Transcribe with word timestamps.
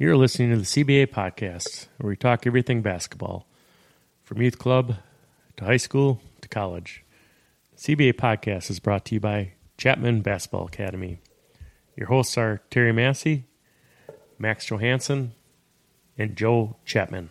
You're 0.00 0.16
listening 0.16 0.48
to 0.48 0.56
the 0.56 0.62
CBA 0.62 1.08
podcast, 1.08 1.88
where 1.98 2.08
we 2.08 2.16
talk 2.16 2.46
everything 2.46 2.80
basketball, 2.80 3.46
from 4.22 4.40
youth 4.40 4.58
club 4.58 4.94
to 5.58 5.64
high 5.66 5.76
school 5.76 6.22
to 6.40 6.48
college. 6.48 7.04
The 7.76 7.94
CBA 7.94 8.14
podcast 8.14 8.70
is 8.70 8.80
brought 8.80 9.04
to 9.04 9.16
you 9.16 9.20
by 9.20 9.52
Chapman 9.76 10.22
Basketball 10.22 10.64
Academy. 10.64 11.18
Your 11.96 12.06
hosts 12.06 12.38
are 12.38 12.62
Terry 12.70 12.92
Massey, 12.92 13.44
Max 14.38 14.64
Johansson, 14.64 15.32
and 16.16 16.34
Joe 16.34 16.76
Chapman. 16.86 17.28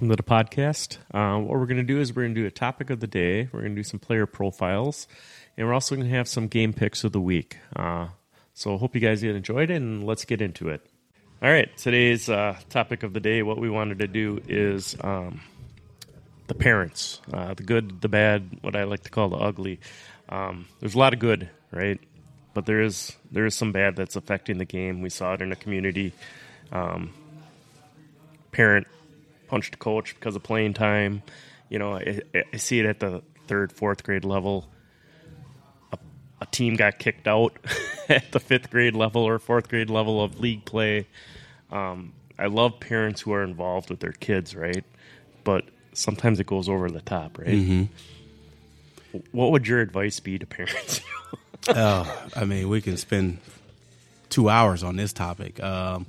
Welcome 0.00 0.08
to 0.08 0.16
the 0.16 0.22
podcast. 0.22 0.96
Um, 1.14 1.46
what 1.46 1.58
we're 1.58 1.66
going 1.66 1.76
to 1.76 1.82
do 1.82 2.00
is 2.00 2.16
we're 2.16 2.22
going 2.22 2.34
to 2.34 2.40
do 2.40 2.46
a 2.46 2.50
topic 2.50 2.88
of 2.88 3.00
the 3.00 3.06
day. 3.06 3.50
We're 3.52 3.60
going 3.60 3.74
to 3.74 3.80
do 3.80 3.82
some 3.82 4.00
player 4.00 4.24
profiles, 4.24 5.06
and 5.58 5.66
we're 5.66 5.74
also 5.74 5.94
going 5.94 6.08
to 6.08 6.16
have 6.16 6.26
some 6.26 6.48
game 6.48 6.72
picks 6.72 7.04
of 7.04 7.12
the 7.12 7.20
week. 7.20 7.58
Uh, 7.76 8.06
so, 8.54 8.78
hope 8.78 8.94
you 8.94 9.00
guys 9.02 9.22
enjoyed 9.22 9.70
it, 9.70 9.74
and 9.74 10.06
let's 10.06 10.24
get 10.24 10.40
into 10.40 10.70
it. 10.70 10.80
All 11.42 11.50
right, 11.50 11.68
today's 11.76 12.30
uh, 12.30 12.56
topic 12.70 13.02
of 13.02 13.12
the 13.12 13.20
day. 13.20 13.42
What 13.42 13.58
we 13.58 13.68
wanted 13.68 13.98
to 13.98 14.08
do 14.08 14.40
is 14.48 14.96
um, 15.02 15.42
the 16.46 16.54
parents, 16.54 17.20
uh, 17.34 17.52
the 17.52 17.62
good, 17.62 18.00
the 18.00 18.08
bad, 18.08 18.56
what 18.62 18.74
I 18.74 18.84
like 18.84 19.02
to 19.02 19.10
call 19.10 19.28
the 19.28 19.36
ugly. 19.36 19.80
Um, 20.30 20.66
there's 20.78 20.94
a 20.94 20.98
lot 20.98 21.12
of 21.12 21.18
good, 21.18 21.50
right? 21.72 22.00
But 22.54 22.64
there 22.64 22.80
is 22.80 23.14
there 23.30 23.44
is 23.44 23.54
some 23.54 23.70
bad 23.70 23.96
that's 23.96 24.16
affecting 24.16 24.56
the 24.56 24.64
game. 24.64 25.02
We 25.02 25.10
saw 25.10 25.34
it 25.34 25.42
in 25.42 25.52
a 25.52 25.56
community. 25.56 26.14
Um, 26.72 27.12
parent 28.50 28.86
punched 29.50 29.74
a 29.74 29.78
coach 29.78 30.14
because 30.14 30.36
of 30.36 30.42
playing 30.42 30.74
time. 30.74 31.22
You 31.68 31.78
know, 31.80 31.94
I, 31.94 32.20
I 32.52 32.56
see 32.56 32.78
it 32.78 32.86
at 32.86 33.00
the 33.00 33.22
third, 33.48 33.72
fourth 33.72 34.04
grade 34.04 34.24
level. 34.24 34.68
A, 35.92 35.98
a 36.40 36.46
team 36.46 36.76
got 36.76 36.98
kicked 36.98 37.26
out 37.26 37.56
at 38.08 38.30
the 38.30 38.38
fifth 38.40 38.70
grade 38.70 38.94
level 38.94 39.22
or 39.22 39.38
fourth 39.40 39.68
grade 39.68 39.90
level 39.90 40.22
of 40.22 40.38
league 40.40 40.64
play. 40.64 41.06
Um, 41.70 42.12
I 42.38 42.46
love 42.46 42.78
parents 42.80 43.20
who 43.20 43.32
are 43.32 43.42
involved 43.42 43.90
with 43.90 44.00
their 44.00 44.12
kids, 44.12 44.54
right? 44.54 44.84
But 45.44 45.64
sometimes 45.92 46.38
it 46.40 46.46
goes 46.46 46.68
over 46.68 46.88
the 46.88 47.00
top, 47.00 47.38
right? 47.38 47.48
What 49.32 49.50
would 49.50 49.66
your 49.66 49.80
advice 49.80 50.20
be 50.20 50.38
to 50.38 50.46
parents? 50.46 51.00
Oh, 51.68 52.26
I 52.34 52.46
mean, 52.46 52.70
we 52.70 52.80
can 52.80 52.96
spend 52.96 53.36
two 54.30 54.48
hours 54.48 54.82
on 54.82 54.96
this 54.96 55.12
topic. 55.12 55.62
Um, 55.62 56.06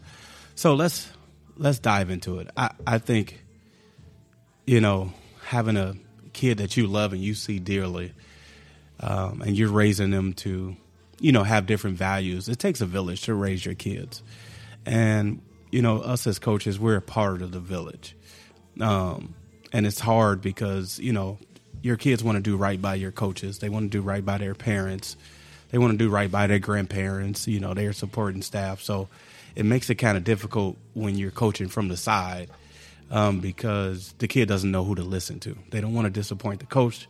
so 0.56 0.76
let's 0.76 1.12
let's 1.62 1.80
dive 1.80 2.10
into 2.10 2.40
it. 2.40 2.50
I, 2.58 2.72
I 2.86 2.98
think, 2.98 3.44
you 4.66 4.82
know, 4.82 5.14
having 5.44 5.78
a 5.78 5.94
kid 6.34 6.58
that 6.58 6.76
you 6.76 6.88
love 6.88 7.14
and 7.14 7.22
you 7.22 7.36
see 7.36 7.60
dearly, 7.60 8.14
um, 9.00 9.42
and 9.42 9.56
you're 9.56 9.72
raising 9.72 10.10
them 10.10 10.34
to, 10.34 10.76
you 11.20 11.32
know, 11.32 11.44
have 11.44 11.68
different 11.68 11.98
values. 11.98 12.50
It 12.50 12.58
takes 12.58 12.82
a 12.82 12.86
village 12.86 13.22
to 13.24 13.36
raise 13.36 13.64
your 13.64 13.76
kids, 13.76 14.24
and 14.86 15.42
you 15.72 15.82
know, 15.82 16.02
us 16.02 16.28
as 16.28 16.40
coaches, 16.40 16.80
we're 16.80 16.98
a 16.98 17.02
part 17.02 17.42
of 17.42 17.52
the 17.52 17.60
village, 17.60 18.16
um, 18.80 19.36
and 19.72 19.86
it's 19.86 20.00
hard 20.00 20.42
because 20.42 21.00
you 21.00 21.14
know 21.14 21.38
your 21.82 21.96
kids 21.96 22.24
want 22.24 22.38
to 22.38 22.42
do 22.42 22.58
right 22.58 22.82
by 22.82 22.96
your 22.96 23.12
coaches. 23.12 23.60
They 23.60 23.70
want 23.70 23.92
to 23.92 23.98
do 23.98 24.02
right 24.02 24.26
by 24.26 24.40
their 24.40 24.56
parents. 24.56 25.16
They 25.70 25.78
want 25.78 25.92
to 25.92 25.98
do 25.98 26.10
right 26.10 26.30
by 26.30 26.48
their 26.48 26.60
grandparents, 26.60 27.48
you 27.48 27.60
know, 27.60 27.74
their 27.74 27.94
supporting 27.94 28.42
staff. 28.42 28.82
So 28.82 29.08
it 29.56 29.66
makes 29.66 29.90
it 29.90 29.96
kind 29.96 30.18
of 30.18 30.24
difficult 30.24 30.78
when 30.94 31.18
you're 31.18 31.32
coaching 31.32 31.68
from 31.68 31.88
the 31.88 31.98
side 31.98 32.50
um, 33.10 33.40
because 33.40 34.14
the 34.18 34.28
kid 34.28 34.48
doesn't 34.48 34.72
know 34.72 34.84
who 34.84 34.96
to 34.96 35.04
listen 35.04 35.40
to. 35.42 35.58
They 35.70 35.82
don't 35.82 35.94
want 35.94 36.06
to 36.06 36.12
disappoint 36.12 36.60
the 36.60 36.66
coach. 36.66 37.08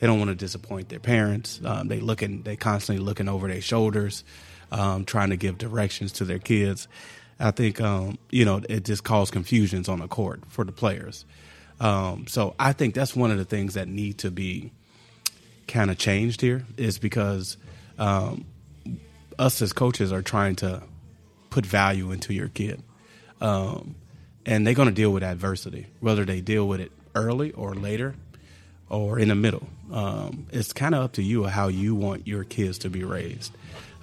They 0.00 0.06
don't 0.06 0.18
want 0.18 0.30
to 0.30 0.34
disappoint 0.34 0.88
their 0.88 0.98
parents. 0.98 1.60
Um, 1.64 1.88
they 1.88 2.00
looking, 2.00 2.42
they 2.42 2.56
constantly 2.56 3.04
looking 3.04 3.28
over 3.28 3.46
their 3.46 3.60
shoulders, 3.60 4.24
um, 4.72 5.04
trying 5.04 5.30
to 5.30 5.36
give 5.36 5.58
directions 5.58 6.12
to 6.12 6.24
their 6.24 6.38
kids. 6.38 6.88
I 7.38 7.50
think 7.50 7.80
um, 7.80 8.18
you 8.30 8.44
know 8.44 8.62
it 8.68 8.84
just 8.84 9.04
caused 9.04 9.32
confusions 9.32 9.88
on 9.88 9.98
the 9.98 10.08
court 10.08 10.42
for 10.48 10.64
the 10.64 10.72
players. 10.72 11.24
Um, 11.80 12.26
so 12.28 12.54
I 12.58 12.72
think 12.72 12.94
that's 12.94 13.16
one 13.16 13.30
of 13.30 13.38
the 13.38 13.44
things 13.44 13.74
that 13.74 13.88
need 13.88 14.18
to 14.18 14.30
be 14.30 14.72
kind 15.66 15.90
of 15.90 15.98
changed 15.98 16.40
here 16.40 16.64
is 16.76 16.98
because 16.98 17.56
um, 17.98 18.44
us 19.38 19.60
as 19.60 19.72
coaches 19.72 20.12
are 20.12 20.22
trying 20.22 20.56
to 20.56 20.82
put 21.52 21.66
value 21.66 22.10
into 22.12 22.32
your 22.32 22.48
kid. 22.48 22.82
Um, 23.40 23.94
and 24.46 24.66
they're 24.66 24.74
going 24.74 24.88
to 24.88 24.94
deal 24.94 25.12
with 25.12 25.22
adversity, 25.22 25.86
whether 26.00 26.24
they 26.24 26.40
deal 26.40 26.66
with 26.66 26.80
it 26.80 26.90
early 27.14 27.52
or 27.52 27.74
later 27.74 28.14
or 28.88 29.18
in 29.18 29.28
the 29.28 29.34
middle. 29.34 29.68
Um, 29.92 30.46
it's 30.50 30.72
kind 30.72 30.94
of 30.94 31.04
up 31.04 31.12
to 31.12 31.22
you 31.22 31.44
how 31.44 31.68
you 31.68 31.94
want 31.94 32.26
your 32.26 32.44
kids 32.44 32.78
to 32.78 32.90
be 32.90 33.04
raised. 33.04 33.52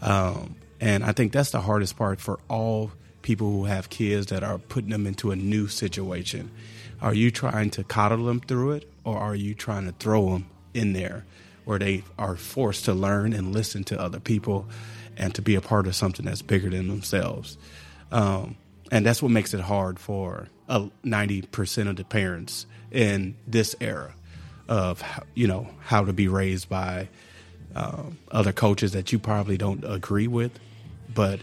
Um, 0.01 0.55
and 0.79 1.03
I 1.03 1.11
think 1.11 1.33
that's 1.33 1.49
the 1.49 1.61
hardest 1.61 1.97
part 1.97 2.21
for 2.21 2.39
all 2.47 2.91
people 3.23 3.49
who 3.51 3.65
have 3.65 3.89
kids 3.89 4.27
that 4.27 4.43
are 4.43 4.59
putting 4.59 4.91
them 4.91 5.07
into 5.07 5.31
a 5.31 5.35
new 5.35 5.67
situation. 5.67 6.51
Are 7.01 7.13
you 7.13 7.31
trying 7.31 7.71
to 7.71 7.83
coddle 7.83 8.25
them 8.25 8.39
through 8.39 8.73
it, 8.73 8.89
or 9.03 9.17
are 9.17 9.35
you 9.35 9.55
trying 9.55 9.85
to 9.85 9.91
throw 9.93 10.29
them 10.29 10.45
in 10.73 10.93
there 10.93 11.25
where 11.65 11.79
they 11.79 12.03
are 12.17 12.35
forced 12.35 12.85
to 12.85 12.93
learn 12.93 13.33
and 13.33 13.53
listen 13.53 13.83
to 13.85 13.99
other 13.99 14.19
people 14.19 14.67
and 15.19 15.35
to 15.35 15.41
be 15.41 15.55
a 15.55 15.61
part 15.61 15.85
of 15.85 15.95
something 15.95 16.25
that's 16.25 16.41
bigger 16.41 16.69
than 16.69 16.87
themselves? 16.87 17.57
Um, 18.11 18.55
and 18.91 19.05
that's 19.05 19.21
what 19.21 19.31
makes 19.31 19.53
it 19.53 19.59
hard 19.59 19.99
for 19.99 20.47
uh, 20.67 20.87
90% 21.03 21.89
of 21.89 21.95
the 21.95 22.03
parents 22.03 22.65
in 22.91 23.35
this 23.47 23.75
era 23.79 24.13
of 24.67 25.03
you 25.33 25.47
know 25.47 25.67
how 25.81 26.03
to 26.05 26.13
be 26.13 26.27
raised 26.27 26.69
by 26.69 27.07
um, 27.75 28.17
other 28.31 28.51
coaches 28.51 28.93
that 28.93 29.11
you 29.11 29.19
probably 29.19 29.57
don't 29.57 29.83
agree 29.83 30.27
with 30.27 30.51
but 31.13 31.39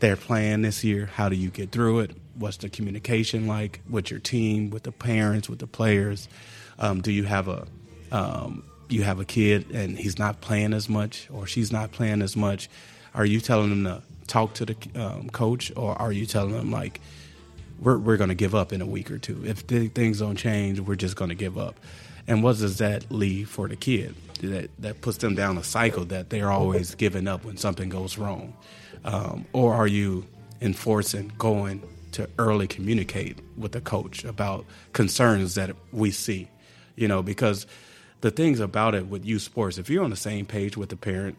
they're 0.00 0.16
playing 0.16 0.62
this 0.62 0.84
year 0.84 1.06
how 1.06 1.28
do 1.28 1.36
you 1.36 1.50
get 1.50 1.72
through 1.72 2.00
it? 2.00 2.12
What's 2.34 2.58
the 2.58 2.68
communication 2.68 3.46
like 3.46 3.80
with 3.88 4.10
your 4.10 4.20
team 4.20 4.70
with 4.70 4.84
the 4.84 4.92
parents 4.92 5.48
with 5.48 5.58
the 5.58 5.66
players? 5.66 6.28
Um, 6.78 7.00
do 7.00 7.10
you 7.10 7.24
have 7.24 7.48
a 7.48 7.66
um, 8.12 8.64
you 8.88 9.02
have 9.02 9.18
a 9.18 9.24
kid 9.24 9.70
and 9.72 9.98
he's 9.98 10.18
not 10.18 10.40
playing 10.40 10.72
as 10.72 10.88
much 10.88 11.28
or 11.32 11.46
she's 11.46 11.72
not 11.72 11.92
playing 11.92 12.22
as 12.22 12.36
much 12.36 12.70
are 13.18 13.26
you 13.26 13.40
telling 13.40 13.70
them 13.70 13.84
to 13.84 14.02
talk 14.28 14.54
to 14.54 14.64
the 14.64 14.76
um, 14.94 15.28
coach 15.30 15.72
or 15.76 16.00
are 16.00 16.12
you 16.12 16.24
telling 16.24 16.52
them 16.52 16.70
like 16.70 17.00
we're, 17.80 17.98
we're 17.98 18.16
going 18.16 18.28
to 18.28 18.34
give 18.34 18.54
up 18.54 18.72
in 18.72 18.80
a 18.80 18.86
week 18.86 19.10
or 19.10 19.18
two? 19.18 19.42
If 19.44 19.66
th- 19.66 19.92
things 19.92 20.20
don't 20.20 20.36
change 20.36 20.80
we're 20.80 20.94
just 20.94 21.16
going 21.16 21.28
to 21.28 21.34
give 21.34 21.58
up. 21.58 21.78
And 22.28 22.42
what 22.42 22.58
does 22.58 22.78
that 22.78 23.10
leave 23.10 23.50
for 23.50 23.68
the 23.68 23.76
kid? 23.76 24.14
That 24.40 24.70
that 24.78 25.00
puts 25.00 25.18
them 25.18 25.34
down 25.34 25.58
a 25.58 25.64
cycle 25.64 26.04
that 26.06 26.30
they're 26.30 26.50
always 26.50 26.94
giving 26.94 27.26
up 27.26 27.44
when 27.44 27.56
something 27.56 27.88
goes 27.88 28.16
wrong. 28.16 28.54
Um, 29.04 29.46
or 29.52 29.74
are 29.74 29.88
you 29.88 30.24
enforcing 30.60 31.32
going 31.38 31.82
to 32.12 32.28
early 32.38 32.68
communicate 32.68 33.38
with 33.56 33.72
the 33.72 33.80
coach 33.80 34.24
about 34.24 34.64
concerns 34.92 35.56
that 35.56 35.74
we 35.92 36.12
see? 36.12 36.48
You 36.94 37.08
know 37.08 37.22
because 37.22 37.66
the 38.20 38.30
things 38.30 38.60
about 38.60 38.94
it 38.94 39.08
with 39.08 39.24
youth 39.24 39.42
sports 39.42 39.78
if 39.78 39.90
you're 39.90 40.04
on 40.04 40.10
the 40.10 40.16
same 40.16 40.46
page 40.46 40.76
with 40.76 40.90
the 40.90 40.96
parent 40.96 41.36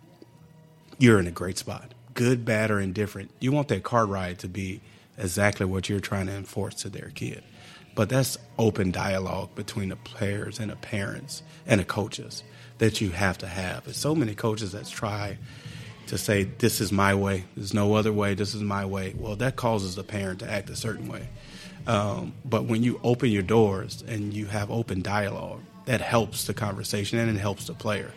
you're 1.00 1.20
in 1.20 1.26
a 1.26 1.32
great 1.32 1.58
spot 1.58 1.94
good 2.14 2.46
bad 2.46 2.70
or 2.70 2.80
indifferent 2.80 3.32
you 3.40 3.52
want 3.52 3.68
that 3.68 3.84
car 3.84 4.06
ride 4.06 4.38
to 4.38 4.48
be 4.48 4.80
exactly 5.18 5.66
what 5.66 5.90
you're 5.90 6.00
trying 6.00 6.28
to 6.28 6.34
enforce 6.34 6.76
to 6.76 6.90
their 6.90 7.12
kid 7.16 7.44
but 7.96 8.08
that's 8.08 8.38
open 8.58 8.92
dialogue 8.92 9.54
between 9.56 9.90
the 9.90 9.96
players 9.98 10.60
and 10.60 10.72
the 10.72 10.76
parents 10.78 11.44
and 11.68 11.82
the 11.82 11.86
coaches 11.86 12.44
that 12.78 13.02
you 13.02 13.10
have 13.12 13.38
to 13.40 13.48
have. 13.48 13.84
There's 13.84 13.98
so 13.98 14.16
many 14.16 14.36
coaches 14.36 14.72
that 14.72 14.88
try 14.88 15.38
to 16.08 16.18
say, 16.18 16.44
This 16.44 16.82
is 16.82 16.92
my 16.92 17.14
way, 17.14 17.44
there's 17.56 17.74
no 17.74 17.96
other 17.96 18.14
way, 18.14 18.34
this 18.34 18.56
is 18.56 18.64
my 18.64 18.86
way. 18.86 19.14
Well, 19.18 19.36
that 19.38 19.56
causes 19.56 19.96
the 19.96 20.04
parent 20.04 20.40
to 20.40 20.50
act 20.50 20.70
a 20.70 20.76
certain 20.76 21.08
way. 21.08 21.28
Um, 21.88 22.34
but 22.46 22.66
when 22.66 22.84
you 22.84 23.00
open 23.04 23.32
your 23.32 23.44
doors 23.44 24.04
and 24.08 24.34
you 24.34 24.46
have 24.48 24.72
open 24.72 25.02
dialogue, 25.02 25.62
that 25.86 26.02
helps 26.02 26.46
the 26.46 26.54
conversation 26.54 27.20
and 27.20 27.36
it 27.36 27.40
helps 27.40 27.66
the 27.68 27.74
player. 27.74 28.12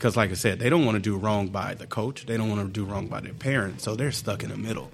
Because, 0.00 0.16
like 0.16 0.30
I 0.30 0.34
said, 0.34 0.58
they 0.60 0.70
don't 0.70 0.86
want 0.86 0.96
to 0.96 1.00
do 1.00 1.18
wrong 1.18 1.48
by 1.48 1.74
the 1.74 1.86
coach. 1.86 2.24
They 2.24 2.38
don't 2.38 2.48
want 2.48 2.62
to 2.66 2.72
do 2.72 2.86
wrong 2.86 3.08
by 3.08 3.20
their 3.20 3.34
parents. 3.34 3.84
So 3.84 3.96
they're 3.96 4.12
stuck 4.12 4.42
in 4.42 4.48
the 4.48 4.56
middle 4.56 4.90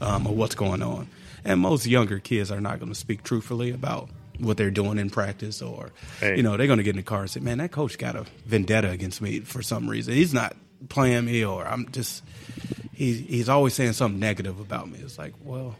um, 0.00 0.26
of 0.26 0.32
what's 0.32 0.56
going 0.56 0.82
on. 0.82 1.08
And 1.44 1.60
most 1.60 1.86
younger 1.86 2.18
kids 2.18 2.50
are 2.50 2.60
not 2.60 2.80
going 2.80 2.90
to 2.90 2.98
speak 2.98 3.22
truthfully 3.22 3.70
about 3.70 4.08
what 4.40 4.56
they're 4.56 4.72
doing 4.72 4.98
in 4.98 5.10
practice, 5.10 5.62
or 5.62 5.92
Right. 6.20 6.36
you 6.36 6.42
know, 6.42 6.56
they're 6.56 6.66
going 6.66 6.78
to 6.78 6.82
get 6.82 6.90
in 6.90 6.96
the 6.96 7.02
car 7.04 7.20
and 7.20 7.30
say, 7.30 7.38
"Man, 7.38 7.58
that 7.58 7.70
coach 7.70 7.98
got 7.98 8.16
a 8.16 8.26
vendetta 8.46 8.90
against 8.90 9.22
me 9.22 9.38
for 9.40 9.62
some 9.62 9.88
reason. 9.88 10.14
He's 10.14 10.34
not 10.34 10.56
playing 10.88 11.26
me, 11.26 11.44
or 11.44 11.64
I'm 11.64 11.88
just 11.92 12.24
he's 12.92 13.20
he's 13.20 13.48
always 13.48 13.74
saying 13.74 13.92
something 13.92 14.18
negative 14.18 14.58
about 14.58 14.90
me." 14.90 14.98
It's 14.98 15.18
like, 15.18 15.34
well, 15.44 15.76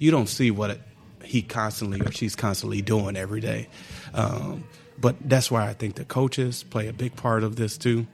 you 0.00 0.10
don't 0.10 0.28
see 0.28 0.50
what 0.50 0.70
it, 0.70 0.80
he 1.22 1.42
constantly 1.42 2.00
or 2.00 2.10
she's 2.10 2.34
constantly 2.34 2.82
doing 2.82 3.16
every 3.16 3.40
day. 3.40 3.68
Um, 4.14 4.64
but 4.98 5.14
that's 5.20 5.48
why 5.48 5.68
I 5.68 5.74
think 5.74 5.94
the 5.94 6.04
coaches 6.04 6.64
play 6.64 6.88
a 6.88 6.92
big 6.92 7.14
part 7.16 7.42
of 7.44 7.54
this 7.56 7.76
too, 7.78 8.06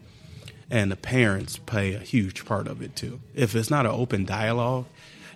and 0.72 0.90
the 0.90 0.96
parents 0.96 1.58
play 1.58 1.92
a 1.92 1.98
huge 1.98 2.46
part 2.46 2.66
of 2.66 2.80
it 2.80 2.96
too. 2.96 3.20
If 3.34 3.54
it's 3.54 3.70
not 3.70 3.84
an 3.84 3.92
open 3.92 4.24
dialogue, 4.24 4.86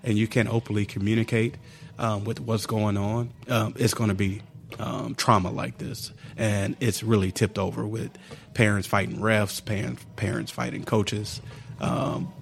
and 0.02 0.16
you 0.16 0.26
can't 0.26 0.48
openly 0.48 0.86
communicate 0.86 1.56
um, 1.98 2.24
with 2.24 2.40
what's 2.40 2.64
going 2.64 2.96
on, 2.96 3.30
um, 3.48 3.74
it's 3.76 3.92
going 3.92 4.08
to 4.08 4.14
be 4.14 4.40
um, 4.78 5.14
trauma 5.14 5.50
like 5.50 5.76
this, 5.76 6.10
and 6.38 6.74
it's 6.80 7.02
really 7.02 7.30
tipped 7.30 7.58
over 7.58 7.86
with 7.86 8.10
parents 8.54 8.88
fighting 8.88 9.18
refs, 9.18 9.62
parents 9.62 10.04
parents 10.16 10.50
fighting 10.50 10.84
coaches. 10.84 11.40
Um, 11.80 12.32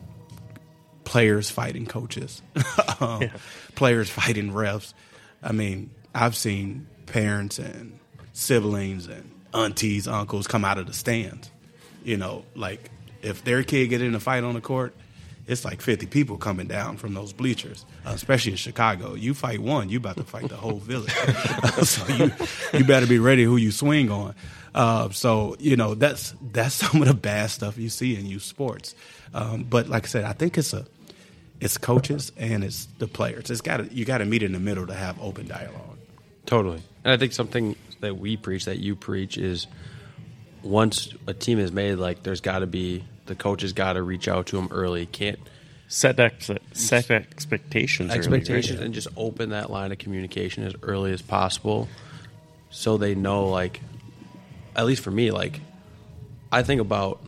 players 1.02 1.50
fighting 1.50 1.86
coaches, 1.86 2.42
um, 3.00 3.28
players 3.74 4.08
fighting 4.08 4.52
refs. 4.52 4.94
I 5.42 5.50
mean, 5.50 5.90
I've 6.14 6.36
seen 6.36 6.86
parents 7.06 7.58
and 7.58 7.98
siblings 8.32 9.08
and 9.08 9.30
aunties, 9.52 10.06
uncles 10.06 10.46
come 10.46 10.64
out 10.64 10.78
of 10.78 10.86
the 10.86 10.92
stands. 10.92 11.50
You 12.04 12.16
know, 12.16 12.44
like 12.54 12.90
if 13.22 13.44
their 13.44 13.62
kid 13.62 13.88
get 13.88 14.02
in 14.02 14.14
a 14.14 14.20
fight 14.20 14.44
on 14.44 14.54
the 14.54 14.60
court, 14.60 14.94
it's 15.46 15.64
like 15.64 15.82
50 15.82 16.06
people 16.06 16.38
coming 16.38 16.66
down 16.66 16.96
from 16.96 17.14
those 17.14 17.32
bleachers, 17.32 17.84
uh, 18.06 18.10
especially 18.10 18.52
in 18.52 18.58
Chicago. 18.58 19.14
You 19.14 19.34
fight 19.34 19.60
one, 19.60 19.88
you 19.88 19.98
about 19.98 20.16
to 20.16 20.24
fight 20.24 20.48
the 20.48 20.56
whole 20.56 20.78
village. 20.78 21.12
so 21.82 22.06
you 22.14 22.32
you 22.72 22.84
better 22.84 23.06
be 23.06 23.18
ready 23.18 23.44
who 23.44 23.56
you 23.56 23.70
swing 23.70 24.10
on. 24.10 24.34
Uh, 24.74 25.10
so 25.10 25.56
you 25.58 25.76
know 25.76 25.94
that's 25.94 26.34
that's 26.52 26.74
some 26.86 27.02
of 27.02 27.08
the 27.08 27.14
bad 27.14 27.50
stuff 27.50 27.78
you 27.78 27.88
see 27.88 28.16
in 28.16 28.26
youth 28.26 28.42
sports. 28.42 28.94
Um, 29.32 29.64
but 29.64 29.88
like 29.88 30.04
I 30.04 30.08
said, 30.08 30.24
I 30.24 30.32
think 30.32 30.56
it's 30.56 30.72
a 30.72 30.86
it's 31.60 31.78
coaches 31.78 32.32
and 32.36 32.64
it's 32.64 32.86
the 32.98 33.06
players. 33.06 33.50
It's 33.50 33.60
got 33.60 33.78
to 33.78 33.94
you 33.94 34.04
got 34.04 34.18
to 34.18 34.24
meet 34.24 34.42
in 34.42 34.52
the 34.52 34.60
middle 34.60 34.86
to 34.86 34.94
have 34.94 35.20
open 35.20 35.46
dialogue. 35.46 35.98
Totally. 36.46 36.82
And 37.04 37.12
I 37.12 37.16
think 37.16 37.32
something 37.32 37.76
that 38.00 38.18
we 38.18 38.36
preach, 38.36 38.66
that 38.66 38.78
you 38.78 38.96
preach, 38.96 39.38
is 39.38 39.66
once 40.64 41.10
a 41.26 41.34
team 41.34 41.58
is 41.58 41.70
made, 41.72 41.96
like 41.96 42.22
there's 42.22 42.40
got 42.40 42.60
to 42.60 42.66
be 42.66 43.04
the 43.26 43.34
coaches 43.34 43.72
got 43.72 43.94
to 43.94 44.02
reach 44.02 44.28
out 44.28 44.46
to 44.46 44.56
them 44.56 44.68
early. 44.70 45.06
Can't 45.06 45.38
Set 45.86 46.18
ex- 46.18 46.50
set 46.72 47.10
expectations. 47.10 48.10
early, 48.10 48.18
right? 48.18 48.26
expectations 48.26 48.80
and 48.80 48.94
just 48.94 49.06
open 49.16 49.50
that 49.50 49.70
line 49.70 49.92
of 49.92 49.98
communication 49.98 50.64
as 50.64 50.74
early 50.82 51.12
as 51.12 51.20
possible, 51.22 51.88
so 52.70 52.96
they 52.96 53.14
know. 53.14 53.48
Like, 53.48 53.80
at 54.74 54.86
least 54.86 55.02
for 55.02 55.10
me, 55.10 55.30
like 55.30 55.60
I 56.50 56.62
think 56.62 56.80
about 56.80 57.20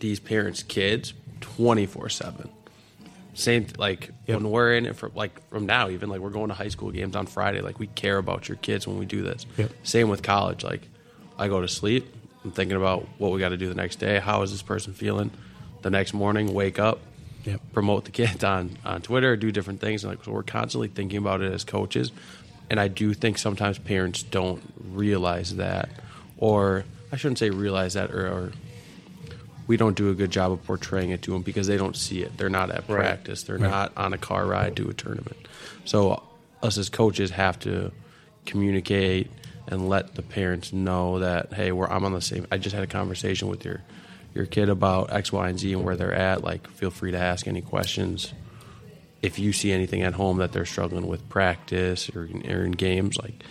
these 0.00 0.18
parents' 0.18 0.62
kids 0.62 1.12
twenty 1.40 1.86
four 1.86 2.08
seven. 2.08 2.48
Same 3.34 3.66
like 3.78 4.10
Yep. 4.26 4.36
when 4.42 4.50
we're 4.50 4.74
in 4.74 4.86
it 4.86 4.96
for 4.96 5.10
like 5.14 5.46
from 5.50 5.66
now 5.66 5.90
even 5.90 6.08
like 6.08 6.20
we're 6.20 6.30
going 6.30 6.48
to 6.48 6.54
high 6.54 6.68
school 6.68 6.90
games 6.90 7.14
on 7.16 7.26
Friday 7.26 7.60
like 7.60 7.78
we 7.78 7.88
care 7.88 8.16
about 8.16 8.48
your 8.48 8.56
kids 8.56 8.86
when 8.86 8.98
we 8.98 9.04
do 9.04 9.22
this. 9.22 9.44
Yep. 9.58 9.70
Same 9.82 10.08
with 10.08 10.22
college 10.22 10.64
like 10.64 10.88
I 11.38 11.48
go 11.48 11.60
to 11.60 11.68
sleep 11.68 12.06
I'm 12.44 12.52
thinking 12.52 12.76
about 12.76 13.06
what 13.18 13.32
we 13.32 13.40
got 13.40 13.50
to 13.50 13.56
do 13.56 13.68
the 13.68 13.74
next 13.74 13.96
day. 13.96 14.18
How 14.18 14.42
is 14.42 14.50
this 14.52 14.62
person 14.62 14.92
feeling? 14.92 15.30
The 15.82 15.90
next 15.90 16.12
morning, 16.14 16.52
wake 16.54 16.78
up, 16.78 17.00
Yep. 17.44 17.60
promote 17.72 18.04
the 18.04 18.10
kids 18.10 18.42
on 18.54 18.76
on 18.84 19.02
Twitter, 19.02 19.36
do 19.36 19.50
different 19.50 19.80
things. 19.80 20.04
And 20.04 20.12
like 20.12 20.24
so 20.24 20.32
we're 20.32 20.42
constantly 20.42 20.88
thinking 20.88 21.18
about 21.18 21.40
it 21.40 21.52
as 21.52 21.64
coaches. 21.64 22.12
And 22.70 22.78
I 22.80 22.88
do 22.88 23.12
think 23.14 23.38
sometimes 23.38 23.78
parents 23.78 24.22
don't 24.22 24.62
realize 24.92 25.56
that, 25.56 25.90
or 26.38 26.84
I 27.12 27.16
shouldn't 27.16 27.38
say 27.38 27.50
realize 27.50 27.94
that, 27.94 28.10
or, 28.10 28.26
or 28.26 28.52
we 29.66 29.76
don't 29.76 29.96
do 29.96 30.08
a 30.10 30.14
good 30.14 30.30
job 30.30 30.52
of 30.52 30.62
portraying 30.64 31.10
it 31.10 31.22
to 31.22 31.32
them 31.32 31.42
because 31.42 31.66
they 31.66 31.76
don't 31.76 31.96
see 31.96 32.22
it. 32.22 32.36
They're 32.36 32.48
not 32.50 32.70
at 32.70 32.88
Right. 32.88 33.00
practice. 33.00 33.42
They're 33.42 33.58
not 33.58 33.92
on 33.96 34.12
a 34.14 34.18
car 34.18 34.46
ride 34.46 34.76
to 34.76 34.88
a 34.88 34.94
tournament. 34.94 35.36
So 35.84 36.22
us 36.62 36.76
as 36.78 36.88
coaches 36.88 37.30
have 37.30 37.58
to 37.60 37.90
communicate 38.46 39.30
and 39.66 39.88
let 39.88 40.14
the 40.14 40.22
parents 40.22 40.72
know 40.72 41.20
that 41.20 41.52
hey, 41.52 41.72
we're 41.72 41.86
I'm 41.86 42.04
on 42.04 42.12
the 42.12 42.20
same. 42.20 42.46
I 42.50 42.58
just 42.58 42.74
had 42.74 42.84
a 42.84 42.88
conversation 42.88 43.48
with 43.48 43.64
your 43.64 43.82
your 44.34 44.46
kid 44.46 44.68
about 44.68 45.12
X, 45.12 45.32
Y, 45.32 45.48
and 45.48 45.58
Z 45.58 45.72
and 45.72 45.84
where 45.84 45.96
they're 45.96 46.12
at. 46.12 46.42
Like, 46.42 46.68
feel 46.68 46.90
free 46.90 47.12
to 47.12 47.18
ask 47.18 47.46
any 47.46 47.62
questions. 47.62 48.32
If 49.22 49.38
you 49.38 49.52
see 49.52 49.72
anything 49.72 50.02
at 50.02 50.12
home 50.14 50.38
that 50.38 50.52
they're 50.52 50.66
struggling 50.66 51.06
with 51.06 51.26
practice 51.28 52.10
or, 52.14 52.24
in- 52.24 52.50
or 52.50 52.64
in 52.64 52.72
games, 52.72 53.16
like 53.16 53.42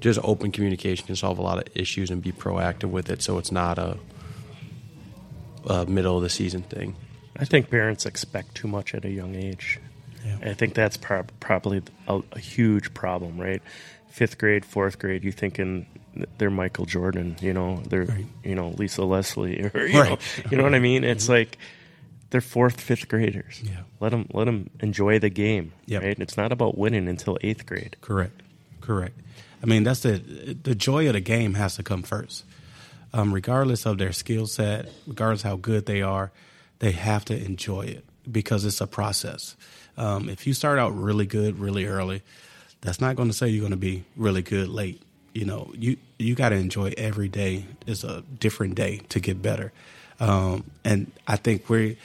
just 0.00 0.18
open 0.22 0.50
communication 0.50 1.06
can 1.06 1.16
solve 1.16 1.38
a 1.38 1.42
lot 1.42 1.58
of 1.58 1.64
issues 1.76 2.10
and 2.10 2.20
be 2.20 2.32
proactive 2.32 2.90
with 2.90 3.08
it. 3.08 3.22
So 3.22 3.38
it's 3.38 3.52
not 3.52 3.78
a, 3.78 3.98
a 5.64 5.86
middle 5.86 6.16
of 6.16 6.22
the 6.22 6.28
season 6.28 6.62
thing. 6.62 6.96
I 7.36 7.44
think 7.44 7.70
parents 7.70 8.04
expect 8.04 8.56
too 8.56 8.68
much 8.68 8.94
at 8.94 9.04
a 9.04 9.10
young 9.10 9.34
age. 9.34 9.78
Yeah. 10.24 10.50
I 10.50 10.54
think 10.54 10.74
that's 10.74 10.96
prob- 10.96 11.32
probably 11.40 11.82
a, 12.06 12.20
a 12.32 12.38
huge 12.38 12.92
problem, 12.92 13.40
right? 13.40 13.62
Fifth 14.12 14.36
grade, 14.38 14.64
fourth 14.64 14.98
grade, 14.98 15.24
you 15.24 15.32
thinking 15.32 15.86
they're 16.36 16.50
Michael 16.50 16.84
Jordan, 16.84 17.36
you 17.40 17.54
know, 17.54 17.82
they're 17.88 18.04
Right. 18.04 18.26
you 18.44 18.54
know 18.54 18.68
Lisa 18.76 19.02
Leslie, 19.04 19.62
or 19.72 19.86
you, 19.86 19.94
know, 19.94 20.18
you 20.50 20.56
know 20.58 20.62
what 20.64 20.74
I 20.74 20.78
mean? 20.80 21.02
It's 21.02 21.28
like 21.30 21.56
they're 22.30 22.42
fourth, 22.42 22.78
fifth 22.80 23.08
graders. 23.08 23.60
Yeah. 23.64 23.80
Let 24.00 24.10
them 24.10 24.26
let 24.34 24.44
them 24.44 24.68
enjoy 24.80 25.18
the 25.18 25.30
game, 25.30 25.72
Yep. 25.86 26.02
right? 26.02 26.18
It's 26.20 26.36
not 26.36 26.52
about 26.52 26.76
winning 26.76 27.08
until 27.08 27.38
eighth 27.40 27.64
grade. 27.64 27.96
Correct. 28.02 28.42
Correct. 28.82 29.18
I 29.62 29.66
mean, 29.66 29.82
that's 29.84 30.00
the 30.00 30.18
the 30.62 30.74
joy 30.74 31.06
of 31.06 31.14
the 31.14 31.20
game 31.20 31.54
has 31.54 31.76
to 31.76 31.82
come 31.82 32.02
first. 32.02 32.44
Um, 33.14 33.32
regardless 33.32 33.86
of 33.86 33.96
their 33.98 34.12
skill 34.12 34.46
set, 34.46 34.88
regardless 35.06 35.42
how 35.42 35.56
good 35.56 35.86
they 35.86 36.02
are, 36.02 36.32
they 36.80 36.92
have 36.92 37.24
to 37.26 37.34
enjoy 37.44 37.82
it 37.82 38.04
because 38.30 38.64
it's 38.66 38.80
a 38.80 38.86
process. 38.86 39.56
Um, 39.96 40.28
if 40.28 40.46
you 40.46 40.52
start 40.54 40.78
out 40.78 40.90
really 40.96 41.26
good 41.26 41.58
really 41.58 41.84
early, 41.86 42.22
that's 42.82 43.00
not 43.00 43.16
going 43.16 43.28
to 43.28 43.34
say 43.34 43.48
you're 43.48 43.60
going 43.60 43.70
to 43.70 43.76
be 43.76 44.04
really 44.16 44.42
good 44.42 44.68
late. 44.68 45.00
You 45.32 45.46
know, 45.46 45.72
you 45.74 45.96
you 46.18 46.34
got 46.34 46.50
to 46.50 46.56
enjoy 46.56 46.92
every 46.98 47.28
day 47.28 47.64
It's 47.86 48.04
a 48.04 48.22
different 48.38 48.74
day 48.74 49.00
to 49.08 49.18
get 49.18 49.40
better. 49.40 49.72
Um, 50.20 50.64
and 50.84 51.10
I 51.26 51.36
think 51.36 51.70
we're 51.70 51.96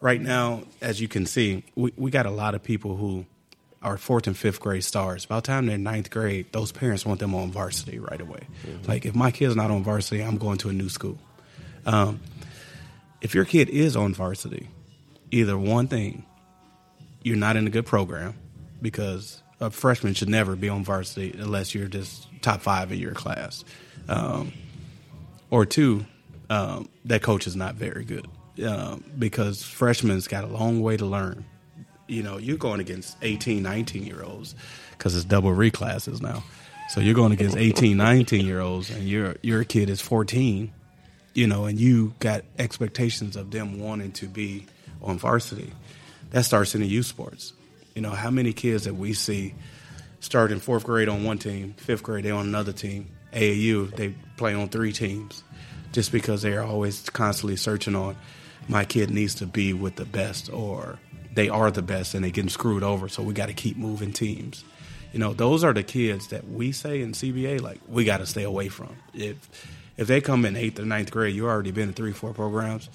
right 0.00 0.20
now, 0.20 0.62
as 0.80 1.00
you 1.00 1.08
can 1.08 1.26
see, 1.26 1.62
we, 1.76 1.92
we 1.96 2.10
got 2.10 2.26
a 2.26 2.30
lot 2.30 2.54
of 2.54 2.62
people 2.62 2.96
who 2.96 3.26
are 3.82 3.96
fourth 3.96 4.26
and 4.26 4.36
fifth 4.36 4.60
grade 4.60 4.84
stars. 4.84 5.26
By 5.26 5.36
the 5.36 5.42
time 5.42 5.66
they're 5.66 5.78
ninth 5.78 6.10
grade, 6.10 6.52
those 6.52 6.72
parents 6.72 7.06
want 7.06 7.20
them 7.20 7.34
on 7.34 7.50
varsity 7.50 7.98
right 7.98 8.20
away. 8.20 8.40
Like, 8.88 9.06
if 9.06 9.14
my 9.14 9.30
kid's 9.30 9.56
not 9.56 9.70
on 9.70 9.82
varsity, 9.82 10.22
I'm 10.22 10.36
going 10.36 10.58
to 10.58 10.68
a 10.68 10.72
new 10.72 10.88
school. 10.88 11.18
Um, 11.86 12.20
if 13.20 13.34
your 13.34 13.44
kid 13.44 13.68
is 13.68 13.96
on 13.96 14.14
varsity, 14.14 14.68
either 15.30 15.56
one 15.56 15.86
thing, 15.88 16.24
you're 17.22 17.36
not 17.36 17.56
in 17.56 17.66
a 17.66 17.70
good 17.70 17.86
program 17.86 18.34
because 18.82 19.42
a 19.60 19.70
freshman 19.70 20.14
should 20.14 20.28
never 20.28 20.56
be 20.56 20.68
on 20.68 20.84
varsity 20.84 21.34
unless 21.38 21.74
you're 21.74 21.88
just 21.88 22.26
top 22.42 22.62
five 22.62 22.90
in 22.92 22.98
your 22.98 23.12
class. 23.12 23.64
Um, 24.08 24.52
or 25.50 25.66
two, 25.66 26.06
um, 26.48 26.88
that 27.04 27.22
coach 27.22 27.46
is 27.46 27.56
not 27.56 27.74
very 27.74 28.04
good 28.04 28.26
um, 28.66 29.04
because 29.18 29.62
freshmen's 29.62 30.28
got 30.28 30.44
a 30.44 30.48
long 30.48 30.80
way 30.80 30.96
to 30.96 31.04
learn. 31.04 31.44
You 32.08 32.22
know, 32.22 32.38
you're 32.38 32.56
going 32.56 32.80
against 32.80 33.16
18, 33.22 33.62
19 33.62 34.04
year 34.04 34.22
olds 34.22 34.54
because 34.92 35.14
it's 35.14 35.24
double 35.24 35.52
reclasses 35.52 36.20
now. 36.20 36.42
So 36.88 37.00
you're 37.00 37.14
going 37.14 37.32
against 37.32 37.56
18, 37.56 37.96
19 37.96 38.44
year 38.44 38.60
olds, 38.60 38.90
and 38.90 39.04
your 39.04 39.36
your 39.42 39.62
kid 39.62 39.88
is 39.88 40.00
14. 40.00 40.72
You 41.34 41.46
know, 41.46 41.66
and 41.66 41.78
you 41.78 42.14
got 42.18 42.42
expectations 42.58 43.36
of 43.36 43.52
them 43.52 43.78
wanting 43.78 44.10
to 44.12 44.26
be 44.26 44.66
on 45.00 45.18
varsity. 45.18 45.72
That 46.30 46.44
starts 46.44 46.74
in 46.74 46.80
the 46.80 46.88
youth 46.88 47.06
sports. 47.06 47.52
You 47.94 48.02
know, 48.02 48.10
how 48.10 48.30
many 48.30 48.52
kids 48.52 48.84
that 48.84 48.94
we 48.94 49.12
see 49.12 49.54
start 50.20 50.52
in 50.52 50.60
fourth 50.60 50.84
grade 50.84 51.08
on 51.08 51.24
one 51.24 51.38
team, 51.38 51.74
fifth 51.74 52.02
grade 52.02 52.24
they 52.24 52.30
on 52.30 52.46
another 52.46 52.72
team. 52.72 53.08
AAU 53.32 53.94
they 53.94 54.14
play 54.36 54.54
on 54.54 54.68
three 54.68 54.92
teams, 54.92 55.44
just 55.92 56.12
because 56.12 56.42
they 56.42 56.54
are 56.54 56.64
always 56.64 57.08
constantly 57.10 57.56
searching 57.56 57.94
on 57.94 58.16
my 58.68 58.84
kid 58.84 59.10
needs 59.10 59.34
to 59.36 59.46
be 59.46 59.72
with 59.72 59.96
the 59.96 60.04
best 60.04 60.52
or 60.52 60.98
they 61.34 61.48
are 61.48 61.70
the 61.70 61.82
best 61.82 62.14
and 62.14 62.24
they 62.24 62.30
getting 62.30 62.50
screwed 62.50 62.82
over, 62.82 63.08
so 63.08 63.22
we 63.22 63.32
got 63.34 63.46
to 63.46 63.54
keep 63.54 63.76
moving 63.76 64.12
teams. 64.12 64.64
You 65.12 65.18
know, 65.18 65.32
those 65.32 65.64
are 65.64 65.72
the 65.72 65.82
kids 65.82 66.28
that 66.28 66.48
we 66.48 66.72
say 66.72 67.00
in 67.00 67.12
CBA 67.12 67.60
like 67.60 67.80
we 67.88 68.04
got 68.04 68.18
to 68.18 68.26
stay 68.26 68.44
away 68.44 68.68
from. 68.68 68.96
If 69.14 69.36
if 69.96 70.06
they 70.06 70.20
come 70.20 70.44
in 70.44 70.56
eighth 70.56 70.78
or 70.78 70.84
ninth 70.84 71.10
grade, 71.10 71.34
you 71.34 71.46
already 71.46 71.72
been 71.72 71.88
in 71.88 71.94
three, 71.94 72.12
four 72.12 72.32
programs. 72.32 72.88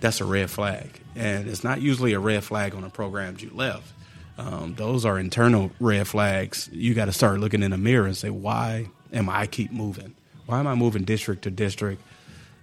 That's 0.00 0.20
a 0.20 0.24
red 0.24 0.50
flag, 0.50 1.00
and 1.16 1.48
it's 1.48 1.64
not 1.64 1.80
usually 1.80 2.12
a 2.12 2.20
red 2.20 2.44
flag 2.44 2.74
on 2.74 2.82
the 2.82 2.90
programs 2.90 3.42
you 3.42 3.50
left. 3.52 3.92
Um, 4.38 4.74
those 4.76 5.04
are 5.04 5.18
internal 5.18 5.72
red 5.80 6.06
flags. 6.06 6.70
You 6.72 6.94
got 6.94 7.06
to 7.06 7.12
start 7.12 7.40
looking 7.40 7.62
in 7.62 7.72
the 7.72 7.76
mirror 7.76 8.06
and 8.06 8.16
say, 8.16 8.30
why 8.30 8.88
am 9.12 9.28
I 9.28 9.46
keep 9.46 9.72
moving? 9.72 10.14
Why 10.46 10.60
am 10.60 10.66
I 10.66 10.74
moving 10.74 11.02
district 11.04 11.42
to 11.42 11.50
district, 11.50 12.00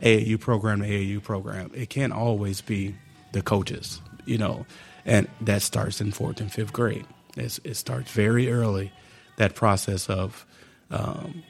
AAU 0.01 0.39
program 0.39 0.81
to 0.81 0.87
AAU 0.87 1.21
program? 1.21 1.71
It 1.75 1.89
can't 1.89 2.13
always 2.13 2.61
be 2.61 2.95
the 3.33 3.41
coaches, 3.41 4.01
you 4.25 4.37
know, 4.37 4.65
and 5.05 5.27
that 5.41 5.61
starts 5.61 5.99
in 5.99 6.11
fourth 6.11 6.39
and 6.39 6.51
fifth 6.51 6.71
grade. 6.71 7.05
It's, 7.35 7.59
it 7.65 7.75
starts 7.75 8.09
very 8.11 8.49
early. 8.49 8.91
That 9.35 9.53
process 9.53 10.09
of 10.09 10.45
um, 10.89 11.43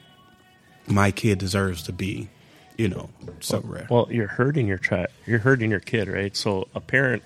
my 0.88 1.12
kid 1.12 1.38
deserves 1.38 1.84
to 1.84 1.92
be, 1.92 2.28
you 2.76 2.88
know, 2.88 3.10
somewhere. 3.38 3.86
Well, 3.88 4.08
you're 4.10 4.26
hurting 4.26 4.66
your 4.66 4.78
child. 4.78 5.06
You're 5.24 5.38
hurting 5.38 5.70
your 5.70 5.80
kid, 5.80 6.08
right? 6.08 6.36
So 6.36 6.66
a 6.74 6.80
parent 6.80 7.22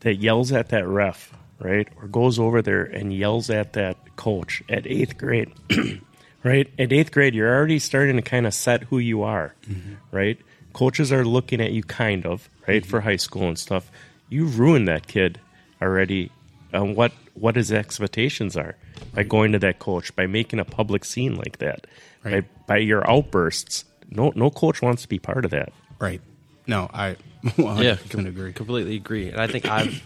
that 0.00 0.16
yells 0.16 0.52
at 0.52 0.68
that 0.68 0.86
ref, 0.86 1.34
right, 1.64 1.88
or 2.00 2.06
goes 2.06 2.38
over 2.38 2.60
there 2.62 2.84
and 2.84 3.12
yells 3.12 3.48
at 3.50 3.72
that 3.72 3.96
coach 4.16 4.62
at 4.68 4.86
eighth 4.86 5.16
grade, 5.18 5.50
right? 6.44 6.68
At 6.78 6.92
eighth 6.92 7.10
grade, 7.10 7.34
you're 7.34 7.52
already 7.52 7.78
starting 7.78 8.16
to 8.16 8.22
kind 8.22 8.46
of 8.46 8.54
set 8.54 8.84
who 8.84 8.98
you 8.98 9.22
are, 9.22 9.54
mm-hmm. 9.66 9.94
right? 10.12 10.38
Coaches 10.74 11.10
are 11.12 11.24
looking 11.24 11.60
at 11.60 11.72
you, 11.72 11.82
kind 11.82 12.26
of, 12.26 12.48
right, 12.68 12.82
mm-hmm. 12.82 12.90
for 12.90 13.00
high 13.00 13.16
school 13.16 13.48
and 13.48 13.58
stuff. 13.58 13.90
You 14.28 14.44
ruined 14.46 14.86
that 14.88 15.06
kid 15.06 15.40
already. 15.82 16.30
On 16.72 16.94
what 16.96 17.12
what 17.34 17.54
his 17.54 17.70
expectations 17.70 18.56
are 18.56 18.74
by 19.14 19.22
going 19.22 19.52
to 19.52 19.60
that 19.60 19.78
coach, 19.78 20.14
by 20.16 20.26
making 20.26 20.58
a 20.58 20.64
public 20.64 21.04
scene 21.04 21.36
like 21.36 21.58
that, 21.58 21.86
Right. 22.24 22.42
by 22.66 22.74
by 22.74 22.76
your 22.78 23.08
outbursts. 23.08 23.84
No 24.10 24.32
no 24.34 24.50
coach 24.50 24.82
wants 24.82 25.02
to 25.02 25.08
be 25.08 25.18
part 25.20 25.44
of 25.44 25.50
that. 25.52 25.72
right. 26.00 26.20
No, 26.66 26.90
I 26.92 27.16
100% 27.44 27.82
yeah, 27.84 27.96
com- 28.10 28.26
agree. 28.26 28.52
Completely 28.52 28.96
agree. 28.96 29.28
And 29.28 29.40
I 29.40 29.46
think 29.46 29.66
I've 29.66 30.02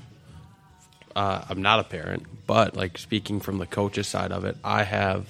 uh, 1.19 1.45
I'm 1.49 1.63
not 1.63 1.81
a 1.81 1.85
parent, 1.85 2.27
but 2.47 2.77
like 2.77 2.97
speaking 2.97 3.41
from 3.41 3.59
the 3.59 3.67
coach's 3.67 4.07
side 4.07 4.31
of 4.31 4.45
it, 4.45 4.57
I 4.63 4.85
have 4.85 5.27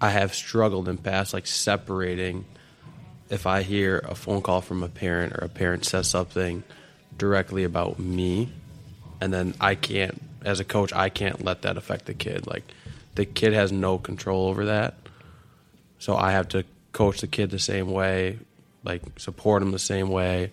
I 0.00 0.10
have 0.10 0.36
struggled 0.36 0.88
in 0.88 0.98
past 0.98 1.34
like 1.34 1.48
separating 1.48 2.44
if 3.28 3.48
I 3.48 3.62
hear 3.62 3.98
a 3.98 4.14
phone 4.14 4.42
call 4.42 4.60
from 4.60 4.84
a 4.84 4.88
parent 4.88 5.32
or 5.32 5.44
a 5.44 5.48
parent 5.48 5.84
says 5.84 6.08
something 6.08 6.62
directly 7.18 7.64
about 7.64 7.98
me 7.98 8.52
and 9.20 9.32
then 9.32 9.52
I 9.60 9.74
can't 9.74 10.22
as 10.44 10.60
a 10.60 10.64
coach 10.64 10.92
I 10.92 11.08
can't 11.08 11.44
let 11.44 11.62
that 11.62 11.76
affect 11.76 12.04
the 12.04 12.14
kid. 12.14 12.46
Like 12.46 12.62
the 13.16 13.24
kid 13.24 13.52
has 13.52 13.72
no 13.72 13.98
control 13.98 14.46
over 14.46 14.66
that. 14.66 14.94
So 15.98 16.16
I 16.16 16.30
have 16.30 16.46
to 16.50 16.64
coach 16.92 17.20
the 17.20 17.26
kid 17.26 17.50
the 17.50 17.58
same 17.58 17.90
way, 17.90 18.38
like 18.84 19.02
support 19.18 19.62
him 19.62 19.72
the 19.72 19.80
same 19.80 20.08
way. 20.08 20.52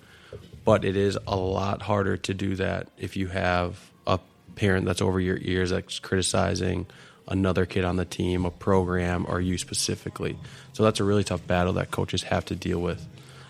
But 0.65 0.85
it 0.85 0.95
is 0.95 1.17
a 1.27 1.35
lot 1.35 1.81
harder 1.81 2.17
to 2.17 2.33
do 2.33 2.55
that 2.55 2.87
if 2.97 3.17
you 3.17 3.27
have 3.27 3.91
a 4.07 4.19
parent 4.55 4.85
that's 4.85 5.01
over 5.01 5.19
your 5.19 5.37
ears 5.41 5.71
that's 5.71 5.99
criticizing 5.99 6.85
another 7.27 7.65
kid 7.65 7.85
on 7.85 7.95
the 7.95 8.05
team, 8.05 8.45
a 8.45 8.51
program, 8.51 9.25
or 9.27 9.41
you 9.41 9.57
specifically. 9.57 10.37
So 10.73 10.83
that's 10.83 10.99
a 10.99 11.03
really 11.03 11.23
tough 11.23 11.45
battle 11.47 11.73
that 11.73 11.91
coaches 11.91 12.23
have 12.23 12.45
to 12.45 12.55
deal 12.55 12.79
with. 12.79 13.05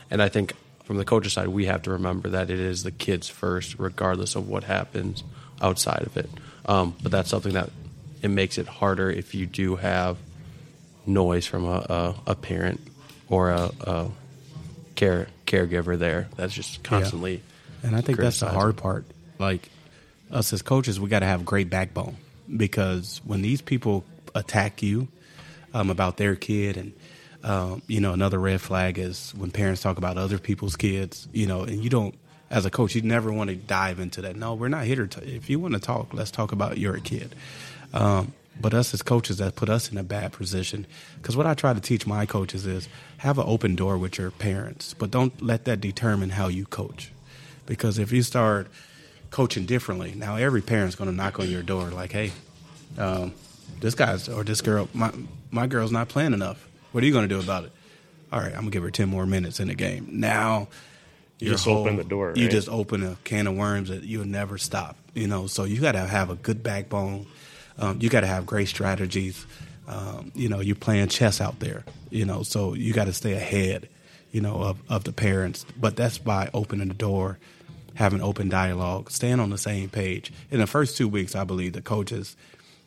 And 0.09 0.21
I 0.21 0.29
think 0.29 0.53
from 0.83 0.97
the 0.97 1.05
coach's 1.05 1.33
side, 1.33 1.47
we 1.47 1.65
have 1.65 1.83
to 1.83 1.91
remember 1.91 2.29
that 2.29 2.49
it 2.49 2.59
is 2.59 2.83
the 2.83 2.91
kids 2.91 3.29
first, 3.29 3.75
regardless 3.79 4.35
of 4.35 4.47
what 4.47 4.63
happens 4.65 5.23
outside 5.61 6.01
of 6.01 6.17
it. 6.17 6.29
Um, 6.65 6.95
but 7.01 7.11
that's 7.11 7.29
something 7.29 7.53
that 7.53 7.69
it 8.21 8.29
makes 8.29 8.57
it 8.57 8.67
harder 8.67 9.09
if 9.09 9.33
you 9.33 9.45
do 9.45 9.75
have 9.77 10.17
noise 11.05 11.45
from 11.45 11.65
a, 11.65 12.15
a, 12.27 12.31
a 12.31 12.35
parent 12.35 12.79
or 13.29 13.49
a, 13.49 13.71
a 13.81 14.09
care 14.95 15.27
caregiver 15.53 15.97
there 15.97 16.27
that's 16.35 16.53
just 16.53 16.83
constantly. 16.83 17.41
And 17.83 17.95
I 17.95 18.01
think 18.01 18.17
that's 18.19 18.39
the 18.39 18.49
hard 18.49 18.77
part. 18.77 19.05
Like 19.39 19.69
us 20.31 20.51
as 20.53 20.61
coaches, 20.61 20.99
we 20.99 21.09
got 21.09 21.19
to 21.19 21.25
have 21.25 21.45
great 21.45 21.69
backbone 21.69 22.17
because 22.55 23.21
when 23.23 23.41
these 23.41 23.61
people 23.61 24.03
attack 24.35 24.81
you 24.81 25.07
um, 25.73 25.89
about 25.89 26.17
their 26.17 26.35
kid, 26.35 26.77
and 26.77 26.93
um, 27.43 27.81
you 27.87 27.99
know, 27.99 28.13
another 28.13 28.39
red 28.39 28.61
flag 28.61 28.97
is 28.97 29.33
when 29.35 29.51
parents 29.51 29.81
talk 29.81 29.97
about 29.97 30.17
other 30.17 30.37
people's 30.37 30.75
kids. 30.75 31.27
You 31.33 31.47
know, 31.47 31.63
and 31.63 31.83
you 31.83 31.89
don't, 31.89 32.15
as 32.49 32.65
a 32.65 32.69
coach, 32.69 32.95
you 32.95 33.01
never 33.01 33.31
want 33.31 33.49
to 33.49 33.55
dive 33.55 33.99
into 33.99 34.21
that. 34.21 34.35
No, 34.35 34.53
we're 34.53 34.69
not 34.69 34.85
here 34.85 35.07
to. 35.07 35.21
T- 35.21 35.35
if 35.35 35.49
you 35.49 35.59
want 35.59 35.73
to 35.73 35.79
talk, 35.79 36.13
let's 36.13 36.31
talk 36.31 36.51
about 36.51 36.77
your 36.77 36.97
kid. 36.97 37.35
Um, 37.93 38.33
but 38.59 38.73
us 38.73 38.93
as 38.93 39.01
coaches, 39.01 39.37
that 39.37 39.55
put 39.55 39.69
us 39.69 39.91
in 39.91 39.97
a 39.97 40.03
bad 40.03 40.33
position. 40.33 40.85
Because 41.21 41.35
what 41.35 41.47
I 41.47 41.53
try 41.53 41.73
to 41.73 41.81
teach 41.81 42.05
my 42.05 42.25
coaches 42.25 42.65
is 42.65 42.87
have 43.17 43.37
an 43.37 43.45
open 43.47 43.75
door 43.75 43.97
with 43.97 44.17
your 44.17 44.31
parents, 44.31 44.93
but 44.93 45.11
don't 45.11 45.41
let 45.41 45.65
that 45.65 45.81
determine 45.81 46.31
how 46.31 46.47
you 46.47 46.65
coach. 46.65 47.11
Because 47.65 47.97
if 47.97 48.11
you 48.11 48.21
start 48.21 48.67
coaching 49.31 49.65
differently, 49.65 50.13
now 50.15 50.35
every 50.35 50.61
parent's 50.61 50.95
going 50.95 51.09
to 51.09 51.15
knock 51.15 51.39
on 51.39 51.49
your 51.49 51.63
door 51.63 51.89
like, 51.89 52.11
"Hey, 52.11 52.31
um, 52.97 53.33
this 53.79 53.95
guy's 53.95 54.29
or 54.29 54.43
this 54.43 54.61
girl, 54.61 54.89
my 54.93 55.11
my 55.51 55.67
girl's 55.67 55.91
not 55.91 56.09
playing 56.09 56.33
enough. 56.33 56.67
What 56.91 57.03
are 57.03 57.07
you 57.07 57.13
going 57.13 57.27
to 57.27 57.33
do 57.33 57.39
about 57.39 57.65
it? 57.65 57.71
All 58.31 58.39
right, 58.39 58.51
I'm 58.51 58.61
gonna 58.61 58.71
give 58.71 58.83
her 58.83 58.91
ten 58.91 59.09
more 59.09 59.25
minutes 59.25 59.59
in 59.59 59.67
the 59.67 59.75
game. 59.75 60.07
Now, 60.11 60.67
You 61.39 61.51
just 61.51 61.67
open 61.67 61.97
the 61.97 62.03
door, 62.03 62.33
You 62.35 62.49
just 62.49 62.69
open 62.69 63.03
a 63.03 63.15
can 63.23 63.47
of 63.47 63.55
worms 63.55 63.89
that 63.89 64.03
you'll 64.03 64.25
never 64.25 64.57
stop. 64.57 64.97
You 65.13 65.27
know, 65.27 65.47
so 65.47 65.63
you 65.65 65.79
got 65.79 65.91
to 65.91 65.99
have 65.99 66.29
a 66.31 66.35
good 66.35 66.63
backbone. 66.63 67.27
Um, 67.77 67.99
you 68.01 68.09
got 68.09 68.21
to 68.21 68.27
have 68.27 68.45
great 68.45 68.67
strategies. 68.67 69.45
Um, 69.87 70.31
you 70.35 70.49
know, 70.49 70.59
you're 70.59 70.75
playing 70.75 71.07
chess 71.09 71.41
out 71.41 71.59
there. 71.59 71.83
You 72.09 72.25
know, 72.25 72.43
so 72.43 72.73
you 72.73 72.93
got 72.93 73.05
to 73.05 73.13
stay 73.13 73.33
ahead. 73.33 73.89
You 74.31 74.41
know, 74.41 74.55
of 74.61 74.81
of 74.89 75.03
the 75.03 75.13
parents. 75.13 75.65
But 75.79 75.95
that's 75.95 76.17
by 76.17 76.49
opening 76.53 76.87
the 76.87 76.93
door, 76.93 77.37
having 77.95 78.21
open 78.21 78.49
dialogue, 78.49 79.11
staying 79.11 79.39
on 79.39 79.49
the 79.49 79.57
same 79.57 79.89
page. 79.89 80.31
In 80.49 80.59
the 80.59 80.67
first 80.67 80.97
two 80.97 81.07
weeks, 81.07 81.35
I 81.35 81.43
believe 81.43 81.73
the 81.73 81.81
coaches, 81.81 82.35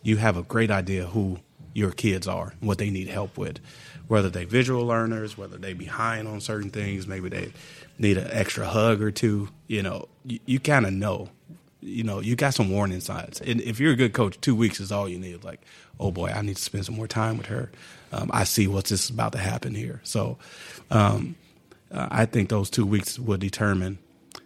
you 0.03 0.17
have 0.17 0.37
a 0.37 0.43
great 0.43 0.71
idea 0.71 1.07
who 1.07 1.39
your 1.73 1.91
kids 1.91 2.27
are, 2.27 2.55
what 2.61 2.79
they 2.79 2.91
need 2.91 3.07
help 3.09 3.37
with, 3.37 3.61
whether 4.09 4.31
they 4.31 4.45
visual 4.45 4.87
learners, 4.87 5.37
whether 5.37 5.59
they 5.59 5.75
behind 5.75 6.27
on 6.27 6.41
certain 6.41 6.71
things, 6.71 7.07
maybe 7.07 7.29
they 7.29 7.53
need 7.99 8.17
an 8.17 8.29
extra 8.31 8.67
hug 8.67 9.03
or 9.03 9.11
two. 9.11 9.49
You 9.67 9.83
know, 9.83 10.09
you, 10.25 10.41
you 10.47 10.59
kind 10.59 10.87
of 10.87 10.93
know. 10.93 11.29
You 11.87 12.03
know, 12.03 12.21
you 12.21 12.35
got 12.35 12.53
some 12.53 12.71
warning 12.71 13.01
signs, 13.01 13.41
and 13.41 13.61
if 13.61 13.79
you're 13.79 13.93
a 13.93 13.97
good 13.97 14.13
coach, 14.13 14.41
two 14.41 14.57
weeks 14.57 14.81
is 14.81 14.91
all 14.91 15.09
you 15.09 15.21
need. 15.21 15.45
Like, 15.45 15.61
oh 16.01 16.11
boy, 16.11 16.29
I 16.29 16.43
need 16.43 16.57
to 16.57 16.63
spend 16.63 16.85
some 16.85 16.97
more 16.97 17.07
time 17.07 17.39
with 17.39 17.47
her. 17.47 17.71
Um, 18.13 18.29
I 18.33 18.43
see 18.43 18.67
what's 18.67 18.91
is 18.91 19.09
about 19.09 19.33
to 19.33 19.39
happen 19.39 19.75
here. 19.75 20.01
So, 20.03 20.37
um, 20.91 21.37
uh, 21.93 22.09
I 22.11 22.27
think 22.27 22.49
those 22.49 22.71
two 22.71 22.85
weeks 22.85 23.21
will 23.21 23.37
determine 23.37 23.99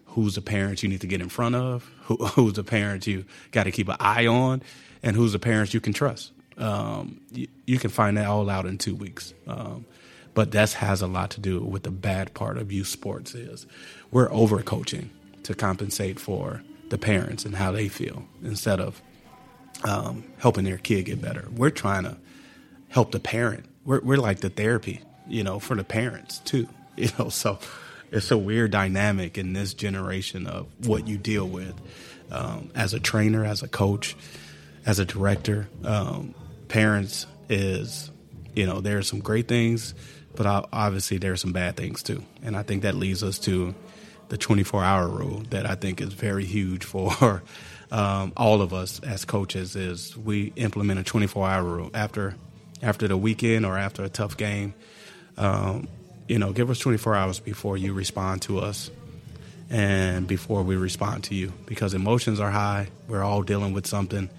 who's 0.04 0.35
the 0.35 0.42
parents 0.42 0.82
you 0.82 0.88
need 0.90 1.00
to 1.00 1.06
get 1.06 1.23
in 1.23 1.30
front 1.30 1.54
of, 1.54 1.90
who, 2.02 2.16
who's 2.26 2.54
the 2.54 2.64
parents 2.64 3.06
you 3.06 3.25
got 3.52 3.64
to 3.64 3.70
keep 3.70 3.88
an 3.88 3.97
eye 4.00 4.26
on, 4.26 4.62
and 5.02 5.16
who's 5.16 5.32
the 5.32 5.38
parents 5.38 5.73
you 5.73 5.80
can 5.80 5.94
trust. 5.94 6.32
Um, 6.59 7.23
you, 7.32 7.49
you 7.64 7.78
can 7.78 7.90
find 7.90 8.18
that 8.18 8.26
all 8.26 8.50
out 8.50 8.66
in 8.66 8.76
two 8.76 8.94
weeks. 8.94 9.32
Um, 9.47 9.87
but 10.35 10.52
that 10.52 10.73
has 10.73 11.02
a 11.02 11.06
lot 11.06 11.30
to 11.30 11.40
do 11.40 11.61
with 11.61 11.82
the 11.82 11.90
bad 11.90 12.35
part 12.35 12.59
of 12.59 12.70
youth 12.70 12.87
sports 12.87 13.35
is 13.35 13.66
we're 14.11 14.28
overcoaching 14.28 15.09
to 15.42 15.54
compensate 15.54 16.20
for 16.20 16.62
the 16.90 16.99
parents 16.99 17.44
and 17.44 17.56
how 17.56 17.73
they 17.73 17.88
feel 17.88 18.25
instead 18.44 18.80
of 18.80 19.00
um, 19.85 20.25
helping 20.38 20.64
their 20.64 20.76
kid 20.76 21.06
get 21.06 21.23
better. 21.23 21.49
We're 21.56 21.70
trying 21.70 22.04
to 22.04 22.16
help 22.88 23.12
the 23.12 23.20
parent. 23.20 23.64
We're, 23.85 24.00
we're 24.00 24.18
like 24.18 24.40
the 24.40 24.50
therapy, 24.50 25.00
you 25.26 25.42
know, 25.42 25.59
for 25.59 25.75
the 25.75 25.85
parents 25.85 26.38
too. 26.38 26.68
You 26.97 27.09
know, 27.18 27.30
so 27.30 27.59
it's 28.11 28.30
a 28.30 28.37
weird 28.37 28.73
dynamic 28.73 29.38
in 29.38 29.54
this 29.54 29.73
generation 29.73 30.47
of 30.47 30.66
what 30.87 31.09
you 31.09 31.16
deal 31.16 31.49
with 31.49 31.73
um, 32.30 32.70
as 32.75 32.92
a 32.92 33.00
trainer, 33.00 33.42
as 33.42 33.62
a 33.62 33.68
coach, 33.68 34.16
as 34.85 34.99
a 34.99 35.06
director. 35.06 35.68
Um, 35.82 36.35
parents 36.68 37.26
is, 37.49 38.11
you 38.54 38.66
know, 38.66 38.82
there 38.82 38.99
are 38.99 39.02
some 39.02 39.20
great 39.20 39.49
things, 39.49 39.94
but 40.35 40.47
obviously 40.73 41.16
there 41.16 41.32
are 41.32 41.38
some 41.38 41.52
bad 41.52 41.76
things 41.76 42.02
too. 42.02 42.23
And 42.42 42.54
I 42.54 42.64
think 42.64 42.82
that 42.82 42.97
leads 42.97 43.23
us 43.23 43.38
to 43.40 43.75
the 44.30 44.38
24 44.38 44.82
hour 44.82 45.08
rule 45.08 45.42
that 45.50 45.68
I 45.68 45.75
think 45.75 46.00
is 46.00 46.12
very 46.14 46.44
huge 46.44 46.84
for 46.84 47.42
um, 47.92 48.32
all 48.37 48.62
of 48.62 48.72
us 48.72 49.00
as 49.00 49.25
coaches 49.25 49.76
is 49.76 50.16
we 50.16 50.52
implement 50.56 51.00
a 51.00 51.04
24 51.04 51.49
hour 51.49 51.62
rule 51.62 51.90
after 51.92 52.34
after 52.82 53.06
the 53.06 53.16
weekend 53.16 53.66
or 53.66 53.76
after 53.76 54.02
a 54.02 54.08
tough 54.08 54.37
game. 54.37 54.72
Um, 55.37 55.88
you 56.28 56.38
know, 56.38 56.52
give 56.52 56.70
us 56.70 56.78
24 56.78 57.14
hours 57.14 57.40
before 57.40 57.76
you 57.76 57.92
respond 57.92 58.42
to 58.42 58.60
us 58.60 58.90
and 59.68 60.26
before 60.26 60.62
we 60.62 60.76
respond 60.76 61.25
to 61.25 61.34
you 61.34 61.52
because 61.66 61.92
emotions 61.92 62.40
are 62.40 62.50
high. 62.50 62.88
We're 63.08 63.22
all 63.22 63.42
dealing 63.42 63.72
with 63.72 63.87
something. 63.87 64.30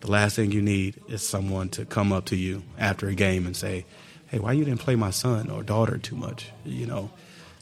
The 0.00 0.10
last 0.10 0.36
thing 0.36 0.52
you 0.52 0.62
need 0.62 0.94
is 1.08 1.22
someone 1.22 1.68
to 1.70 1.84
come 1.84 2.12
up 2.12 2.26
to 2.26 2.36
you 2.36 2.62
after 2.78 3.08
a 3.08 3.14
game 3.14 3.46
and 3.46 3.56
say, 3.56 3.84
"Hey, 4.28 4.38
why 4.38 4.52
you 4.52 4.64
didn't 4.64 4.80
play 4.80 4.96
my 4.96 5.10
son 5.10 5.50
or 5.50 5.62
daughter 5.62 5.98
too 5.98 6.16
much?" 6.16 6.46
You 6.64 6.86
know, 6.86 7.10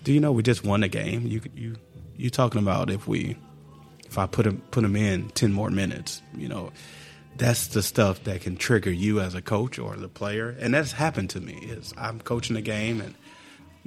do 0.05 0.13
you 0.13 0.21
know 0.21 0.33
we 0.33 0.43
just 0.43 0.65
won 0.65 0.81
the 0.81 0.89
game? 0.89 1.27
You 1.27 1.41
you 1.55 1.77
you 2.17 2.31
talking 2.31 2.61
about 2.61 2.91
if 2.91 3.07
we 3.07 3.37
if 4.07 4.19
I 4.19 4.27
put 4.27 4.47
him 4.47 4.63
put 4.71 4.85
him 4.85 4.97
in 4.97 5.29
10 5.31 5.53
more 5.53 5.71
minutes, 5.71 6.23
you 6.37 6.49
know, 6.49 6.73
that's 7.37 7.69
the 7.69 7.83
stuff 7.83 8.25
that 8.25 8.41
can 8.41 8.57
trigger 8.57 8.91
you 8.91 9.21
as 9.21 9.35
a 9.35 9.43
coach 9.43 9.79
or 9.79 9.97
the 9.97 10.09
player. 10.09 10.55
And 10.59 10.75
that's 10.75 10.93
happened 10.93 11.31
to 11.31 11.41
me. 11.41 11.55
Is 11.55 11.93
I'm 11.97 12.21
coaching 12.21 12.57
a 12.57 12.63
game 12.63 13.01
and 13.01 13.15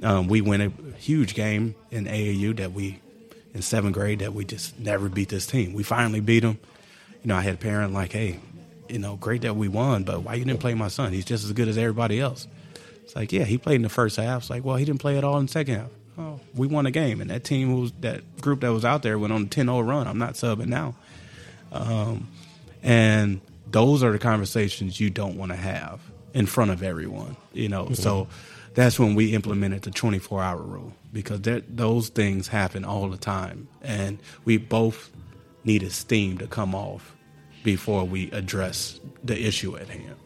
um, 0.02 0.28
we 0.28 0.40
win 0.40 0.60
a 0.60 0.96
huge 0.98 1.34
game 1.34 1.74
in 1.90 2.06
AAU 2.06 2.56
that 2.56 2.72
we 2.72 3.00
in 3.54 3.62
seventh 3.62 3.94
grade 3.94 4.20
that 4.20 4.32
we 4.32 4.44
just 4.44 4.78
never 4.78 5.08
beat 5.08 5.28
this 5.28 5.46
team. 5.46 5.74
We 5.74 5.82
finally 5.82 6.20
beat 6.20 6.40
them, 6.40 6.58
you 7.22 7.28
know, 7.28 7.36
I 7.36 7.42
had 7.42 7.54
a 7.54 7.58
parent 7.58 7.92
like, 7.92 8.12
hey, 8.12 8.40
you 8.88 8.98
know, 8.98 9.16
great 9.16 9.42
that 9.42 9.56
we 9.56 9.68
won, 9.68 10.04
but 10.04 10.22
why 10.22 10.34
you 10.34 10.44
didn't 10.44 10.60
play 10.60 10.74
my 10.74 10.88
son? 10.88 11.12
He's 11.12 11.24
just 11.24 11.44
as 11.44 11.52
good 11.52 11.68
as 11.68 11.78
everybody 11.78 12.20
else. 12.20 12.46
It's 13.04 13.14
like, 13.14 13.32
yeah, 13.32 13.44
he 13.44 13.58
played 13.58 13.76
in 13.76 13.82
the 13.82 13.88
first 13.88 14.16
half. 14.16 14.42
It's 14.42 14.50
like, 14.50 14.64
well, 14.64 14.76
he 14.76 14.84
didn't 14.84 15.00
play 15.00 15.18
at 15.18 15.24
all 15.24 15.38
in 15.38 15.46
the 15.46 15.52
second 15.52 15.76
half. 15.76 15.90
Oh, 16.18 16.40
we 16.54 16.66
won 16.66 16.84
a 16.86 16.90
game, 16.90 17.20
and 17.20 17.30
that 17.30 17.44
team 17.44 17.80
was 17.80 17.92
that 18.00 18.40
group 18.40 18.60
that 18.60 18.72
was 18.72 18.84
out 18.84 19.02
there 19.02 19.18
went 19.18 19.32
on 19.32 19.42
a 19.42 19.46
10-0 19.46 19.86
run. 19.86 20.06
I'm 20.06 20.18
not 20.18 20.34
subbing 20.34 20.66
now. 20.66 20.94
Um, 21.72 22.28
and 22.82 23.40
those 23.70 24.02
are 24.02 24.12
the 24.12 24.18
conversations 24.18 25.00
you 25.00 25.08
don't 25.08 25.36
want 25.36 25.52
to 25.52 25.56
have 25.56 26.00
in 26.34 26.46
front 26.46 26.70
of 26.70 26.82
everyone, 26.82 27.36
you 27.52 27.68
know. 27.68 27.92
So 27.92 28.28
that's 28.74 28.98
when 28.98 29.14
we 29.14 29.34
implemented 29.34 29.82
the 29.82 29.90
24 29.90 30.42
hour 30.42 30.60
rule 30.60 30.92
because 31.12 31.40
that, 31.42 31.76
those 31.76 32.08
things 32.08 32.48
happen 32.48 32.84
all 32.84 33.08
the 33.08 33.16
time. 33.16 33.68
And 33.82 34.18
we 34.44 34.58
both 34.58 35.10
needed 35.64 35.92
steam 35.92 36.38
to 36.38 36.46
come 36.46 36.74
off 36.74 37.14
before 37.62 38.04
we 38.04 38.30
address 38.32 39.00
the 39.22 39.40
issue 39.46 39.76
at 39.76 39.88
hand. 39.88 40.16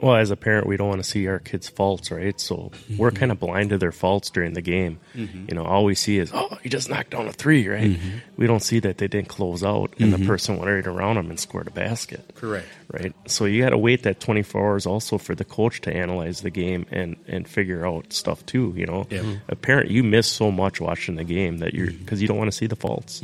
Well, 0.00 0.16
as 0.16 0.30
a 0.30 0.36
parent, 0.36 0.66
we 0.66 0.76
don't 0.76 0.88
want 0.88 1.02
to 1.02 1.08
see 1.08 1.26
our 1.26 1.38
kids' 1.38 1.68
faults, 1.68 2.10
right? 2.10 2.38
So 2.40 2.70
we're 2.96 3.10
mm-hmm. 3.10 3.16
kind 3.18 3.32
of 3.32 3.40
blind 3.40 3.70
to 3.70 3.78
their 3.78 3.92
faults 3.92 4.30
during 4.30 4.52
the 4.54 4.62
game. 4.62 5.00
Mm-hmm. 5.14 5.46
You 5.48 5.54
know, 5.54 5.64
all 5.64 5.84
we 5.84 5.94
see 5.94 6.18
is, 6.18 6.30
oh, 6.32 6.56
he 6.62 6.68
just 6.68 6.88
knocked 6.88 7.10
down 7.10 7.26
a 7.26 7.32
three, 7.32 7.66
right? 7.68 7.90
Mm-hmm. 7.90 8.18
We 8.36 8.46
don't 8.46 8.62
see 8.62 8.78
that 8.80 8.98
they 8.98 9.08
didn't 9.08 9.28
close 9.28 9.64
out 9.64 9.94
and 9.98 10.12
the 10.12 10.24
person 10.26 10.56
went 10.56 10.70
right 10.70 10.86
around 10.86 11.16
them 11.16 11.30
and 11.30 11.38
scored 11.38 11.66
a 11.66 11.70
basket. 11.70 12.32
Correct. 12.34 12.66
Right. 12.92 13.12
So 13.26 13.44
you 13.44 13.62
got 13.62 13.70
to 13.70 13.78
wait 13.78 14.04
that 14.04 14.20
24 14.20 14.60
hours 14.60 14.86
also 14.86 15.18
for 15.18 15.34
the 15.34 15.44
coach 15.44 15.80
to 15.82 15.92
analyze 15.92 16.40
the 16.40 16.50
game 16.50 16.86
and, 16.90 17.16
and 17.26 17.46
figure 17.46 17.86
out 17.86 18.12
stuff 18.12 18.46
too. 18.46 18.72
You 18.76 18.86
know, 18.86 19.06
Yeah. 19.10 19.36
a 19.48 19.56
parent, 19.56 19.90
you 19.90 20.02
miss 20.02 20.26
so 20.26 20.50
much 20.50 20.80
watching 20.80 21.16
the 21.16 21.24
game 21.24 21.58
that 21.58 21.74
you're, 21.74 21.90
because 21.90 22.22
you 22.22 22.28
don't 22.28 22.38
want 22.38 22.50
to 22.50 22.56
see 22.56 22.66
the 22.66 22.76
faults. 22.76 23.20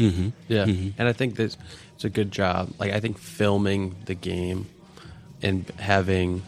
Yeah, 0.49 0.65
and 0.65 1.09
I 1.09 1.13
think 1.13 1.37
that 1.37 1.57
it's 1.95 2.05
a 2.05 2.11
good 2.11 2.31
job. 2.31 2.73
Like 2.79 2.93
I 2.93 3.01
think 3.01 3.19
filming 3.19 3.95
the 4.07 4.15
game 4.15 4.67
and 5.43 5.71
having 5.79 6.43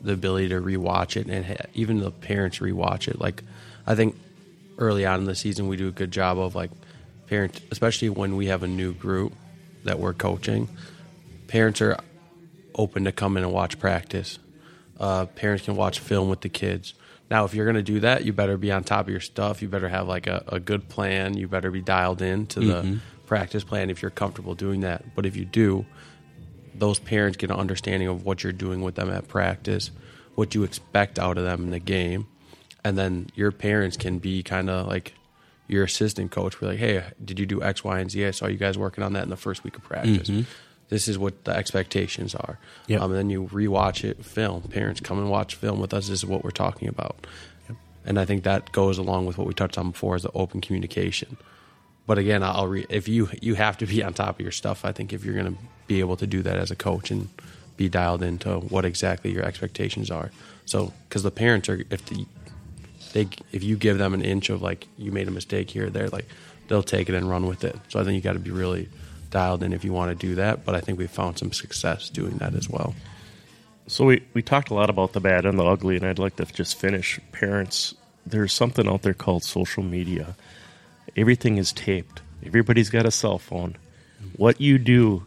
the 0.00 0.12
ability 0.12 0.48
to 0.48 0.60
rewatch 0.60 1.16
it, 1.16 1.26
and 1.26 1.44
ha- 1.44 1.66
even 1.74 2.00
the 2.00 2.10
parents 2.10 2.58
rewatch 2.58 3.08
it. 3.08 3.20
Like 3.20 3.42
I 3.86 3.94
think 3.94 4.16
early 4.78 5.04
on 5.06 5.20
in 5.20 5.24
the 5.26 5.34
season, 5.34 5.68
we 5.68 5.76
do 5.76 5.88
a 5.88 5.92
good 5.92 6.10
job 6.10 6.38
of 6.38 6.54
like 6.54 6.70
parents, 7.26 7.60
especially 7.70 8.08
when 8.08 8.36
we 8.36 8.46
have 8.46 8.62
a 8.62 8.68
new 8.68 8.92
group 8.92 9.32
that 9.84 9.98
we're 9.98 10.14
coaching. 10.14 10.68
Parents 11.48 11.80
are 11.80 11.98
open 12.74 13.04
to 13.04 13.12
come 13.12 13.36
in 13.36 13.44
and 13.44 13.52
watch 13.52 13.78
practice. 13.78 14.38
Uh, 14.98 15.26
parents 15.26 15.64
can 15.64 15.76
watch 15.76 15.98
film 15.98 16.28
with 16.28 16.40
the 16.40 16.48
kids. 16.48 16.94
Now, 17.30 17.44
if 17.44 17.54
you're 17.54 17.64
going 17.64 17.76
to 17.76 17.82
do 17.82 18.00
that, 18.00 18.24
you 18.24 18.32
better 18.32 18.56
be 18.56 18.72
on 18.72 18.82
top 18.84 19.06
of 19.06 19.10
your 19.10 19.20
stuff. 19.20 19.62
You 19.62 19.68
better 19.68 19.88
have 19.88 20.08
like 20.08 20.26
a, 20.26 20.44
a 20.48 20.60
good 20.60 20.88
plan. 20.88 21.36
You 21.36 21.46
better 21.48 21.70
be 21.70 21.80
dialed 21.80 22.22
in 22.22 22.46
to 22.48 22.60
the 22.60 23.00
practice 23.26 23.62
plan 23.62 23.90
if 23.90 24.02
you're 24.02 24.10
comfortable 24.10 24.54
doing 24.54 24.80
that. 24.80 25.14
But 25.14 25.26
if 25.26 25.36
you 25.36 25.44
do, 25.44 25.86
those 26.74 26.98
parents 26.98 27.36
get 27.36 27.50
an 27.50 27.56
understanding 27.56 28.08
of 28.08 28.24
what 28.24 28.42
you're 28.42 28.52
doing 28.52 28.82
with 28.82 28.94
them 28.94 29.10
at 29.10 29.28
practice, 29.28 29.90
what 30.34 30.54
you 30.54 30.62
expect 30.62 31.18
out 31.18 31.38
of 31.38 31.44
them 31.44 31.64
in 31.64 31.70
the 31.70 31.78
game, 31.78 32.26
and 32.84 32.96
then 32.96 33.28
your 33.34 33.52
parents 33.52 33.96
can 33.96 34.18
be 34.18 34.42
kind 34.42 34.70
of 34.70 34.86
like 34.86 35.14
your 35.68 35.84
assistant 35.84 36.30
coach. 36.30 36.58
Be 36.58 36.66
like, 36.66 36.78
hey, 36.78 37.04
did 37.24 37.38
you 37.38 37.46
do 37.46 37.62
X, 37.62 37.84
Y, 37.84 37.98
and 37.98 38.10
Z? 38.10 38.26
I 38.26 38.30
saw 38.30 38.46
you 38.46 38.56
guys 38.56 38.78
working 38.78 39.04
on 39.04 39.12
that 39.12 39.22
in 39.24 39.30
the 39.30 39.36
first 39.36 39.64
week 39.64 39.76
of 39.76 39.82
practice. 39.82 40.30
This 40.88 41.06
is 41.06 41.16
what 41.18 41.44
the 41.44 41.52
expectations 41.52 42.34
are. 42.34 42.58
Yep. 42.88 43.00
Um, 43.00 43.10
and 43.12 43.18
then 43.18 43.30
you 43.30 43.46
rewatch 43.46 44.02
it, 44.02 44.24
film. 44.24 44.62
Parents 44.62 45.00
come 45.00 45.18
and 45.18 45.30
watch 45.30 45.54
film 45.54 45.78
with 45.78 45.94
us. 45.94 46.08
This 46.08 46.18
is 46.18 46.26
what 46.26 46.42
we're 46.42 46.50
talking 46.50 46.88
about. 46.88 47.26
And 48.04 48.18
I 48.18 48.24
think 48.24 48.42
that 48.42 48.72
goes 48.72 48.98
along 48.98 49.26
with 49.26 49.38
what 49.38 49.46
we 49.46 49.54
touched 49.54 49.78
on 49.78 49.90
before, 49.92 50.16
is 50.16 50.22
the 50.22 50.32
open 50.32 50.60
communication. 50.60 51.36
But 52.06 52.18
again, 52.18 52.42
I'll 52.42 52.66
re- 52.66 52.86
if 52.88 53.08
you 53.08 53.28
you 53.40 53.54
have 53.54 53.78
to 53.78 53.86
be 53.86 54.02
on 54.02 54.14
top 54.14 54.36
of 54.36 54.40
your 54.40 54.52
stuff. 54.52 54.84
I 54.84 54.92
think 54.92 55.12
if 55.12 55.24
you're 55.24 55.34
going 55.34 55.54
to 55.54 55.60
be 55.86 56.00
able 56.00 56.16
to 56.16 56.26
do 56.26 56.42
that 56.42 56.56
as 56.56 56.70
a 56.70 56.76
coach 56.76 57.10
and 57.10 57.28
be 57.76 57.88
dialed 57.88 58.22
into 58.22 58.58
what 58.58 58.84
exactly 58.84 59.32
your 59.32 59.44
expectations 59.44 60.10
are. 60.10 60.30
So 60.66 60.92
because 61.08 61.22
the 61.22 61.30
parents 61.30 61.68
are 61.68 61.84
if 61.90 62.04
the 62.06 62.26
they 63.12 63.28
if 63.52 63.62
you 63.62 63.76
give 63.76 63.98
them 63.98 64.14
an 64.14 64.22
inch 64.22 64.50
of 64.50 64.62
like 64.62 64.86
you 64.96 65.12
made 65.12 65.28
a 65.28 65.30
mistake 65.30 65.70
here, 65.70 65.90
they're 65.90 66.08
like 66.08 66.26
they'll 66.68 66.82
take 66.82 67.08
it 67.08 67.14
and 67.14 67.28
run 67.28 67.46
with 67.46 67.64
it. 67.64 67.76
So 67.88 68.00
I 68.00 68.04
think 68.04 68.14
you 68.14 68.20
got 68.20 68.34
to 68.34 68.38
be 68.38 68.50
really 68.50 68.88
dialed 69.30 69.62
in 69.62 69.72
if 69.72 69.84
you 69.84 69.92
want 69.92 70.10
to 70.10 70.26
do 70.26 70.36
that. 70.36 70.64
But 70.64 70.74
I 70.74 70.80
think 70.80 70.98
we've 70.98 71.10
found 71.10 71.38
some 71.38 71.52
success 71.52 72.08
doing 72.08 72.38
that 72.38 72.54
as 72.54 72.68
well. 72.68 72.94
So 73.86 74.04
we, 74.04 74.22
we 74.34 74.42
talked 74.42 74.70
a 74.70 74.74
lot 74.74 74.88
about 74.88 75.14
the 75.14 75.20
bad 75.20 75.44
and 75.44 75.58
the 75.58 75.64
ugly, 75.64 75.96
and 75.96 76.06
I'd 76.06 76.20
like 76.20 76.36
to 76.36 76.44
just 76.44 76.78
finish. 76.78 77.18
Parents, 77.32 77.94
there's 78.24 78.52
something 78.52 78.86
out 78.86 79.02
there 79.02 79.14
called 79.14 79.42
social 79.42 79.82
media. 79.82 80.36
Everything 81.16 81.58
is 81.58 81.72
taped. 81.72 82.22
Everybody's 82.44 82.90
got 82.90 83.06
a 83.06 83.10
cell 83.10 83.38
phone. 83.38 83.76
What 84.36 84.60
you 84.60 84.78
do 84.78 85.26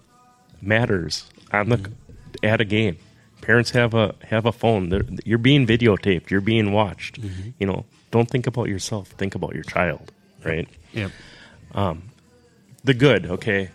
matters 0.61 1.25
on 1.51 1.69
the 1.69 1.77
mm-hmm. 1.77 2.45
at 2.45 2.61
a 2.61 2.65
game. 2.65 2.97
Parents 3.41 3.71
have 3.71 3.93
a 3.93 4.15
have 4.23 4.45
a 4.45 4.51
phone. 4.51 4.89
They're, 4.89 5.03
you're 5.25 5.37
being 5.37 5.67
videotaped. 5.67 6.29
You're 6.29 6.41
being 6.41 6.71
watched. 6.71 7.21
Mm-hmm. 7.21 7.49
You 7.59 7.67
know, 7.67 7.85
don't 8.11 8.29
think 8.29 8.47
about 8.47 8.69
yourself. 8.69 9.09
Think 9.09 9.35
about 9.35 9.53
your 9.53 9.63
child. 9.63 10.11
Right 10.43 10.67
Yep. 10.93 11.11
Um, 11.73 12.03
the 12.83 12.93
good, 12.93 13.25
okay. 13.25 13.69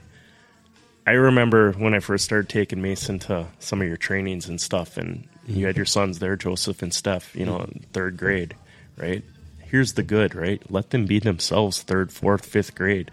I 1.06 1.12
remember 1.12 1.72
when 1.72 1.94
I 1.94 2.00
first 2.00 2.24
started 2.24 2.48
taking 2.48 2.82
Mason 2.82 3.18
to 3.20 3.46
some 3.58 3.80
of 3.80 3.88
your 3.88 3.96
trainings 3.96 4.48
and 4.48 4.60
stuff, 4.60 4.98
and 4.98 5.26
you 5.46 5.64
had 5.64 5.72
mm-hmm. 5.72 5.78
your 5.78 5.86
sons 5.86 6.18
there, 6.18 6.36
Joseph 6.36 6.82
and 6.82 6.92
Steph, 6.92 7.34
you 7.34 7.46
know, 7.46 7.60
in 7.60 7.86
third 7.92 8.18
grade, 8.18 8.54
right? 8.96 9.24
Here's 9.70 9.94
the 9.94 10.02
good, 10.02 10.34
right? 10.34 10.62
Let 10.70 10.90
them 10.90 11.06
be 11.06 11.18
themselves 11.18 11.82
third, 11.82 12.12
fourth, 12.12 12.44
fifth 12.46 12.74
grade. 12.74 13.10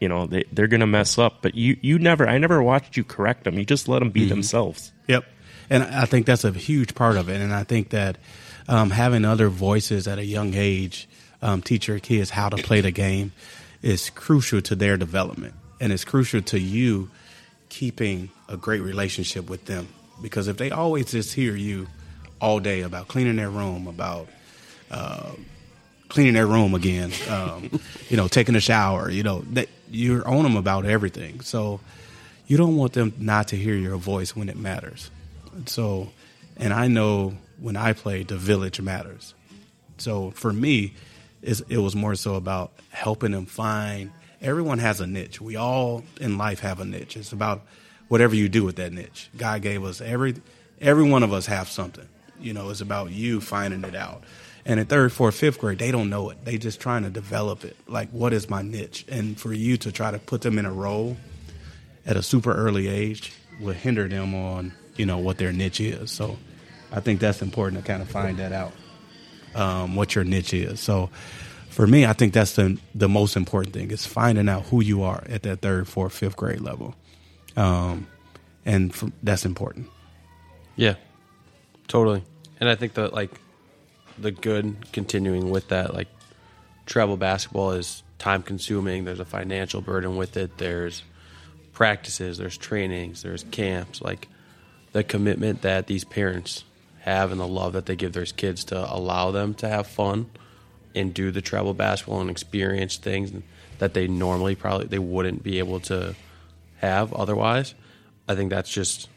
You 0.00 0.08
know, 0.08 0.26
they, 0.26 0.44
they're 0.52 0.66
going 0.66 0.80
to 0.80 0.86
mess 0.86 1.18
up, 1.18 1.38
but 1.40 1.54
you, 1.54 1.76
you 1.80 1.98
never, 1.98 2.28
I 2.28 2.38
never 2.38 2.62
watched 2.62 2.96
you 2.96 3.04
correct 3.04 3.44
them. 3.44 3.58
You 3.58 3.64
just 3.64 3.88
let 3.88 4.00
them 4.00 4.10
be 4.10 4.26
themselves. 4.28 4.92
Yep. 5.08 5.24
And 5.70 5.82
I 5.82 6.04
think 6.04 6.26
that's 6.26 6.44
a 6.44 6.52
huge 6.52 6.94
part 6.94 7.16
of 7.16 7.28
it. 7.28 7.40
And 7.40 7.54
I 7.54 7.64
think 7.64 7.90
that 7.90 8.18
um, 8.68 8.90
having 8.90 9.24
other 9.24 9.48
voices 9.48 10.06
at 10.06 10.18
a 10.18 10.24
young 10.24 10.54
age 10.54 11.08
um, 11.40 11.62
teach 11.62 11.88
your 11.88 11.98
kids 11.98 12.30
how 12.30 12.48
to 12.48 12.62
play 12.62 12.80
the 12.80 12.90
game 12.90 13.32
is 13.82 14.10
crucial 14.10 14.60
to 14.62 14.74
their 14.74 14.96
development. 14.96 15.54
And 15.80 15.92
it's 15.92 16.04
crucial 16.04 16.42
to 16.42 16.58
you 16.58 17.10
keeping 17.68 18.30
a 18.48 18.56
great 18.56 18.80
relationship 18.80 19.48
with 19.48 19.66
them. 19.66 19.88
Because 20.22 20.48
if 20.48 20.56
they 20.56 20.70
always 20.70 21.10
just 21.10 21.34
hear 21.34 21.56
you 21.56 21.88
all 22.40 22.60
day 22.60 22.82
about 22.82 23.08
cleaning 23.08 23.36
their 23.36 23.50
room, 23.50 23.86
about 23.86 24.28
uh, 24.90 25.23
cleaning 26.14 26.34
their 26.34 26.46
room 26.46 26.74
again, 26.74 27.10
um, 27.28 27.68
you 28.08 28.16
know, 28.16 28.28
taking 28.28 28.54
a 28.54 28.60
shower, 28.60 29.10
you 29.10 29.24
know, 29.24 29.40
that 29.50 29.68
you're 29.90 30.26
on 30.26 30.44
them 30.44 30.56
about 30.56 30.86
everything. 30.86 31.40
So 31.40 31.80
you 32.46 32.56
don't 32.56 32.76
want 32.76 32.92
them 32.92 33.12
not 33.18 33.48
to 33.48 33.56
hear 33.56 33.74
your 33.74 33.96
voice 33.96 34.36
when 34.36 34.48
it 34.48 34.56
matters. 34.56 35.10
So, 35.66 36.12
and 36.56 36.72
I 36.72 36.86
know 36.86 37.34
when 37.58 37.76
I 37.76 37.94
play, 37.94 38.22
the 38.22 38.36
village 38.36 38.80
matters. 38.80 39.34
So 39.98 40.30
for 40.30 40.52
me, 40.52 40.94
it 41.42 41.78
was 41.78 41.96
more 41.96 42.14
so 42.14 42.36
about 42.36 42.72
helping 42.90 43.32
them 43.32 43.46
find. 43.46 44.12
Everyone 44.40 44.78
has 44.78 45.00
a 45.00 45.08
niche. 45.08 45.40
We 45.40 45.56
all 45.56 46.04
in 46.20 46.38
life 46.38 46.60
have 46.60 46.78
a 46.78 46.84
niche. 46.84 47.16
It's 47.16 47.32
about 47.32 47.62
whatever 48.06 48.36
you 48.36 48.48
do 48.48 48.62
with 48.62 48.76
that 48.76 48.92
niche. 48.92 49.30
God 49.36 49.62
gave 49.62 49.82
us 49.82 50.00
every. 50.00 50.36
Every 50.80 51.08
one 51.08 51.22
of 51.24 51.32
us 51.32 51.46
have 51.46 51.68
something. 51.68 52.06
You 52.40 52.52
know, 52.52 52.70
it's 52.70 52.80
about 52.80 53.10
you 53.10 53.40
finding 53.40 53.84
it 53.84 53.94
out. 53.94 54.22
And 54.66 54.80
in 54.80 54.86
third, 54.86 55.12
fourth, 55.12 55.34
fifth 55.34 55.58
grade, 55.58 55.78
they 55.78 55.90
don't 55.90 56.08
know 56.08 56.30
it. 56.30 56.44
They 56.44 56.56
just 56.56 56.80
trying 56.80 57.02
to 57.02 57.10
develop 57.10 57.64
it. 57.64 57.76
Like, 57.86 58.08
what 58.10 58.32
is 58.32 58.48
my 58.48 58.62
niche? 58.62 59.04
And 59.08 59.38
for 59.38 59.52
you 59.52 59.76
to 59.78 59.92
try 59.92 60.10
to 60.10 60.18
put 60.18 60.40
them 60.40 60.58
in 60.58 60.64
a 60.64 60.72
role 60.72 61.16
at 62.06 62.16
a 62.16 62.22
super 62.22 62.54
early 62.54 62.88
age 62.88 63.32
will 63.60 63.74
hinder 63.74 64.08
them 64.08 64.34
on 64.34 64.72
you 64.96 65.06
know 65.06 65.18
what 65.18 65.38
their 65.38 65.52
niche 65.52 65.80
is. 65.80 66.10
So 66.10 66.36
I 66.92 67.00
think 67.00 67.20
that's 67.20 67.42
important 67.42 67.82
to 67.82 67.86
kind 67.86 68.02
of 68.02 68.08
find 68.08 68.38
that 68.38 68.52
out 68.52 68.72
um, 69.54 69.96
what 69.96 70.14
your 70.14 70.24
niche 70.24 70.54
is. 70.54 70.80
So 70.80 71.10
for 71.68 71.86
me, 71.86 72.06
I 72.06 72.12
think 72.12 72.32
that's 72.32 72.54
the 72.54 72.78
the 72.94 73.08
most 73.08 73.36
important 73.36 73.74
thing 73.74 73.90
is 73.90 74.06
finding 74.06 74.48
out 74.48 74.64
who 74.66 74.82
you 74.82 75.02
are 75.02 75.24
at 75.28 75.42
that 75.42 75.60
third, 75.60 75.88
fourth, 75.88 76.12
fifth 76.12 76.36
grade 76.36 76.60
level, 76.60 76.94
um, 77.56 78.06
and 78.64 78.94
for, 78.94 79.10
that's 79.22 79.44
important. 79.44 79.88
Yeah, 80.76 80.94
totally. 81.88 82.22
And 82.60 82.68
I 82.68 82.76
think 82.76 82.94
that 82.94 83.12
like 83.12 83.30
the 84.18 84.30
good 84.30 84.92
continuing 84.92 85.50
with 85.50 85.68
that, 85.68 85.94
like 85.94 86.08
travel 86.86 87.16
basketball 87.16 87.72
is 87.72 88.02
time 88.18 88.42
consuming. 88.42 89.04
There's 89.04 89.20
a 89.20 89.24
financial 89.24 89.80
burden 89.80 90.16
with 90.16 90.36
it. 90.36 90.58
There's 90.58 91.02
practices. 91.72 92.38
There's 92.38 92.56
trainings. 92.56 93.22
There's 93.22 93.44
camps. 93.50 94.00
Like 94.00 94.28
the 94.92 95.04
commitment 95.04 95.62
that 95.62 95.86
these 95.86 96.04
parents 96.04 96.64
have 97.00 97.32
and 97.32 97.40
the 97.40 97.46
love 97.46 97.74
that 97.74 97.86
they 97.86 97.96
give 97.96 98.12
their 98.12 98.24
kids 98.24 98.64
to 98.64 98.92
allow 98.92 99.30
them 99.30 99.54
to 99.54 99.68
have 99.68 99.86
fun 99.86 100.30
and 100.94 101.12
do 101.12 101.30
the 101.30 101.42
travel 101.42 101.74
basketball 101.74 102.20
and 102.20 102.30
experience 102.30 102.96
things 102.96 103.32
that 103.78 103.94
they 103.94 104.06
normally 104.06 104.54
probably 104.54 104.86
they 104.86 104.98
wouldn't 104.98 105.42
be 105.42 105.58
able 105.58 105.80
to 105.80 106.14
have 106.78 107.12
otherwise. 107.12 107.74
I 108.28 108.34
think 108.34 108.50
that's 108.50 108.70
just 108.70 109.08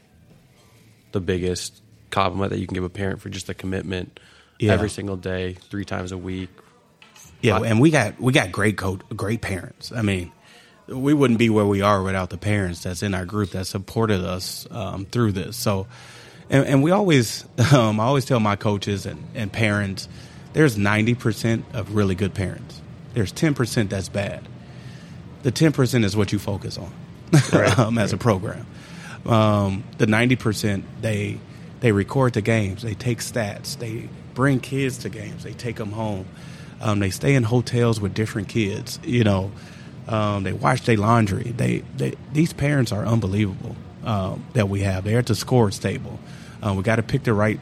the 1.11 1.21
biggest 1.21 1.81
compliment 2.09 2.51
that 2.51 2.59
you 2.59 2.67
can 2.67 2.73
give 2.73 2.83
a 2.83 2.89
parent 2.89 3.21
for 3.21 3.29
just 3.29 3.47
the 3.47 3.53
commitment 3.53 4.19
Yeah. 4.59 4.73
every 4.73 4.89
single 4.89 5.17
day, 5.17 5.53
three 5.53 5.85
times 5.85 6.11
a 6.11 6.17
week. 6.17 6.49
Yeah, 7.41 7.59
and 7.59 7.79
we 7.79 7.91
got 7.91 8.19
we 8.19 8.33
got 8.33 8.51
great 8.51 8.77
coach, 8.77 9.01
great 9.15 9.41
parents. 9.41 9.91
I 9.91 10.01
mean, 10.01 10.31
we 10.87 11.13
wouldn't 11.13 11.39
be 11.39 11.49
where 11.49 11.65
we 11.65 11.81
are 11.81 12.01
without 12.01 12.29
the 12.29 12.37
parents 12.37 12.83
that's 12.83 13.03
in 13.03 13.13
our 13.13 13.25
group 13.25 13.51
that 13.51 13.65
supported 13.65 14.23
us 14.23 14.67
um, 14.71 15.05
through 15.05 15.33
this. 15.33 15.57
So, 15.57 15.87
and, 16.49 16.65
and 16.65 16.83
we 16.83 16.91
always, 16.91 17.45
um, 17.73 17.99
I 17.99 18.05
always 18.05 18.25
tell 18.25 18.39
my 18.39 18.55
coaches 18.55 19.05
and, 19.05 19.23
and 19.35 19.51
parents, 19.51 20.07
there's 20.53 20.77
90% 20.77 21.63
of 21.73 21.95
really 21.95 22.15
good 22.15 22.33
parents. 22.33 22.81
There's 23.13 23.33
10% 23.33 23.89
that's 23.89 24.09
bad. 24.09 24.47
The 25.43 25.51
10% 25.51 26.03
is 26.03 26.15
what 26.15 26.31
you 26.31 26.39
focus 26.39 26.77
on 26.77 26.93
um, 27.77 27.97
as 27.97 28.13
a 28.13 28.17
program. 28.17 28.65
Um, 29.25 29.83
the 29.97 30.05
90%, 30.05 30.83
they, 31.01 31.39
they 31.81 31.91
record 31.91 32.33
the 32.33 32.41
games, 32.41 32.81
they 32.81 32.93
take 32.93 33.19
stats, 33.19 33.77
they 33.77 34.09
bring 34.37 34.59
kids 34.59 34.99
to 34.99 35.09
games, 35.09 35.43
they 35.43 35.53
take 35.53 35.77
them 35.77 35.93
home. 35.93 36.27
Um, 36.79 36.99
they 36.99 37.09
stay 37.09 37.33
in 37.33 37.41
hotels 37.41 37.99
with 37.99 38.13
different 38.13 38.47
kids, 38.47 38.99
you 39.03 39.23
know. 39.23 39.51
Um, 40.07 40.43
they 40.43 40.53
wash 40.53 40.81
their 40.81 40.95
laundry. 40.95 41.55
They, 41.57 41.79
they 41.97 42.13
these 42.33 42.53
parents 42.53 42.91
are 42.91 43.03
unbelievable 43.03 43.75
um, 44.03 44.45
that 44.53 44.69
we 44.69 44.81
have. 44.81 45.05
They're 45.05 45.17
at 45.17 45.25
the 45.25 45.33
scores 45.33 45.79
table. 45.79 46.19
Uh, 46.61 46.75
we 46.77 46.83
got 46.83 46.97
to 46.97 47.03
pick 47.03 47.23
the 47.23 47.33
right 47.33 47.59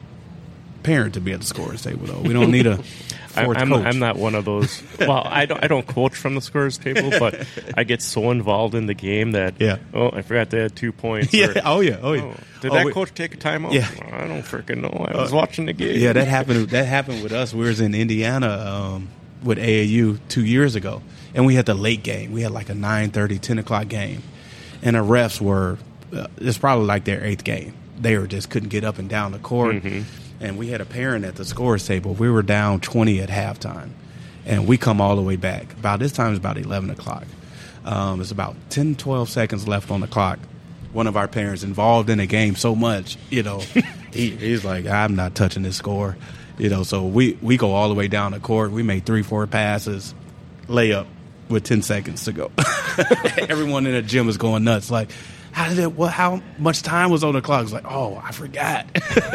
parent 0.85 1.13
to 1.15 1.21
be 1.21 1.31
at 1.33 1.39
the 1.41 1.45
scores 1.45 1.81
table, 1.81 2.05
though. 2.07 2.21
We 2.21 2.33
don't 2.33 2.51
need 2.51 2.67
a 2.67 2.77
fourth 3.29 3.57
I'm, 3.57 3.69
coach. 3.69 3.85
I'm 3.85 3.99
not 3.99 4.15
one 4.17 4.35
of 4.35 4.45
those. 4.45 4.81
Well, 4.99 5.23
I 5.25 5.45
don't. 5.45 5.61
I 5.63 5.67
don't 5.67 5.85
coach 5.85 6.15
from 6.15 6.35
the 6.35 6.41
scorers 6.41 6.77
table, 6.77 7.11
but 7.19 7.45
I 7.75 7.83
get 7.83 8.01
so 8.01 8.31
involved 8.31 8.75
in 8.75 8.85
the 8.85 8.93
game 8.93 9.33
that 9.33 9.55
Yeah. 9.59 9.77
Oh, 9.93 10.09
I 10.11 10.21
forgot 10.21 10.49
they 10.51 10.59
had 10.61 10.75
two 10.75 10.91
points. 10.93 11.33
yeah. 11.33 11.61
Oh 11.65 11.81
yeah. 11.81 11.99
Oh 12.01 12.13
yeah. 12.13 12.21
oh, 12.23 12.35
did 12.61 12.71
Oh, 12.71 12.75
that 12.75 12.85
we- 12.85 12.93
coach 12.93 13.13
take 13.13 13.33
a 13.33 13.37
timeout? 13.37 13.73
Yeah. 13.73 13.89
I 14.11 14.27
don't 14.27 14.41
freaking 14.43 14.81
know. 14.81 15.05
I 15.05 15.17
was 15.21 15.31
watching 15.33 15.65
the 15.65 15.73
game. 15.73 15.99
Yeah, 15.99 16.13
that 16.13 16.27
happened. 16.27 16.69
That 16.69 16.85
happened 16.85 17.21
with 17.23 17.33
us. 17.33 17.53
We 17.53 17.65
was 17.65 17.81
in 17.81 17.93
Indiana 17.93 18.47
um, 18.95 19.09
with 19.43 19.57
AAU 19.57 20.17
two 20.29 20.45
years 20.45 20.75
ago, 20.75 21.01
and 21.33 21.45
we 21.45 21.55
had 21.55 21.65
the 21.65 21.73
late 21.75 22.03
game. 22.03 22.31
We 22.31 22.41
had 22.41 22.51
like 22.51 22.69
a 22.69 22.73
9:30, 22.73 23.39
10 23.41 23.59
o'clock 23.59 23.87
game, 23.89 24.23
and 24.81 24.95
the 24.95 24.99
refs 25.01 25.41
were. 25.41 25.77
Uh, 26.15 26.27
it's 26.37 26.57
probably 26.57 26.85
like 26.85 27.03
their 27.03 27.23
eighth 27.25 27.43
game. 27.43 27.73
They 27.99 28.17
were 28.17 28.27
just 28.27 28.49
couldn't 28.49 28.69
get 28.69 28.83
up 28.85 28.97
and 28.99 29.09
down 29.09 29.33
the 29.33 29.39
court, 29.39 29.75
and 30.39 30.57
we 30.57 30.67
had 30.67 30.81
a 30.81 30.85
parent 30.85 31.25
at 31.25 31.35
the 31.35 31.45
scores 31.45 31.85
table. 31.85 32.13
We 32.13 32.29
were 32.29 32.43
down 32.43 32.79
20 32.79 33.21
at 33.21 33.29
halftime, 33.29 33.89
and 34.45 34.67
we 34.67 34.77
come 34.77 35.01
all 35.01 35.15
the 35.15 35.21
way 35.21 35.35
back. 35.35 35.73
About 35.73 35.99
this 35.99 36.11
time, 36.11 36.31
it's 36.31 36.39
about 36.39 36.57
11 36.57 36.89
o'clock. 36.89 37.25
Um, 37.83 38.19
it's 38.21 38.31
about 38.31 38.55
10, 38.69 38.95
12 38.95 39.29
seconds 39.29 39.67
left 39.67 39.91
on 39.91 40.01
the 40.01 40.07
clock. 40.07 40.39
One 40.91 41.07
of 41.07 41.17
our 41.17 41.27
parents 41.27 41.63
involved 41.63 42.09
in 42.09 42.17
the 42.19 42.25
game 42.25 42.55
so 42.55 42.75
much, 42.75 43.17
you 43.29 43.43
know, 43.43 43.59
he, 44.11 44.31
he's 44.31 44.63
like, 44.65 44.85
I'm 44.85 45.15
not 45.15 45.35
touching 45.35 45.63
this 45.63 45.75
score, 45.75 46.17
you 46.57 46.69
know. 46.69 46.83
So 46.83 47.05
we 47.05 47.37
we 47.41 47.57
go 47.57 47.73
all 47.73 47.89
the 47.89 47.95
way 47.95 48.07
down 48.07 48.31
the 48.31 48.39
court. 48.39 48.71
We 48.71 48.81
made 48.81 49.05
three, 49.05 49.21
four 49.21 49.45
passes, 49.45 50.15
layup 50.67 51.07
with 51.49 51.63
10 51.63 51.81
seconds 51.81 52.25
to 52.25 52.31
go. 52.31 52.51
Everyone 53.37 53.85
in 53.85 53.93
the 53.93 54.01
gym 54.01 54.29
is 54.29 54.37
going 54.37 54.63
nuts. 54.63 54.89
Like, 54.89 55.11
how 55.55 55.69
did 55.69 55.79
it? 55.79 55.93
What? 55.93 56.11
How 56.11 56.41
much 56.57 56.81
time 56.81 57.11
was 57.11 57.23
on 57.23 57.33
the 57.33 57.41
clock? 57.41 57.63
It's 57.63 57.71
like, 57.71 57.89
oh, 57.89 58.21
I 58.21 58.33
forgot. 58.33 58.87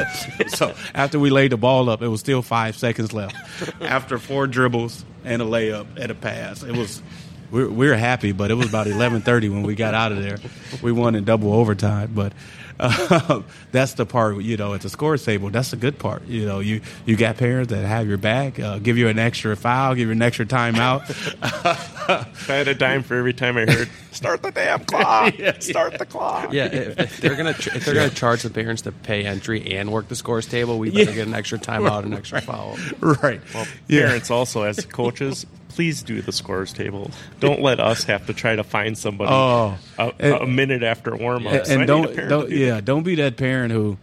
so 0.49 0.75
after 0.95 1.19
we 1.19 1.31
laid 1.31 1.51
the 1.51 1.57
ball 1.57 1.89
up, 1.89 2.03
it 2.03 2.09
was 2.09 2.21
still 2.21 2.43
five 2.43 2.77
seconds 2.77 3.15
left. 3.15 3.35
After 3.81 4.19
four 4.19 4.47
dribbles 4.47 5.03
and 5.25 5.41
a 5.41 5.47
layup 5.47 5.87
and 5.97 6.11
a 6.11 6.15
pass, 6.15 6.63
it 6.63 6.77
was. 6.77 7.03
We 7.51 7.65
were, 7.65 7.71
we 7.71 7.89
were 7.89 7.97
happy, 7.97 8.33
but 8.33 8.51
it 8.51 8.55
was 8.55 8.69
about 8.69 8.87
eleven 8.87 9.23
thirty 9.23 9.49
when 9.49 9.63
we 9.63 9.75
got 9.75 9.95
out 9.95 10.13
of 10.13 10.23
there. 10.23 10.37
We 10.83 10.93
won 10.93 11.15
in 11.15 11.25
double 11.25 11.55
overtime, 11.55 12.13
but 12.15 12.35
uh, 12.81 13.43
that's 13.73 13.95
the 13.95 14.07
part 14.07 14.39
you 14.43 14.57
know 14.57 14.75
at 14.75 14.81
the 14.81 14.89
scores 14.89 15.25
table. 15.25 15.51
That's 15.51 15.71
the 15.71 15.77
good 15.77 15.99
part. 15.99 16.27
You 16.27 16.47
know, 16.47 16.61
you 16.61 16.81
you 17.07 17.17
got 17.17 17.37
parents 17.37 17.71
that 17.73 17.85
have 17.85 18.09
your 18.09 18.19
back, 18.19 18.59
uh, 18.59 18.79
give 18.79 18.97
you 18.99 19.09
an 19.09 19.19
extra 19.19 19.55
foul, 19.57 19.95
give 19.95 20.07
you 20.09 20.13
an 20.13 20.23
extra 20.23 20.47
timeout. 20.47 21.03
I 21.43 22.27
had 22.53 22.69
a 22.69 22.75
dime 22.75 23.03
for 23.03 23.17
every 23.17 23.33
time 23.35 23.57
I 23.57 23.67
heard 23.71 23.89
"Start 24.13 24.43
the 24.43 24.51
damn 24.51 24.85
clock! 24.85 25.35
Start 25.61 25.99
the 25.99 26.07
clock!" 26.07 26.53
Yeah, 26.53 26.67
if, 26.67 26.99
if 26.99 27.21
they're 27.21 27.37
gonna 27.37 27.55
ch- 27.55 27.69
if 27.69 27.85
they're 27.85 27.95
gonna 27.95 28.11
charge 28.11 28.43
the 28.43 28.51
parents 28.51 28.83
to 28.83 28.93
pay 28.93 29.25
entry 29.25 29.77
and 29.77 29.93
work 29.93 30.09
the 30.09 30.17
scores 30.17 30.47
table, 30.47 30.79
we 30.79 30.91
better 30.91 31.11
Yeah. 31.11 31.17
get 31.17 31.27
an 31.29 31.35
extra 31.35 31.59
timeout, 31.59 31.99
and 32.05 32.13
an 32.13 32.19
extra 32.19 32.41
foul. 32.41 32.77
right. 33.01 33.41
Well, 33.55 33.67
Yeah. 33.89 34.07
parents 34.07 34.31
also 34.31 34.63
as 34.63 34.85
coaches, 34.87 35.47
please 35.81 36.03
do 36.03 36.21
the 36.21 36.31
scores 36.31 36.75
table. 36.75 37.11
Don't 37.41 37.63
let 37.63 37.81
us 37.81 38.05
have 38.05 38.27
to 38.27 38.35
try 38.35 38.55
to 38.55 38.63
find 38.63 38.99
somebody 38.99 39.31
Oh. 39.33 39.79
a, 39.99 40.13
And- 40.19 40.35
a 40.43 40.47
minute 40.47 40.83
after 40.83 41.17
warm 41.17 41.47
and, 41.47 41.57
ups. 41.57 41.71
and 41.71 41.87
don't, 41.87 42.15
don't 42.29 42.51
yeah, 42.51 42.83
don't 42.83 43.03
be 43.03 43.15
that 43.15 43.39
parent 43.39 43.73
who 43.73 43.97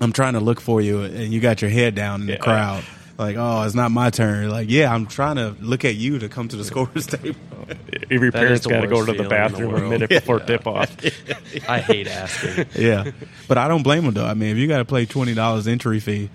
I'm 0.00 0.12
trying 0.12 0.34
to 0.34 0.40
look 0.40 0.60
for 0.60 0.80
you 0.80 1.02
and 1.02 1.32
you 1.34 1.40
got 1.40 1.62
your 1.62 1.70
head 1.72 1.96
down 1.96 2.20
in 2.20 2.26
the 2.28 2.34
Yeah. 2.34 2.38
crowd. 2.38 2.84
Like, 3.18 3.34
oh, 3.36 3.62
it's 3.64 3.74
not 3.74 3.90
my 3.90 4.10
turn. 4.10 4.48
Like, 4.50 4.70
yeah, 4.70 4.94
I'm 4.94 5.06
trying 5.06 5.34
to 5.34 5.56
look 5.60 5.84
at 5.84 5.96
you 5.96 6.20
to 6.20 6.28
come 6.28 6.46
to 6.46 6.54
the 6.56 6.62
scores 6.64 7.06
table. 7.08 7.34
Every 8.10 8.30
That 8.30 8.38
parent's 8.38 8.60
is 8.60 8.66
got 8.68 8.82
to 8.82 8.86
go 8.86 9.04
to 9.04 9.12
the 9.12 9.12
feeling 9.12 9.18
in 9.18 9.22
the 9.24 9.28
bathroom 9.28 9.70
a 9.74 9.78
world. 9.78 9.90
minute 9.90 10.08
before 10.10 10.38
tip 10.38 10.64
off. 10.68 10.94
I 11.68 11.80
hate 11.80 12.06
asking. 12.06 12.66
yeah, 12.76 13.10
but 13.48 13.58
I 13.58 13.66
don't 13.66 13.82
blame 13.82 14.04
them 14.04 14.14
though. 14.14 14.24
I 14.26 14.34
mean, 14.34 14.50
if 14.50 14.58
you 14.58 14.68
got 14.68 14.78
to 14.78 14.84
pay 14.84 15.06
twenty 15.06 15.34
dollars 15.34 15.66
entry 15.66 15.98
fee 15.98 16.30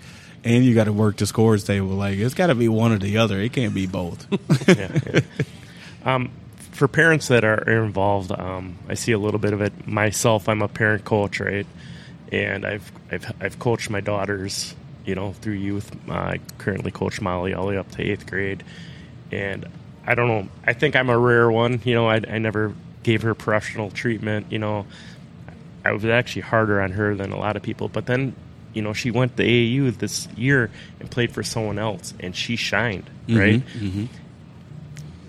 and 0.45 0.63
you 0.63 0.75
got 0.75 0.85
to 0.85 0.93
work 0.93 1.17
the 1.17 1.25
scores 1.25 1.63
table, 1.63 1.87
like 1.89 2.17
it's 2.17 2.35
got 2.35 2.47
to 2.47 2.55
be 2.55 2.69
one 2.69 2.91
or 2.91 2.99
the 2.99 3.17
other. 3.17 3.41
It 3.41 3.51
can't 3.51 3.73
be 3.73 3.87
both. 3.87 4.27
yeah, 4.67 4.97
yeah. 5.13 5.19
Um, 6.05 6.31
for 6.71 6.87
parents 6.87 7.29
that 7.29 7.43
are 7.43 7.83
involved, 7.83 8.31
um, 8.31 8.77
I 8.87 8.93
see 8.93 9.11
a 9.11 9.17
little 9.17 9.39
bit 9.39 9.53
of 9.53 9.61
it 9.61 9.87
myself. 9.87 10.47
I'm 10.47 10.61
a 10.61 10.67
parent 10.67 11.03
coach, 11.03 11.39
right? 11.39 11.65
And 12.31 12.65
I've 12.65 12.91
I've 13.11 13.33
I've 13.41 13.59
coached 13.59 13.89
my 13.89 14.01
daughters, 14.01 14.75
you 15.05 15.15
know, 15.15 15.33
through 15.33 15.53
youth. 15.53 15.91
Uh, 16.07 16.13
I 16.13 16.39
currently 16.59 16.91
coach 16.91 17.19
Molly 17.19 17.53
all 17.53 17.63
the 17.65 17.71
way 17.71 17.77
up 17.77 17.89
to 17.91 18.03
eighth 18.03 18.27
grade, 18.27 18.63
and 19.31 19.65
I 20.05 20.13
don't 20.13 20.27
know. 20.27 20.47
I 20.65 20.73
think 20.73 20.95
I'm 20.95 21.09
a 21.09 21.17
rare 21.17 21.49
one. 21.49 21.81
You 21.83 21.95
know, 21.95 22.07
I, 22.07 22.21
I 22.27 22.37
never 22.37 22.73
gave 23.01 23.23
her 23.23 23.33
professional 23.33 23.89
treatment. 23.89 24.51
You 24.51 24.59
know, 24.59 24.85
I 25.83 25.91
was 25.91 26.05
actually 26.05 26.43
harder 26.43 26.81
on 26.81 26.91
her 26.91 27.15
than 27.15 27.31
a 27.31 27.37
lot 27.37 27.55
of 27.55 27.63
people. 27.63 27.87
But 27.87 28.05
then, 28.05 28.35
you 28.75 28.81
know, 28.83 28.93
she 28.93 29.09
went 29.09 29.35
to 29.37 29.43
AAU 29.43 29.97
this 29.97 30.27
year 30.37 30.69
and 30.99 31.09
played 31.09 31.31
for 31.31 31.41
someone 31.41 31.79
else, 31.79 32.13
and 32.19 32.35
she 32.35 32.55
shined, 32.55 33.09
mm-hmm, 33.27 33.39
right? 33.39 33.65
Mm-hmm. 33.79 34.05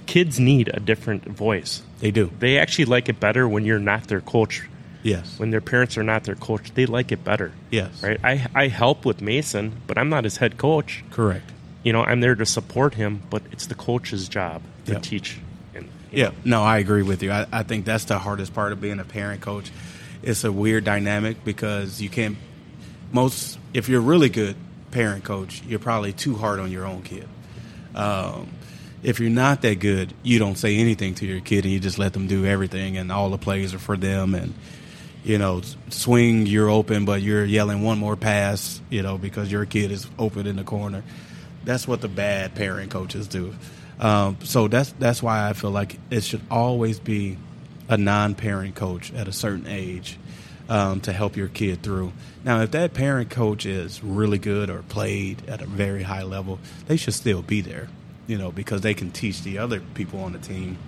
Kids 0.06 0.38
need 0.38 0.70
a 0.72 0.78
different 0.80 1.24
voice. 1.24 1.82
they 2.00 2.10
do. 2.10 2.30
They 2.38 2.58
actually 2.58 2.84
like 2.84 3.08
it 3.08 3.18
better 3.18 3.48
when 3.48 3.64
you're 3.64 3.78
not 3.80 4.04
their 4.08 4.20
coach. 4.20 4.62
Yes. 5.02 5.38
When 5.38 5.50
their 5.50 5.60
parents 5.60 5.96
are 5.98 6.02
not 6.02 6.24
their 6.24 6.34
coach, 6.34 6.72
they 6.74 6.86
like 6.86 7.12
it 7.12 7.22
better. 7.24 7.52
Yes. 7.70 8.02
Right? 8.02 8.18
I, 8.24 8.46
I 8.54 8.68
help 8.68 9.04
with 9.04 9.20
Mason, 9.20 9.80
but 9.86 9.96
I'm 9.98 10.08
not 10.08 10.24
his 10.24 10.36
head 10.36 10.58
coach. 10.58 11.04
Correct. 11.10 11.48
You 11.84 11.92
know, 11.92 12.02
I'm 12.02 12.20
there 12.20 12.34
to 12.34 12.46
support 12.46 12.94
him, 12.94 13.22
but 13.30 13.42
it's 13.52 13.66
the 13.66 13.74
coach's 13.76 14.28
job 14.28 14.62
to 14.86 14.92
Yeah. 14.92 14.98
teach. 14.98 15.38
And, 15.74 15.88
Yeah, 16.10 16.26
know, 16.26 16.32
no, 16.44 16.62
I 16.64 16.78
agree 16.78 17.02
with 17.02 17.22
you. 17.22 17.30
I, 17.32 17.46
I 17.52 17.62
think 17.62 17.84
that's 17.84 18.04
the 18.04 18.18
hardest 18.18 18.52
part 18.54 18.72
of 18.72 18.80
being 18.80 18.98
a 18.98 19.04
parent 19.04 19.40
coach. 19.42 19.70
It's 20.22 20.42
a 20.44 20.50
weird 20.52 20.84
dynamic 20.84 21.44
because 21.44 22.00
you 22.00 22.08
can't. 22.08 22.36
Most, 23.12 23.58
if 23.72 23.88
you're 23.88 24.00
a 24.00 24.04
really 24.04 24.28
good 24.28 24.56
parent 24.90 25.24
coach, 25.24 25.62
you're 25.66 25.78
probably 25.78 26.12
too 26.12 26.34
hard 26.34 26.60
on 26.60 26.70
your 26.70 26.86
own 26.86 27.02
kid. 27.02 27.28
Um, 27.94 28.50
if 29.02 29.20
you're 29.20 29.30
not 29.30 29.62
that 29.62 29.78
good, 29.78 30.12
you 30.22 30.38
don't 30.38 30.56
say 30.56 30.76
anything 30.76 31.14
to 31.16 31.26
your 31.26 31.40
kid 31.40 31.64
and 31.64 31.72
you 31.72 31.80
just 31.80 31.98
let 31.98 32.12
them 32.12 32.26
do 32.26 32.44
everything, 32.44 32.96
and 32.96 33.12
all 33.12 33.30
the 33.30 33.38
plays 33.38 33.74
are 33.74 33.78
for 33.78 33.96
them. 33.96 34.34
And 34.34 34.54
you 35.24 35.38
know, 35.38 35.60
swing, 35.90 36.46
you're 36.46 36.70
open, 36.70 37.04
but 37.04 37.20
you're 37.20 37.44
yelling 37.44 37.82
one 37.82 37.98
more 37.98 38.14
pass, 38.14 38.80
you 38.90 39.02
know, 39.02 39.18
because 39.18 39.50
your 39.50 39.66
kid 39.66 39.90
is 39.90 40.06
open 40.20 40.46
in 40.46 40.54
the 40.54 40.62
corner. 40.62 41.02
That's 41.64 41.88
what 41.88 42.00
the 42.00 42.08
bad 42.08 42.54
parent 42.54 42.92
coaches 42.92 43.26
do. 43.26 43.54
Um, 43.98 44.38
so 44.44 44.68
that's 44.68 44.92
that's 44.92 45.22
why 45.22 45.48
I 45.48 45.52
feel 45.52 45.70
like 45.70 45.98
it 46.10 46.22
should 46.22 46.42
always 46.50 47.00
be 47.00 47.38
a 47.88 47.96
non-parent 47.96 48.74
coach 48.74 49.12
at 49.14 49.26
a 49.26 49.32
certain 49.32 49.66
age 49.66 50.18
um, 50.68 51.00
to 51.02 51.12
help 51.12 51.36
your 51.36 51.48
kid 51.48 51.82
through. 51.82 52.12
Now, 52.44 52.62
if 52.62 52.70
that 52.72 52.94
parent 52.94 53.30
coach 53.30 53.66
is 53.66 54.02
really 54.02 54.38
good 54.38 54.70
or 54.70 54.82
played 54.82 55.48
at 55.48 55.62
a 55.62 55.66
very 55.66 56.02
high 56.02 56.22
level, 56.22 56.58
they 56.86 56.96
should 56.96 57.14
still 57.14 57.42
be 57.42 57.60
there, 57.60 57.88
you 58.26 58.38
know, 58.38 58.50
because 58.50 58.80
they 58.80 58.94
can 58.94 59.10
teach 59.10 59.42
the 59.42 59.58
other 59.58 59.80
people 59.94 60.20
on 60.20 60.32
the 60.32 60.38
team 60.38 60.78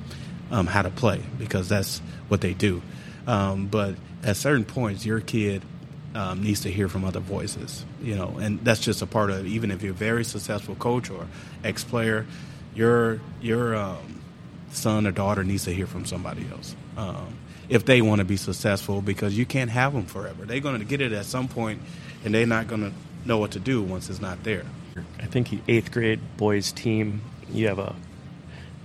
um, 0.51 0.67
how 0.67 0.83
to 0.83 0.91
play 0.91 1.23
because 1.39 1.69
that's 1.69 2.01
what 2.29 2.41
they 2.41 2.55
do. 2.55 2.83
Um, 3.27 3.67
but 3.67 3.95
at 4.25 4.37
certain 4.37 4.65
points, 4.65 5.05
your 5.05 5.21
kid 5.21 5.63
um, 6.15 6.43
needs 6.43 6.63
to 6.63 6.71
hear 6.71 6.89
from 6.89 7.05
other 7.05 7.21
voices, 7.21 7.85
you 8.03 8.17
know, 8.17 8.39
and 8.41 8.61
that's 8.65 8.81
just 8.81 9.03
a 9.03 9.07
part 9.07 9.31
of 9.31 9.45
it. 9.45 9.49
Even 9.49 9.71
if 9.71 9.83
you're 9.83 9.93
a 9.93 9.95
very 9.95 10.25
successful 10.25 10.75
coach 10.75 11.11
or 11.11 11.27
ex-player, 11.63 12.27
your 12.75 13.21
your 13.41 13.77
um, 13.77 14.21
son 14.71 15.07
or 15.07 15.11
daughter 15.11 15.45
needs 15.45 15.65
to 15.65 15.73
hear 15.73 15.87
from 15.87 16.05
somebody 16.05 16.47
else 16.51 16.75
um, 16.97 17.39
if 17.69 17.85
they 17.85 18.01
want 18.01 18.21
to 18.21 18.25
be 18.25 18.37
successful 18.37 19.03
because 19.03 19.37
you 19.37 19.47
can't 19.47 19.71
have 19.71 19.93
them 19.93 20.07
forever. 20.07 20.45
They're 20.45 20.61
going 20.61 20.79
to 20.79 20.87
get 20.87 21.01
it 21.01 21.13
at 21.13 21.27
some 21.27 21.49
point, 21.49 21.81
and 22.25 22.35
they're 22.35 22.47
not 22.47 22.67
going 22.67 22.81
to 22.81 22.93
know 23.25 23.39
what 23.39 23.53
to 23.53 23.61
do 23.61 23.83
once 23.83 24.09
it's 24.09 24.21
not 24.21 24.43
there. 24.45 24.65
I 25.21 25.27
think 25.27 25.61
eighth 25.69 25.93
grade 25.93 26.21
boys 26.37 26.73
team, 26.73 27.21
you 27.51 27.69
have 27.69 27.79
a 27.79 27.95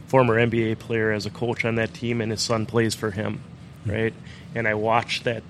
former 0.07 0.35
NBA 0.35 0.79
player 0.79 1.11
as 1.11 1.25
a 1.25 1.29
coach 1.29 1.65
on 1.65 1.75
that 1.75 1.93
team, 1.93 2.21
and 2.21 2.31
his 2.31 2.41
son 2.41 2.65
plays 2.65 2.93
for 2.93 3.11
him, 3.11 3.41
hmm. 3.83 3.91
right? 3.91 4.13
And 4.53 4.67
I 4.67 4.75
watched 4.75 5.23
that. 5.23 5.43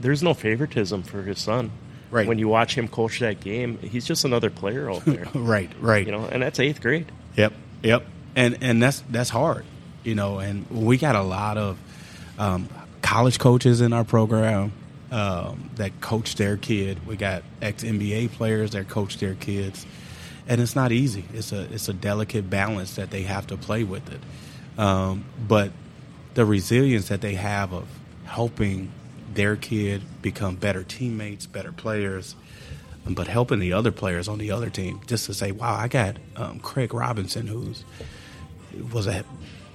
There's 0.00 0.22
no 0.22 0.34
favoritism 0.34 1.04
for 1.04 1.22
his 1.22 1.38
son. 1.38 1.70
Right. 2.10 2.26
When 2.26 2.38
you 2.38 2.46
watch 2.46 2.76
him 2.76 2.88
coach 2.88 3.20
that 3.20 3.40
game, 3.40 3.78
he's 3.78 4.04
just 4.04 4.26
another 4.26 4.50
player 4.50 4.90
out 4.90 5.06
there. 5.06 5.28
Right, 5.34 5.70
right. 5.80 6.04
you 6.04 6.12
know, 6.12 6.26
and 6.26 6.42
that's 6.42 6.60
eighth 6.60 6.82
grade. 6.82 7.10
Yep, 7.36 7.54
yep. 7.82 8.04
And 8.36 8.58
and 8.60 8.82
that's 8.82 9.02
that's 9.08 9.30
hard. 9.30 9.64
You 10.04 10.14
know, 10.14 10.38
and 10.38 10.68
we 10.68 10.98
got 10.98 11.16
a 11.16 11.22
lot 11.22 11.56
of 11.56 11.78
um, 12.42 12.68
college 13.02 13.38
coaches 13.38 13.80
in 13.80 13.92
our 13.92 14.02
program 14.04 14.72
um, 15.12 15.70
that 15.76 16.00
coach 16.00 16.34
their 16.34 16.56
kid. 16.56 17.06
We 17.06 17.16
got 17.16 17.44
ex 17.60 17.84
NBA 17.84 18.32
players 18.32 18.72
that 18.72 18.88
coach 18.88 19.18
their 19.18 19.34
kids, 19.34 19.86
and 20.48 20.60
it's 20.60 20.74
not 20.74 20.90
easy. 20.90 21.24
It's 21.32 21.52
a 21.52 21.72
it's 21.72 21.88
a 21.88 21.92
delicate 21.92 22.50
balance 22.50 22.96
that 22.96 23.10
they 23.10 23.22
have 23.22 23.46
to 23.48 23.56
play 23.56 23.84
with 23.84 24.10
it. 24.12 24.20
Um, 24.80 25.24
but 25.46 25.70
the 26.34 26.44
resilience 26.44 27.08
that 27.08 27.20
they 27.20 27.34
have 27.34 27.72
of 27.72 27.86
helping 28.24 28.90
their 29.34 29.54
kid 29.54 30.02
become 30.20 30.56
better 30.56 30.82
teammates, 30.82 31.46
better 31.46 31.70
players, 31.70 32.34
but 33.06 33.28
helping 33.28 33.60
the 33.60 33.72
other 33.72 33.92
players 33.92 34.26
on 34.26 34.38
the 34.38 34.50
other 34.50 34.68
team 34.68 35.00
just 35.06 35.26
to 35.26 35.34
say, 35.34 35.52
"Wow, 35.52 35.76
I 35.76 35.86
got 35.86 36.16
um, 36.34 36.58
Craig 36.58 36.92
Robinson, 36.92 37.46
who's 37.46 37.84
was 38.92 39.06
a 39.06 39.24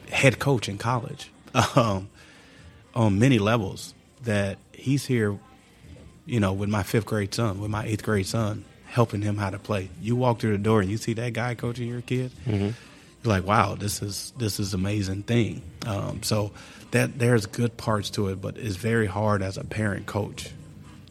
head 0.09 0.39
coach 0.39 0.67
in 0.67 0.77
college 0.77 1.29
um, 1.75 2.09
on 2.97 3.19
many 3.19 3.39
levels. 3.39 3.93
That 4.23 4.57
he's 4.73 5.05
here, 5.05 5.37
you 6.25 6.39
know, 6.39 6.51
with 6.51 6.69
my 6.69 6.83
fifth 6.83 7.05
grade 7.05 7.33
son, 7.33 7.61
with 7.61 7.69
my 7.69 7.85
eighth 7.85 8.03
grade 8.03 8.25
son, 8.25 8.65
helping 8.87 9.21
him 9.21 9.37
how 9.37 9.51
to 9.51 9.59
play. 9.59 9.89
You 10.01 10.15
walk 10.15 10.39
through 10.39 10.53
the 10.53 10.63
door 10.63 10.81
and 10.81 10.89
you 10.89 10.97
see 10.97 11.13
that 11.13 11.33
guy 11.33 11.55
coaching 11.55 11.87
your 11.87 12.01
kid. 12.01 12.31
You're 12.47 12.73
like, 13.23 13.45
wow, 13.45 13.75
this 13.75 14.01
is 14.01 14.33
this 14.37 14.59
is 14.59 14.73
amazing 14.73 15.23
thing. 15.23 15.61
Um, 15.85 16.23
so 16.23 16.51
that 16.91 17.19
there's 17.19 17.45
good 17.45 17.77
parts 17.77 18.09
to 18.11 18.29
it, 18.29 18.41
but 18.41 18.57
it's 18.57 18.75
very 18.75 19.05
hard 19.05 19.41
as 19.41 19.57
a 19.57 19.63
parent 19.63 20.05
coach 20.07 20.49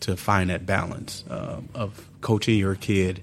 to 0.00 0.16
find 0.16 0.50
that 0.50 0.66
balance 0.66 1.24
um, 1.30 1.68
of 1.74 2.06
coaching 2.20 2.58
your 2.58 2.74
kid, 2.74 3.22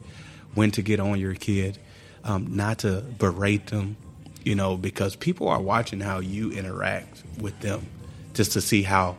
when 0.53 0.71
to 0.71 0.81
get 0.81 0.99
on 0.99 1.19
your 1.19 1.35
kid, 1.35 1.77
um, 2.23 2.55
not 2.55 2.79
to 2.79 3.01
berate 3.19 3.67
them, 3.67 3.95
you 4.43 4.55
know, 4.55 4.77
because 4.77 5.15
people 5.15 5.47
are 5.49 5.61
watching 5.61 5.99
how 5.99 6.19
you 6.19 6.51
interact 6.51 7.23
with 7.39 7.59
them, 7.59 7.85
just 8.33 8.53
to 8.53 8.61
see 8.61 8.83
how 8.83 9.17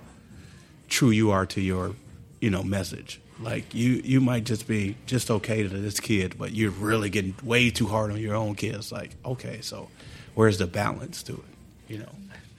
true 0.89 1.11
you 1.11 1.31
are 1.31 1.47
to 1.47 1.61
your, 1.61 1.95
you 2.41 2.51
know, 2.51 2.63
message. 2.63 3.21
Like 3.41 3.75
you, 3.75 4.01
you 4.05 4.21
might 4.21 4.45
just 4.45 4.69
be 4.69 4.97
just 5.07 5.31
okay 5.31 5.63
to 5.63 5.69
this 5.69 5.99
kid, 6.01 6.37
but 6.39 6.53
you're 6.53 6.71
really 6.71 7.11
getting 7.11 7.35
way 7.43 7.71
too 7.71 7.87
hard 7.89 8.11
on 8.13 8.19
your 8.19 8.35
own 8.37 8.55
kids. 8.55 8.93
Like, 8.93 9.11
okay, 9.25 9.61
so 9.61 9.89
where's 10.35 10.59
the 10.59 10.67
balance 10.67 11.23
to 11.25 11.35
it? 11.35 11.93
You 11.93 11.99
know. 11.99 12.13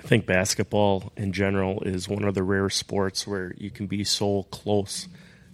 I 0.04 0.08
think 0.08 0.26
basketball 0.28 1.12
in 1.18 1.32
general 1.34 1.82
is 1.84 2.08
one 2.08 2.26
of 2.26 2.36
the 2.36 2.44
rare 2.44 2.70
sports 2.70 3.26
where 3.26 3.56
you 3.58 3.72
can 3.72 3.88
be 3.88 4.04
so 4.04 4.44
close 4.52 5.08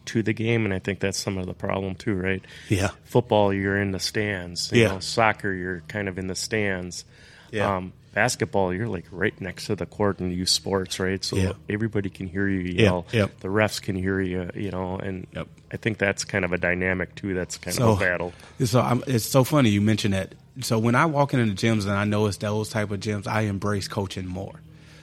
to 0.05 0.23
the 0.23 0.33
game, 0.33 0.65
and 0.65 0.73
I 0.73 0.79
think 0.79 0.99
that's 0.99 1.17
some 1.19 1.37
of 1.37 1.45
the 1.45 1.53
problem 1.53 1.95
too, 1.95 2.15
right? 2.15 2.43
Yeah. 2.67 2.89
Football, 3.05 3.53
you're 3.53 3.77
in 3.79 3.91
the 3.91 3.99
stands. 3.99 4.69
You 4.73 4.81
Yeah. 4.81 4.87
know, 4.89 4.99
soccer, 4.99 5.53
you're 5.53 5.81
kind 5.87 6.09
of 6.09 6.17
in 6.17 6.27
the 6.27 6.35
stands. 6.35 7.05
Yeah. 7.51 7.77
Um, 7.77 7.93
basketball, 8.13 8.73
you're 8.73 8.87
like 8.87 9.05
right 9.11 9.39
next 9.39 9.67
to 9.67 9.75
the 9.75 9.85
court 9.85 10.19
in 10.19 10.31
youth 10.31 10.49
sports, 10.49 10.99
right? 10.99 11.23
So 11.23 11.35
Yeah. 11.37 11.53
everybody 11.69 12.09
can 12.09 12.27
hear 12.27 12.47
you 12.47 12.59
Yeah, 12.59 12.81
yell. 12.83 13.05
yep. 13.11 13.39
The 13.39 13.47
refs 13.47 13.81
can 13.81 13.95
hear 13.95 14.19
you, 14.19 14.49
you 14.55 14.71
know, 14.71 14.97
and 14.97 15.27
Yep. 15.33 15.47
I 15.71 15.77
think 15.77 15.97
that's 15.97 16.23
kind 16.25 16.43
of 16.43 16.51
a 16.53 16.57
dynamic 16.57 17.15
too. 17.15 17.33
That's 17.33 17.57
kind 17.57 17.75
so 17.75 17.91
of 17.91 18.01
a 18.01 18.05
battle. 18.05 18.33
So 18.63 18.81
I'm, 18.81 19.03
it's 19.07 19.25
so 19.25 19.43
funny 19.43 19.69
you 19.69 19.81
mentioned 19.81 20.13
that. 20.13 20.35
So 20.59 20.77
when 20.77 20.95
I 20.95 21.05
walk 21.05 21.33
into 21.33 21.45
the 21.45 21.53
gyms 21.67 21.83
and 21.83 21.91
I 21.93 22.03
know 22.03 22.25
it's 22.27 22.37
those 22.37 22.69
type 22.69 22.91
of 22.91 22.99
gyms, 22.99 23.27
I 23.27 23.41
embrace 23.43 23.87
coaching 23.87 24.27
more. 24.27 24.59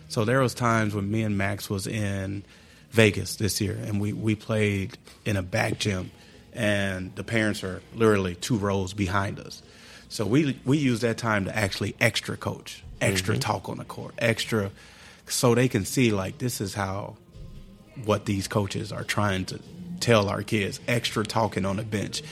So 0.08 0.24
there 0.24 0.40
was 0.40 0.52
times 0.54 0.94
when 0.94 1.10
me 1.10 1.22
and 1.22 1.36
Max 1.38 1.70
was 1.70 1.86
in 1.86 2.42
Vegas 2.90 3.36
this 3.36 3.60
year, 3.60 3.78
and 3.84 4.00
we 4.00 4.12
we 4.14 4.34
played 4.34 4.96
in 5.26 5.36
a 5.36 5.42
back 5.42 5.78
gym, 5.78 6.10
and 6.54 7.14
the 7.14 7.24
parents 7.24 7.62
are 7.62 7.82
literally 7.94 8.34
two 8.34 8.56
rows 8.56 8.94
behind 8.94 9.38
us. 9.38 9.62
So 10.08 10.24
we 10.26 10.58
we 10.64 10.78
use 10.78 11.00
that 11.00 11.18
time 11.18 11.44
to 11.44 11.54
actually 11.56 11.94
extra 12.00 12.36
coach, 12.38 12.82
extra 13.00 13.36
talk 13.38 13.68
on 13.68 13.78
the 13.78 13.84
court, 13.84 14.14
extra, 14.18 14.70
so 15.26 15.54
they 15.54 15.68
can 15.68 15.84
see 15.84 16.12
like 16.12 16.38
this 16.38 16.60
is 16.60 16.74
how 16.74 17.16
what 18.04 18.24
these 18.26 18.48
coaches 18.48 18.92
are 18.92 19.04
trying 19.04 19.44
to 19.46 19.60
tell 20.00 20.28
our 20.28 20.42
kids. 20.42 20.80
Extra 20.86 21.24
talking 21.24 21.64
on 21.64 21.76
the 21.76 21.82
bench. 21.82 22.22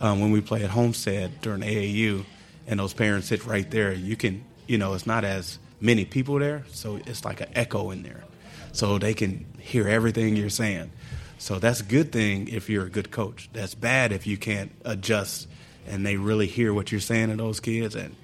Um, 0.00 0.20
when 0.20 0.32
we 0.32 0.40
play 0.40 0.64
at 0.64 0.70
Homestead 0.70 1.40
during 1.40 1.60
AAU, 1.60 2.24
and 2.66 2.80
those 2.80 2.92
parents 2.92 3.28
sit 3.28 3.46
right 3.46 3.68
there, 3.70 3.92
you 3.92 4.16
can, 4.16 4.44
you 4.66 4.78
know, 4.78 4.94
it's 4.94 5.06
not 5.06 5.24
as 5.24 5.58
many 5.80 6.04
people 6.04 6.38
there, 6.38 6.64
so 6.70 6.96
it's 7.06 7.24
like 7.24 7.40
an 7.40 7.48
echo 7.54 7.90
in 7.90 8.02
there, 8.02 8.24
so 8.72 8.98
they 8.98 9.14
can 9.14 9.46
hear 9.60 9.88
everything 9.88 10.36
you're 10.36 10.50
saying. 10.50 10.90
So 11.38 11.58
that's 11.58 11.80
a 11.80 11.84
good 11.84 12.12
thing 12.12 12.48
if 12.48 12.70
you're 12.70 12.86
a 12.86 12.90
good 12.90 13.10
coach. 13.10 13.48
That's 13.52 13.74
bad 13.74 14.12
if 14.12 14.26
you 14.26 14.36
can't 14.36 14.72
adjust 14.84 15.48
and 15.86 16.06
they 16.06 16.16
really 16.16 16.46
hear 16.46 16.72
what 16.72 16.92
you're 16.92 17.00
saying 17.00 17.30
to 17.30 17.36
those 17.36 17.60
kids 17.60 17.94
and 17.94 18.14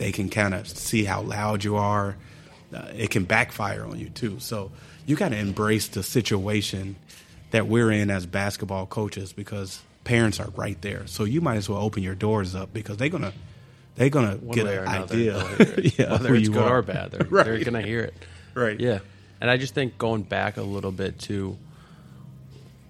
they 0.00 0.12
can 0.12 0.30
kind 0.30 0.54
of 0.54 0.66
see 0.66 1.04
how 1.04 1.20
loud 1.20 1.62
you 1.62 1.76
are. 1.76 2.16
Uh, 2.74 2.86
it 2.96 3.10
can 3.10 3.24
backfire 3.24 3.84
on 3.84 3.98
you 3.98 4.08
too. 4.08 4.38
So 4.40 4.70
you 5.04 5.14
got 5.14 5.28
to 5.28 5.36
embrace 5.36 5.88
the 5.88 6.02
situation 6.02 6.96
that 7.50 7.66
we're 7.66 7.90
in 7.90 8.10
as 8.10 8.24
basketball 8.24 8.86
coaches 8.86 9.34
because 9.34 9.82
parents 10.04 10.40
are 10.40 10.48
right 10.56 10.80
there. 10.80 11.06
So 11.06 11.24
you 11.24 11.42
might 11.42 11.56
as 11.56 11.68
well 11.68 11.82
open 11.82 12.02
your 12.02 12.14
doors 12.14 12.54
up 12.54 12.72
because 12.72 12.96
they're 12.96 13.10
gonna 13.10 13.34
they're 13.96 14.08
gonna 14.08 14.36
One 14.36 14.54
get 14.54 14.66
an 14.68 14.78
another, 14.88 15.14
idea. 15.14 15.36
yeah, 15.98 16.12
whether 16.12 16.34
it's 16.34 16.46
you 16.46 16.54
good 16.54 16.62
are. 16.62 16.78
or 16.78 16.82
bad, 16.82 17.10
they're, 17.10 17.26
Right. 17.30 17.44
they're 17.44 17.62
gonna 17.64 17.82
hear 17.82 18.00
it. 18.00 18.14
Right. 18.54 18.80
Yeah, 18.80 19.00
and 19.40 19.50
I 19.50 19.58
just 19.58 19.74
think 19.74 19.98
going 19.98 20.22
back 20.22 20.56
a 20.56 20.62
little 20.62 20.92
bit 20.92 21.18
to 21.28 21.58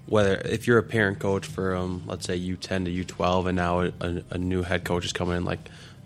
whether 0.07 0.35
if 0.45 0.67
you're 0.67 0.79
a 0.79 0.83
parent 0.85 1.19
coach 1.19 1.47
for 1.47 1.75
um, 1.75 2.03
let's 2.07 2.27
say 2.27 2.39
U10 2.39 2.85
to 2.85 3.05
U12, 3.15 3.47
and 3.49 3.57
now 3.57 3.81
a, 3.81 3.93
a, 4.01 4.23
a 4.31 4.39
new 4.39 4.63
head 4.63 4.85
coach 4.85 5.05
is 5.05 5.13
coming 5.13 5.37
in, 5.39 5.45
like 5.45 5.61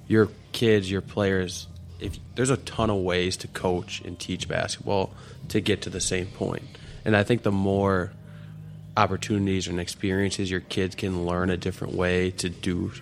your 0.08 0.28
kids, 0.54 0.90
your 0.90 1.02
players. 1.02 1.66
If 2.00 2.18
there's 2.34 2.50
a 2.50 2.56
ton 2.56 2.88
of 2.88 3.02
ways 3.02 3.36
to 3.38 3.48
coach 3.48 4.00
and 4.00 4.18
teach 4.18 4.48
basketball 4.48 5.12
to 5.48 5.60
get 5.60 5.82
to 5.82 5.90
the 5.90 6.00
same 6.00 6.26
point, 6.26 6.64
and 7.04 7.14
I 7.14 7.22
think 7.22 7.42
the 7.42 7.52
more 7.52 8.12
opportunities 8.96 9.68
and 9.68 9.78
experiences 9.78 10.50
your 10.50 10.60
kids 10.60 10.94
can 10.94 11.26
learn 11.26 11.50
a 11.50 11.56
different 11.56 11.94
way 11.94 12.30
to 12.30 12.48
do 12.48 12.92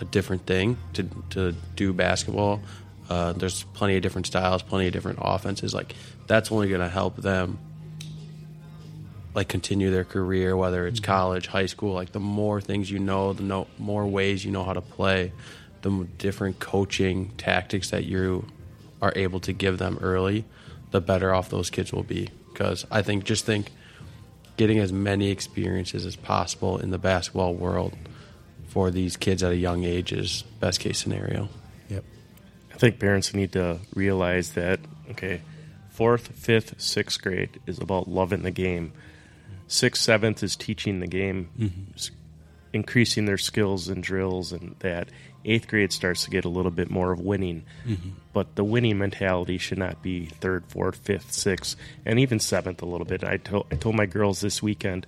a 0.00 0.04
different 0.04 0.46
thing 0.46 0.76
to 0.92 1.08
to 1.30 1.54
do 1.76 1.92
basketball. 1.92 2.60
Uh, 3.08 3.32
there's 3.32 3.64
plenty 3.74 3.96
of 3.96 4.02
different 4.02 4.26
styles, 4.26 4.62
plenty 4.62 4.86
of 4.86 4.92
different 4.92 5.18
offenses. 5.22 5.72
Like 5.72 5.94
that's 6.26 6.50
only 6.52 6.68
going 6.68 6.80
to 6.80 6.88
help 6.88 7.16
them 7.16 7.58
like 9.34 9.48
continue 9.48 9.90
their 9.90 10.04
career, 10.04 10.56
whether 10.56 10.86
it's 10.86 11.00
college, 11.00 11.46
high 11.46 11.66
school. 11.66 11.94
Like 11.94 12.12
the 12.12 12.20
more 12.20 12.60
things 12.60 12.90
you 12.90 12.98
know, 12.98 13.32
the 13.32 13.42
no, 13.42 13.66
more 13.78 14.06
ways 14.06 14.44
you 14.44 14.50
know 14.50 14.64
how 14.64 14.72
to 14.72 14.80
play, 14.80 15.32
the 15.82 16.06
different 16.18 16.58
coaching 16.58 17.30
tactics 17.36 17.90
that 17.90 18.04
you 18.04 18.46
are 19.00 19.12
able 19.16 19.40
to 19.40 19.52
give 19.52 19.78
them 19.78 19.98
early, 20.00 20.44
the 20.92 21.00
better 21.00 21.34
off 21.34 21.50
those 21.50 21.70
kids 21.70 21.92
will 21.92 22.04
be. 22.04 22.30
Because 22.52 22.86
I 22.90 23.02
think 23.02 23.24
just 23.24 23.44
think 23.44 23.70
getting 24.56 24.78
as 24.78 24.92
many 24.92 25.30
experiences 25.30 26.06
as 26.06 26.16
possible 26.16 26.78
in 26.78 26.90
the 26.90 26.98
basketball 26.98 27.54
world 27.54 27.96
for 28.68 28.90
these 28.90 29.16
kids 29.16 29.42
at 29.42 29.52
a 29.52 29.56
young 29.56 29.84
age 29.84 30.12
is 30.12 30.42
best 30.60 30.80
case 30.80 30.98
scenario. 30.98 31.48
Yep. 31.88 32.04
I 32.72 32.78
think 32.78 32.98
parents 32.98 33.34
need 33.34 33.52
to 33.52 33.78
realize 33.94 34.52
that 34.52 34.80
okay, 35.10 35.42
fourth, 35.90 36.28
fifth, 36.28 36.80
sixth 36.80 37.20
grade 37.20 37.60
is 37.66 37.78
about 37.78 38.08
loving 38.08 38.42
the 38.42 38.50
game. 38.50 38.92
Sixth, 39.66 40.02
seventh 40.02 40.42
is 40.42 40.56
teaching 40.56 41.00
the 41.00 41.06
game, 41.06 41.48
mm-hmm. 41.58 41.92
s- 41.94 42.10
increasing 42.72 43.24
their 43.24 43.38
skills 43.38 43.88
and 43.88 44.02
drills, 44.02 44.52
and 44.52 44.76
that. 44.80 45.08
Eighth 45.44 45.68
grade 45.68 45.92
starts 45.92 46.24
to 46.24 46.30
get 46.30 46.44
a 46.44 46.48
little 46.48 46.70
bit 46.70 46.90
more 46.90 47.12
of 47.12 47.20
winning, 47.20 47.64
mm-hmm. 47.86 48.10
but 48.32 48.54
the 48.54 48.64
winning 48.64 48.98
mentality 48.98 49.58
should 49.58 49.78
not 49.78 50.02
be 50.02 50.26
third, 50.26 50.64
fourth, 50.66 50.96
fifth, 50.96 51.32
sixth, 51.32 51.76
and 52.06 52.18
even 52.18 52.38
seventh 52.38 52.82
a 52.82 52.86
little 52.86 53.06
bit. 53.06 53.24
I 53.24 53.38
told 53.38 53.66
I 53.72 53.76
told 53.76 53.96
my 53.96 54.06
girls 54.06 54.40
this 54.40 54.62
weekend, 54.62 55.06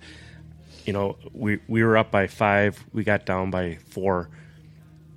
you 0.85 0.93
know, 0.93 1.17
we 1.33 1.59
we 1.67 1.83
were 1.83 1.97
up 1.97 2.11
by 2.11 2.27
five, 2.27 2.83
we 2.93 3.03
got 3.03 3.25
down 3.25 3.51
by 3.51 3.77
four. 3.89 4.29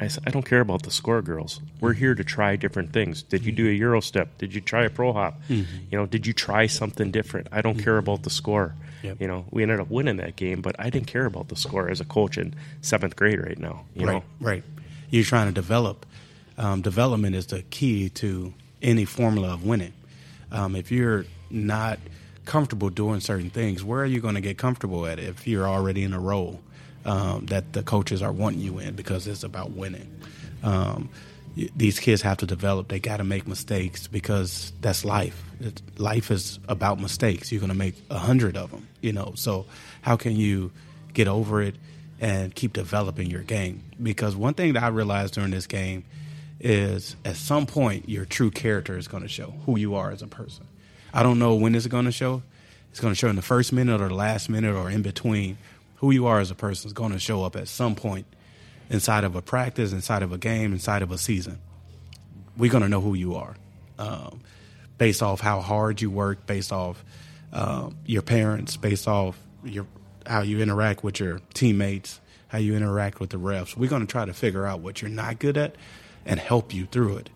I 0.00 0.06
said, 0.06 0.22
I 0.26 0.30
don't 0.30 0.44
care 0.44 0.60
about 0.60 0.84
the 0.84 0.92
score, 0.92 1.22
girls. 1.22 1.60
We're 1.80 1.92
here 1.92 2.14
to 2.14 2.22
try 2.22 2.54
different 2.54 2.92
things. 2.92 3.24
Did 3.24 3.44
you 3.44 3.50
do 3.50 3.68
a 3.68 3.72
Euro 3.72 4.00
step? 4.00 4.38
Did 4.38 4.54
you 4.54 4.60
try 4.60 4.84
a 4.84 4.90
pro 4.90 5.12
hop? 5.12 5.40
Mm-hmm. 5.48 5.76
You 5.90 5.98
know, 5.98 6.06
did 6.06 6.24
you 6.24 6.32
try 6.32 6.68
something 6.68 7.10
different? 7.10 7.48
I 7.50 7.62
don't 7.62 7.78
care 7.78 7.94
mm-hmm. 7.94 8.10
about 8.10 8.22
the 8.22 8.30
score. 8.30 8.76
Yep. 9.02 9.20
You 9.20 9.26
know, 9.26 9.44
we 9.50 9.62
ended 9.62 9.80
up 9.80 9.90
winning 9.90 10.16
that 10.16 10.36
game, 10.36 10.60
but 10.60 10.76
I 10.78 10.90
didn't 10.90 11.06
care 11.06 11.26
about 11.26 11.48
the 11.48 11.56
score 11.56 11.88
as 11.88 12.00
a 12.00 12.04
coach 12.04 12.38
in 12.38 12.54
seventh 12.80 13.16
grade 13.16 13.40
right 13.40 13.58
now. 13.58 13.84
You 13.94 14.06
right, 14.06 14.12
know, 14.12 14.24
right. 14.40 14.64
You're 15.10 15.24
trying 15.24 15.46
to 15.46 15.52
develop. 15.52 16.06
Um, 16.56 16.82
development 16.82 17.36
is 17.36 17.46
the 17.46 17.62
key 17.62 18.08
to 18.10 18.52
any 18.82 19.04
formula 19.04 19.54
of 19.54 19.64
winning. 19.64 19.92
Um, 20.50 20.74
if 20.74 20.90
you're 20.90 21.24
not 21.50 21.98
comfortable 22.44 22.90
doing 22.90 23.20
certain 23.20 23.50
things, 23.50 23.84
where 23.84 24.00
are 24.00 24.06
you 24.06 24.20
going 24.20 24.34
to 24.34 24.40
get 24.40 24.58
comfortable 24.58 25.06
at 25.06 25.18
if 25.18 25.46
you're 25.46 25.68
already 25.68 26.02
in 26.02 26.12
a 26.12 26.20
role 26.20 26.60
um, 27.04 27.46
that 27.46 27.72
the 27.72 27.82
coaches 27.82 28.22
are 28.22 28.32
wanting 28.32 28.60
you 28.60 28.78
in 28.78 28.94
because 28.94 29.26
it's 29.26 29.44
about 29.44 29.72
winning? 29.72 30.10
Um, 30.62 31.10
these 31.76 31.98
kids 31.98 32.22
have 32.22 32.38
to 32.38 32.46
develop. 32.46 32.88
They 32.88 33.00
got 33.00 33.16
to 33.16 33.24
make 33.24 33.46
mistakes 33.46 34.06
because 34.06 34.72
that's 34.80 35.04
life. 35.04 35.42
Life 35.96 36.30
is 36.30 36.58
about 36.68 37.00
mistakes. 37.00 37.50
You're 37.50 37.60
going 37.60 37.72
to 37.72 37.78
make 37.78 37.94
a 38.10 38.18
hundred 38.18 38.56
of 38.56 38.70
them, 38.70 38.86
you 39.00 39.12
know. 39.12 39.32
So 39.34 39.66
how 40.02 40.16
can 40.16 40.36
you 40.36 40.70
get 41.14 41.26
over 41.26 41.60
it 41.62 41.74
and 42.20 42.54
keep 42.54 42.72
developing 42.72 43.30
your 43.30 43.42
game? 43.42 43.82
Because 44.02 44.36
one 44.36 44.54
thing 44.54 44.74
that 44.74 44.82
I 44.82 44.88
realized 44.88 45.34
during 45.34 45.50
this 45.50 45.66
game 45.66 46.04
is 46.60 47.16
at 47.24 47.36
some 47.36 47.66
point 47.66 48.08
your 48.08 48.24
true 48.24 48.50
character 48.50 48.98
is 48.98 49.08
going 49.08 49.22
to 49.22 49.28
show 49.28 49.54
who 49.66 49.78
you 49.78 49.94
are 49.94 50.10
as 50.10 50.22
a 50.22 50.26
person. 50.26 50.66
I 51.12 51.22
don't 51.22 51.38
know 51.38 51.54
when 51.54 51.74
it's 51.74 51.86
going 51.86 52.04
to 52.04 52.12
show. 52.12 52.42
It's 52.90 53.00
going 53.00 53.12
to 53.12 53.18
show 53.18 53.28
in 53.28 53.36
the 53.36 53.42
first 53.42 53.72
minute 53.72 54.00
or 54.00 54.08
the 54.08 54.14
last 54.14 54.48
minute 54.48 54.74
or 54.74 54.90
in 54.90 55.02
between. 55.02 55.58
Who 55.96 56.12
you 56.12 56.26
are 56.26 56.38
as 56.38 56.52
a 56.52 56.54
person 56.54 56.86
is 56.86 56.92
going 56.92 57.10
to 57.10 57.18
show 57.18 57.42
up 57.42 57.56
at 57.56 57.66
some 57.66 57.96
point 57.96 58.26
inside 58.88 59.24
of 59.24 59.34
a 59.34 59.42
practice, 59.42 59.92
inside 59.92 60.22
of 60.22 60.32
a 60.32 60.38
game, 60.38 60.72
inside 60.72 61.02
of 61.02 61.10
a 61.10 61.18
season. 61.18 61.58
We're 62.56 62.70
going 62.70 62.84
to 62.84 62.88
know 62.88 63.00
who 63.00 63.14
you 63.14 63.34
are 63.34 63.56
um, 63.98 64.40
based 64.96 65.22
off 65.22 65.40
how 65.40 65.60
hard 65.60 66.00
you 66.00 66.10
work, 66.10 66.46
based 66.46 66.72
off 66.72 67.04
uh, 67.52 67.90
your 68.06 68.22
parents, 68.22 68.76
based 68.76 69.08
off 69.08 69.38
your 69.64 69.86
how 70.28 70.42
you 70.42 70.60
interact 70.60 71.02
with 71.02 71.20
your 71.20 71.40
teammates, 71.54 72.20
how 72.48 72.58
you 72.58 72.76
interact 72.76 73.20
with 73.20 73.30
the 73.30 73.38
refs. 73.38 73.76
We're 73.76 73.88
going 73.88 74.06
to 74.06 74.10
try 74.10 74.24
to 74.24 74.34
figure 74.34 74.66
out 74.66 74.80
what 74.80 75.00
you're 75.00 75.10
not 75.10 75.38
good 75.38 75.56
at 75.56 75.76
and 76.26 76.38
help 76.38 76.74
you 76.74 76.86
through 76.86 77.16
it. 77.16 77.30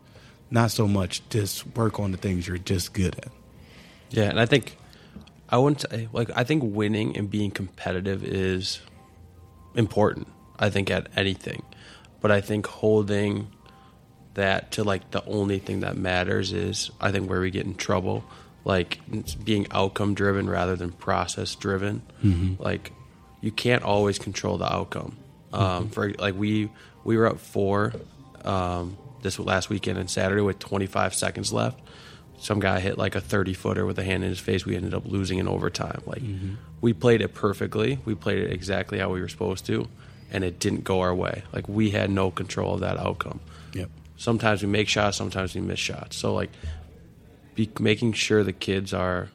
Not 0.50 0.70
so 0.70 0.87
much 0.87 1.26
just 1.31 1.66
work 1.74 1.98
on 1.98 2.12
the 2.12 2.18
things 2.18 2.46
you're 2.46 2.59
just 2.59 2.92
good 2.92 3.16
at. 3.18 3.33
Yeah, 4.11 4.24
and 4.24 4.38
I 4.38 4.44
think 4.44 4.76
I 5.48 5.57
wouldn't 5.57 5.81
say 5.81 6.09
like 6.12 6.31
I 6.37 6.44
think 6.44 6.62
winning 6.64 7.16
and 7.16 7.31
being 7.31 7.50
competitive 7.50 8.22
is 8.22 8.81
important. 9.74 10.28
I 10.59 10.68
think 10.68 10.90
at 10.90 11.09
anything, 11.16 11.62
but 12.20 12.31
I 12.31 12.42
think 12.42 12.66
holding 12.66 13.50
that 14.35 14.72
to 14.72 14.85
like 14.85 15.11
the 15.11 15.24
only 15.24 15.59
thing 15.59 15.81
that 15.81 15.96
matters 15.96 16.52
is 16.52 16.90
I 17.00 17.11
think 17.12 17.28
where 17.28 17.40
we 17.40 17.50
get 17.50 17.64
in 17.64 17.74
trouble. 17.74 18.24
Like 18.64 19.01
being 19.44 19.66
outcome 19.70 20.14
driven 20.14 20.48
rather 20.48 20.77
than 20.77 20.92
process 20.92 21.55
driven. 21.55 22.03
Like 22.59 22.92
you 23.40 23.51
can't 23.51 23.83
always 23.83 24.18
control 24.18 24.59
the 24.59 24.72
outcome. 24.72 25.16
Um, 25.53 25.88
For 25.90 26.11
like 26.12 26.35
we 26.37 26.70
we 27.05 27.16
were 27.16 27.27
up 27.27 27.38
four 27.40 27.92
um, 28.44 28.96
this 29.22 29.38
last 29.38 29.68
weekend 29.68 29.98
and 29.98 30.09
Saturday 30.09 30.40
with 30.42 30.59
25 30.59 31.14
seconds 31.14 31.53
left. 31.53 31.81
Some 32.38 32.59
guy 32.61 32.81
hit 32.81 32.98
like 32.98 33.14
a 33.14 33.20
30 33.20 33.55
footer 33.55 33.85
with 33.87 33.98
a 33.98 34.03
hand 34.05 34.25
in 34.25 34.31
his 34.31 34.40
face. 34.40 34.64
We 34.64 34.75
ended 34.77 34.94
up 34.94 35.05
losing 35.07 35.38
in 35.38 35.46
overtime. 35.48 36.03
Like 36.07 36.22
we 36.81 36.92
played 36.92 37.20
it 37.20 37.35
perfectly. 37.35 37.98
We 38.05 38.14
played 38.14 38.38
it 38.38 38.53
exactly 38.53 38.98
how 38.98 39.11
we 39.11 39.20
were 39.20 39.29
supposed 39.29 39.66
to, 39.66 39.87
and 40.31 40.42
it 40.44 40.59
didn't 40.59 40.85
go 40.85 41.01
our 41.01 41.14
way. 41.14 41.42
Like 41.53 41.68
we 41.68 41.90
had 41.90 42.11
no 42.11 42.31
control 42.31 42.75
of 42.75 42.81
that 42.81 42.96
outcome. 42.98 43.40
Yep. 43.75 43.90
Sometimes 44.16 44.62
we 44.62 44.68
make 44.68 44.88
shots, 44.88 45.16
sometimes 45.16 45.55
we 45.55 45.61
miss 45.61 45.79
shots. 45.81 46.16
So 46.16 46.33
like 46.35 46.51
be 47.55 47.71
making 47.79 48.15
sure 48.15 48.43
the 48.43 48.53
kids 48.53 48.93
are 48.95 49.29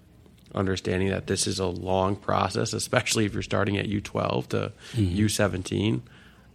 understanding 0.56 1.10
that 1.10 1.28
this 1.28 1.48
is 1.48 1.60
a 1.60 1.66
long 1.66 2.16
process, 2.16 2.74
especially 2.74 3.26
if 3.26 3.34
you're 3.34 3.44
starting 3.44 3.78
at 3.78 3.86
U12 3.86 4.48
to 4.50 4.72
mm-hmm. 4.94 5.18
U17. 5.18 6.02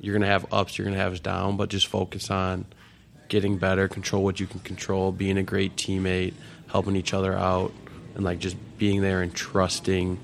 You're 0.01 0.15
going 0.15 0.23
to 0.23 0.29
have 0.29 0.53
ups, 0.53 0.77
you're 0.77 0.85
going 0.85 0.97
to 0.97 1.03
have 1.03 1.23
down, 1.23 1.57
but 1.57 1.69
just 1.69 1.87
focus 1.87 2.31
on 2.31 2.67
getting 3.29 3.57
better, 3.57 3.89
control 3.89 4.25
what 4.25 4.41
you 4.41 4.47
can 4.47 4.61
control, 4.61 5.13
being 5.13 5.39
a 5.39 5.43
great 5.43 5.77
teammate, 5.77 6.35
helping 6.69 6.97
each 6.97 7.15
other 7.15 7.35
out, 7.35 7.73
and 8.15 8.25
like 8.25 8.41
just 8.41 8.57
being 8.79 9.01
there 9.01 9.23
and 9.23 9.35
trusting 9.35 10.19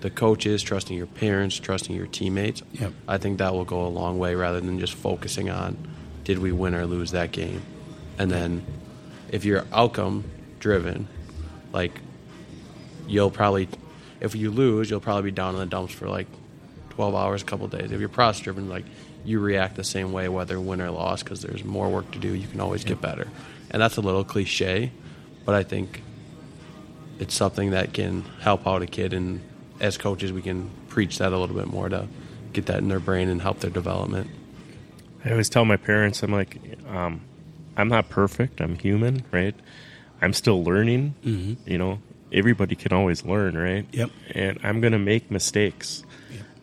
the 0.00 0.10
coaches, 0.10 0.62
trusting 0.62 0.96
your 0.96 1.06
parents, 1.06 1.58
trusting 1.58 1.94
your 1.94 2.06
teammates. 2.06 2.62
Yep. 2.72 2.92
I 3.06 3.18
think 3.18 3.38
that 3.38 3.52
will 3.52 3.64
go 3.64 3.86
a 3.86 3.88
long 3.88 4.18
way 4.18 4.34
rather 4.34 4.60
than 4.60 4.80
just 4.80 4.94
focusing 4.94 5.50
on 5.50 5.76
did 6.24 6.38
we 6.38 6.52
win 6.52 6.74
or 6.74 6.86
lose 6.86 7.12
that 7.12 7.32
game. 7.32 7.62
And 8.18 8.30
then 8.30 8.64
if 9.30 9.44
you're 9.44 9.64
outcome 9.72 10.24
driven, 10.60 11.08
like 11.72 12.00
you'll 13.06 13.30
probably 13.30 13.68
if 14.20 14.34
you 14.34 14.50
lose, 14.50 14.90
you'll 14.90 15.00
probably 15.00 15.30
be 15.30 15.34
down 15.34 15.54
in 15.54 15.60
the 15.60 15.66
dumps 15.66 15.92
for 15.92 16.08
like 16.08 16.26
12 16.90 17.14
hours, 17.14 17.42
a 17.42 17.44
couple 17.44 17.64
of 17.64 17.72
days. 17.72 17.90
If 17.90 18.00
you're 18.00 18.08
process 18.08 18.42
driven, 18.42 18.68
like 18.68 18.84
you 19.24 19.40
react 19.40 19.76
the 19.76 19.84
same 19.84 20.12
way 20.12 20.28
whether 20.28 20.60
win 20.60 20.80
or 20.80 20.90
loss 20.90 21.22
because 21.22 21.42
there's 21.42 21.64
more 21.64 21.88
work 21.88 22.10
to 22.12 22.18
do. 22.18 22.34
You 22.34 22.46
can 22.46 22.60
always 22.60 22.84
get 22.84 23.00
better, 23.00 23.28
and 23.70 23.82
that's 23.82 23.96
a 23.96 24.00
little 24.00 24.24
cliche, 24.24 24.92
but 25.44 25.54
I 25.54 25.62
think 25.62 26.02
it's 27.18 27.34
something 27.34 27.70
that 27.70 27.92
can 27.92 28.22
help 28.40 28.66
out 28.66 28.82
a 28.82 28.86
kid. 28.86 29.12
And 29.12 29.40
as 29.80 29.98
coaches, 29.98 30.32
we 30.32 30.42
can 30.42 30.70
preach 30.88 31.18
that 31.18 31.32
a 31.32 31.38
little 31.38 31.56
bit 31.56 31.66
more 31.66 31.88
to 31.88 32.08
get 32.52 32.66
that 32.66 32.78
in 32.78 32.88
their 32.88 33.00
brain 33.00 33.28
and 33.28 33.40
help 33.40 33.60
their 33.60 33.70
development. 33.70 34.30
I 35.24 35.30
always 35.30 35.48
tell 35.48 35.64
my 35.64 35.76
parents, 35.76 36.22
I'm 36.22 36.32
like, 36.32 36.58
um, 36.88 37.20
I'm 37.76 37.88
not 37.88 38.08
perfect. 38.08 38.60
I'm 38.60 38.76
human, 38.76 39.24
right? 39.30 39.54
I'm 40.20 40.32
still 40.32 40.62
learning. 40.62 41.14
You 41.66 41.78
know, 41.78 41.98
everybody 42.32 42.74
can 42.74 42.92
always 42.92 43.24
learn, 43.24 43.56
right? 43.56 43.86
Yep. 43.92 44.10
And 44.34 44.58
I'm 44.62 44.80
going 44.80 44.92
to 44.92 44.98
make 44.98 45.30
mistakes, 45.30 46.04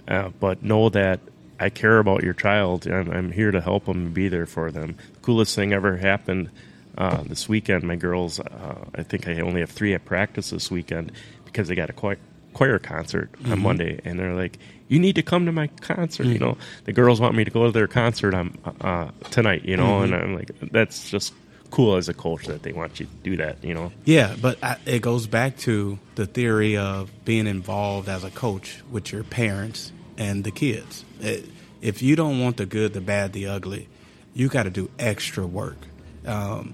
uh, 0.08 0.30
but 0.40 0.64
know 0.64 0.90
that 0.90 1.20
I 1.60 1.70
care 1.70 2.00
about 2.00 2.24
your 2.24 2.34
child 2.34 2.86
and 2.86 3.12
I'm 3.12 3.32
here 3.32 3.52
to 3.52 3.62
help 3.62 3.86
them 3.86 3.98
and 3.98 4.14
be 4.14 4.30
there 4.30 4.46
for 4.46 4.72
them. 4.72 4.96
coolest 5.22 5.56
thing 5.56 5.74
ever 5.74 5.98
happened 5.98 6.50
uh, 6.98 7.24
this 7.24 7.50
weekend. 7.50 7.84
My 7.84 7.96
girls, 7.96 8.40
uh, 8.40 8.86
I 8.96 9.04
think 9.04 9.28
I 9.28 9.40
only 9.42 9.62
have 9.62 9.72
three 9.72 9.94
at 9.94 10.06
practice 10.06 10.52
this 10.52 10.70
weekend 10.70 11.12
because 11.46 11.68
they 11.68 11.76
got 11.76 11.90
a 11.90 11.94
choir, 11.94 12.18
choir 12.54 12.80
concert 12.80 13.30
on 13.46 13.60
Monday, 13.62 14.00
and 14.04 14.20
they're 14.20 14.34
like, 14.34 14.58
"You 14.88 15.00
need 15.00 15.16
to 15.16 15.24
come 15.24 15.46
to 15.46 15.52
my 15.52 15.68
concert." 15.68 16.26
You 16.26 16.40
know, 16.40 16.58
the 16.86 16.94
girls 16.94 17.20
want 17.20 17.36
me 17.36 17.44
to 17.44 17.52
go 17.52 17.66
to 17.66 17.72
their 17.72 17.88
concert 17.88 18.34
on 18.34 18.58
uh, 18.82 19.10
tonight. 19.32 19.66
You 19.66 19.78
know, 19.78 20.02
and 20.02 20.14
I'm 20.16 20.36
like, 20.36 20.52
that's 20.72 21.10
just 21.10 21.34
cool 21.72 21.96
as 21.96 22.10
a 22.10 22.14
coach 22.14 22.46
that 22.46 22.64
they 22.64 22.74
want 22.74 23.00
you 23.00 23.06
to 23.06 23.12
do 23.24 23.38
that. 23.38 23.64
You 23.64 23.74
know, 23.74 23.92
Yeah, 24.06 24.36
but 24.42 24.64
I, 24.64 24.78
it 24.86 25.02
goes 25.02 25.28
back 25.28 25.58
to 25.60 26.00
the 26.16 26.26
theory 26.26 26.78
of 26.78 27.12
being 27.26 27.48
involved 27.48 28.10
as 28.10 28.24
a 28.24 28.32
coach 28.32 28.82
with 28.90 29.12
your 29.12 29.24
parents 29.24 29.92
and 30.18 30.44
the 30.44 30.52
kids. 30.52 31.04
It, 31.20 31.46
if 31.82 32.02
you 32.02 32.16
don't 32.16 32.40
want 32.40 32.58
the 32.58 32.66
good, 32.66 32.94
the 32.94 33.02
bad, 33.02 33.34
the 33.34 33.48
ugly, 33.48 33.88
you 34.34 34.50
got 34.50 34.64
to 34.64 34.70
do 34.70 34.90
extra 34.98 35.46
work. 35.46 35.78
Um, 36.26 36.74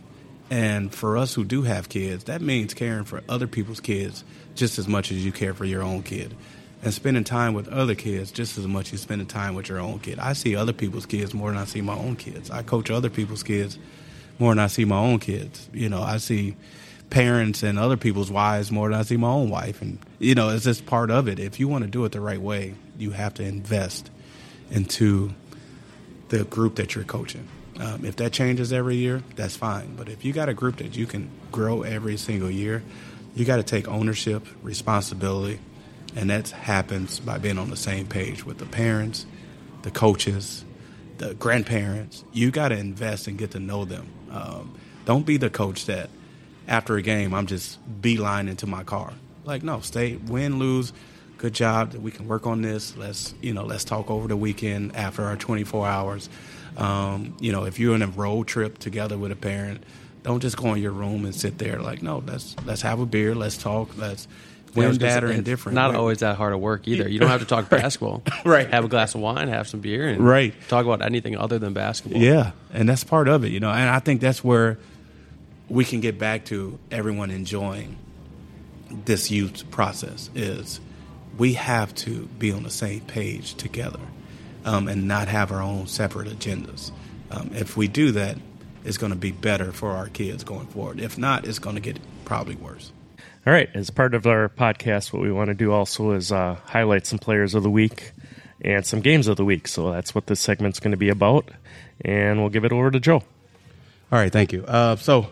and 0.49 0.93
for 0.93 1.17
us 1.17 1.33
who 1.33 1.43
do 1.43 1.63
have 1.63 1.89
kids, 1.89 2.25
that 2.25 2.41
means 2.41 2.73
caring 2.73 3.05
for 3.05 3.23
other 3.27 3.47
people's 3.47 3.79
kids 3.79 4.23
just 4.55 4.77
as 4.77 4.87
much 4.87 5.11
as 5.11 5.25
you 5.25 5.31
care 5.31 5.53
for 5.53 5.65
your 5.65 5.81
own 5.81 6.03
kid. 6.03 6.35
And 6.83 6.93
spending 6.93 7.23
time 7.23 7.53
with 7.53 7.69
other 7.69 7.95
kids 7.95 8.31
just 8.31 8.57
as 8.57 8.67
much 8.67 8.93
as 8.93 9.01
spending 9.01 9.27
time 9.27 9.55
with 9.55 9.69
your 9.69 9.79
own 9.79 9.99
kid. 9.99 10.19
I 10.19 10.33
see 10.33 10.55
other 10.55 10.73
people's 10.73 11.05
kids 11.05 11.33
more 11.33 11.49
than 11.49 11.57
I 11.57 11.63
see 11.63 11.79
my 11.81 11.95
own 11.95 12.17
kids. 12.17 12.51
I 12.51 12.61
coach 12.61 12.91
other 12.91 13.09
people's 13.09 13.41
kids 13.41 13.79
more 14.39 14.51
than 14.51 14.59
I 14.59 14.67
see 14.67 14.85
my 14.85 14.97
own 14.97 15.19
kids. 15.19 15.69
You 15.73 15.89
know, 15.89 16.01
I 16.01 16.17
see 16.17 16.55
parents 17.09 17.61
and 17.63 17.77
other 17.77 17.97
people's 17.97 18.31
wives 18.31 18.71
more 18.71 18.89
than 18.89 18.99
I 18.99 19.03
see 19.03 19.17
my 19.17 19.29
own 19.29 19.49
wife. 19.49 19.81
And, 19.81 19.99
you 20.19 20.35
know, 20.35 20.49
it's 20.49 20.63
just 20.63 20.85
part 20.85 21.11
of 21.11 21.27
it. 21.27 21.39
If 21.39 21.59
you 21.59 21.67
want 21.67 21.83
to 21.83 21.89
do 21.89 22.03
it 22.05 22.11
the 22.11 22.21
right 22.21 22.41
way, 22.41 22.75
you 22.97 23.11
have 23.11 23.35
to 23.35 23.43
invest 23.43 24.09
into 24.71 25.33
the 26.29 26.43
group 26.43 26.75
that 26.75 26.95
you're 26.95 27.03
coaching. 27.03 27.47
Um, 27.79 28.05
if 28.05 28.15
that 28.17 28.33
changes 28.33 28.73
every 28.73 28.95
year, 28.95 29.23
that's 29.35 29.55
fine. 29.55 29.95
But 29.95 30.09
if 30.09 30.25
you 30.25 30.33
got 30.33 30.49
a 30.49 30.53
group 30.53 30.77
that 30.77 30.95
you 30.95 31.05
can 31.05 31.29
grow 31.51 31.83
every 31.83 32.17
single 32.17 32.49
year, 32.49 32.83
you 33.35 33.45
got 33.45 33.57
to 33.57 33.63
take 33.63 33.87
ownership, 33.87 34.45
responsibility, 34.61 35.59
and 36.15 36.29
that 36.29 36.49
happens 36.49 37.19
by 37.19 37.37
being 37.39 37.57
on 37.57 37.69
the 37.69 37.75
same 37.75 38.05
page 38.05 38.45
with 38.45 38.59
the 38.59 38.65
parents, 38.65 39.25
the 39.81 39.91
coaches, 39.91 40.63
the 41.17 41.33
grandparents. 41.35 42.23
You 42.31 42.51
got 42.51 42.69
to 42.69 42.77
invest 42.77 43.27
and 43.27 43.37
get 43.37 43.51
to 43.51 43.59
know 43.59 43.85
them. 43.85 44.07
Um, 44.33 44.75
don't 45.05 45.25
be 45.25 45.37
the 45.37 45.49
coach 45.49 45.85
that 45.85 46.09
after 46.67 46.95
a 46.95 47.01
game 47.01 47.33
I'm 47.33 47.45
just 47.47 47.79
beeline 48.01 48.47
into 48.47 48.67
my 48.67 48.83
car. 48.83 49.13
Like 49.45 49.63
no, 49.63 49.79
stay, 49.81 50.15
win, 50.15 50.59
lose. 50.59 50.93
Good 51.37 51.53
job. 51.53 51.93
We 51.95 52.11
can 52.11 52.27
work 52.27 52.47
on 52.47 52.61
this. 52.61 52.95
Let's 52.95 53.33
you 53.41 53.53
know, 53.53 53.65
let's 53.65 53.83
talk 53.83 54.09
over 54.09 54.27
the 54.27 54.37
weekend 54.37 54.95
after 54.95 55.23
our 55.23 55.35
24 55.35 55.87
hours. 55.87 56.29
Um, 56.77 57.35
you 57.39 57.51
know, 57.51 57.65
if 57.65 57.79
you're 57.79 57.95
in 57.95 58.01
a 58.01 58.07
road 58.07 58.47
trip 58.47 58.79
together 58.79 59.17
with 59.17 59.31
a 59.31 59.35
parent, 59.35 59.83
don't 60.23 60.39
just 60.39 60.57
go 60.57 60.73
in 60.73 60.81
your 60.81 60.91
room 60.91 61.25
and 61.25 61.35
sit 61.35 61.57
there. 61.57 61.81
Like 61.81 62.01
no, 62.01 62.23
let's 62.25 62.55
let's 62.65 62.81
have 62.81 62.99
a 62.99 63.05
beer. 63.05 63.35
Let's 63.35 63.57
talk. 63.57 63.97
Let's 63.97 64.27
Yeah, 64.81 64.87
was 64.89 64.97
bad, 64.97 65.23
or 65.23 65.27
say, 65.27 65.33
it's 65.33 65.37
indifferent. 65.39 65.75
Not 65.75 65.91
Wait. 65.91 65.97
always 65.97 66.17
that 66.19 66.35
hard 66.35 66.53
of 66.53 66.59
work 66.59 66.87
either. 66.87 67.07
You 67.07 67.19
don't 67.19 67.29
have 67.29 67.41
to 67.41 67.45
talk 67.47 67.69
basketball. 67.69 68.23
Right. 68.45 68.69
Have 68.71 68.83
a 68.85 68.87
glass 68.89 69.15
of 69.15 69.21
wine, 69.21 69.47
have 69.47 69.67
some 69.67 69.79
beer, 69.79 70.07
and 70.07 70.19
Right. 70.25 70.53
talk 70.67 70.85
about 70.85 71.01
anything 71.01 71.37
other 71.37 71.59
than 71.59 71.73
basketball. 71.73 72.21
Yeah, 72.21 72.51
and 72.73 72.89
that's 72.89 73.03
part 73.03 73.27
of 73.27 73.43
it, 73.43 73.51
you 73.51 73.59
know. 73.59 73.69
And 73.71 73.89
I 73.89 73.99
think 73.99 74.19
that's 74.21 74.43
where 74.43 74.77
we 75.69 75.85
can 75.85 76.01
get 76.01 76.17
back 76.19 76.45
to 76.45 76.77
everyone 76.91 77.31
enjoying 77.31 77.97
this 79.05 79.31
youth 79.31 79.69
process 79.71 80.29
is 80.35 80.79
we 81.37 81.53
have 81.53 81.95
to 81.95 82.25
be 82.37 82.51
on 82.51 82.63
the 82.63 82.69
same 82.69 82.99
page 83.01 83.55
together 83.55 83.99
um, 84.65 84.87
and 84.87 85.07
not 85.07 85.27
have 85.27 85.51
our 85.51 85.61
own 85.61 85.87
separate 85.87 86.27
agendas. 86.27 86.91
Um, 87.31 87.49
if 87.55 87.75
we 87.75 87.87
do 87.87 88.11
that, 88.11 88.37
it's 88.83 88.97
going 88.97 89.11
to 89.11 89.17
be 89.17 89.31
better 89.31 89.71
for 89.71 89.91
our 89.91 90.09
kids 90.09 90.43
going 90.43 90.67
forward. 90.67 90.99
If 90.99 91.17
not, 91.17 91.47
it's 91.47 91.57
going 91.59 91.75
to 91.75 91.81
get 91.81 91.97
probably 92.25 92.55
worse. 92.55 92.91
All 93.45 93.51
right, 93.51 93.69
as 93.73 93.89
part 93.89 94.15
of 94.15 94.25
our 94.25 94.47
podcast, 94.47 95.11
what 95.11 95.21
we 95.21 95.29
want 95.29 95.49
to 95.49 95.53
do 95.53 95.73
also 95.73 96.11
is 96.11 96.31
uh, 96.31 96.55
highlight 96.63 97.05
some 97.05 97.19
players 97.19 97.53
of 97.55 97.63
the 97.63 97.69
week 97.69 98.13
and 98.61 98.85
some 98.85 99.01
games 99.01 99.27
of 99.27 99.35
the 99.35 99.43
week. 99.43 99.67
So 99.67 99.91
that's 99.91 100.15
what 100.15 100.27
this 100.27 100.39
segment's 100.39 100.79
going 100.79 100.91
to 100.91 100.97
be 100.97 101.09
about. 101.09 101.51
And 102.05 102.39
we'll 102.39 102.49
give 102.49 102.63
it 102.63 102.71
over 102.71 102.89
to 102.89 103.01
Joe. 103.01 103.21
All 104.13 104.19
right, 104.19 104.31
thank 104.31 104.53
you. 104.53 104.63
Uh, 104.63 104.95
so, 104.95 105.27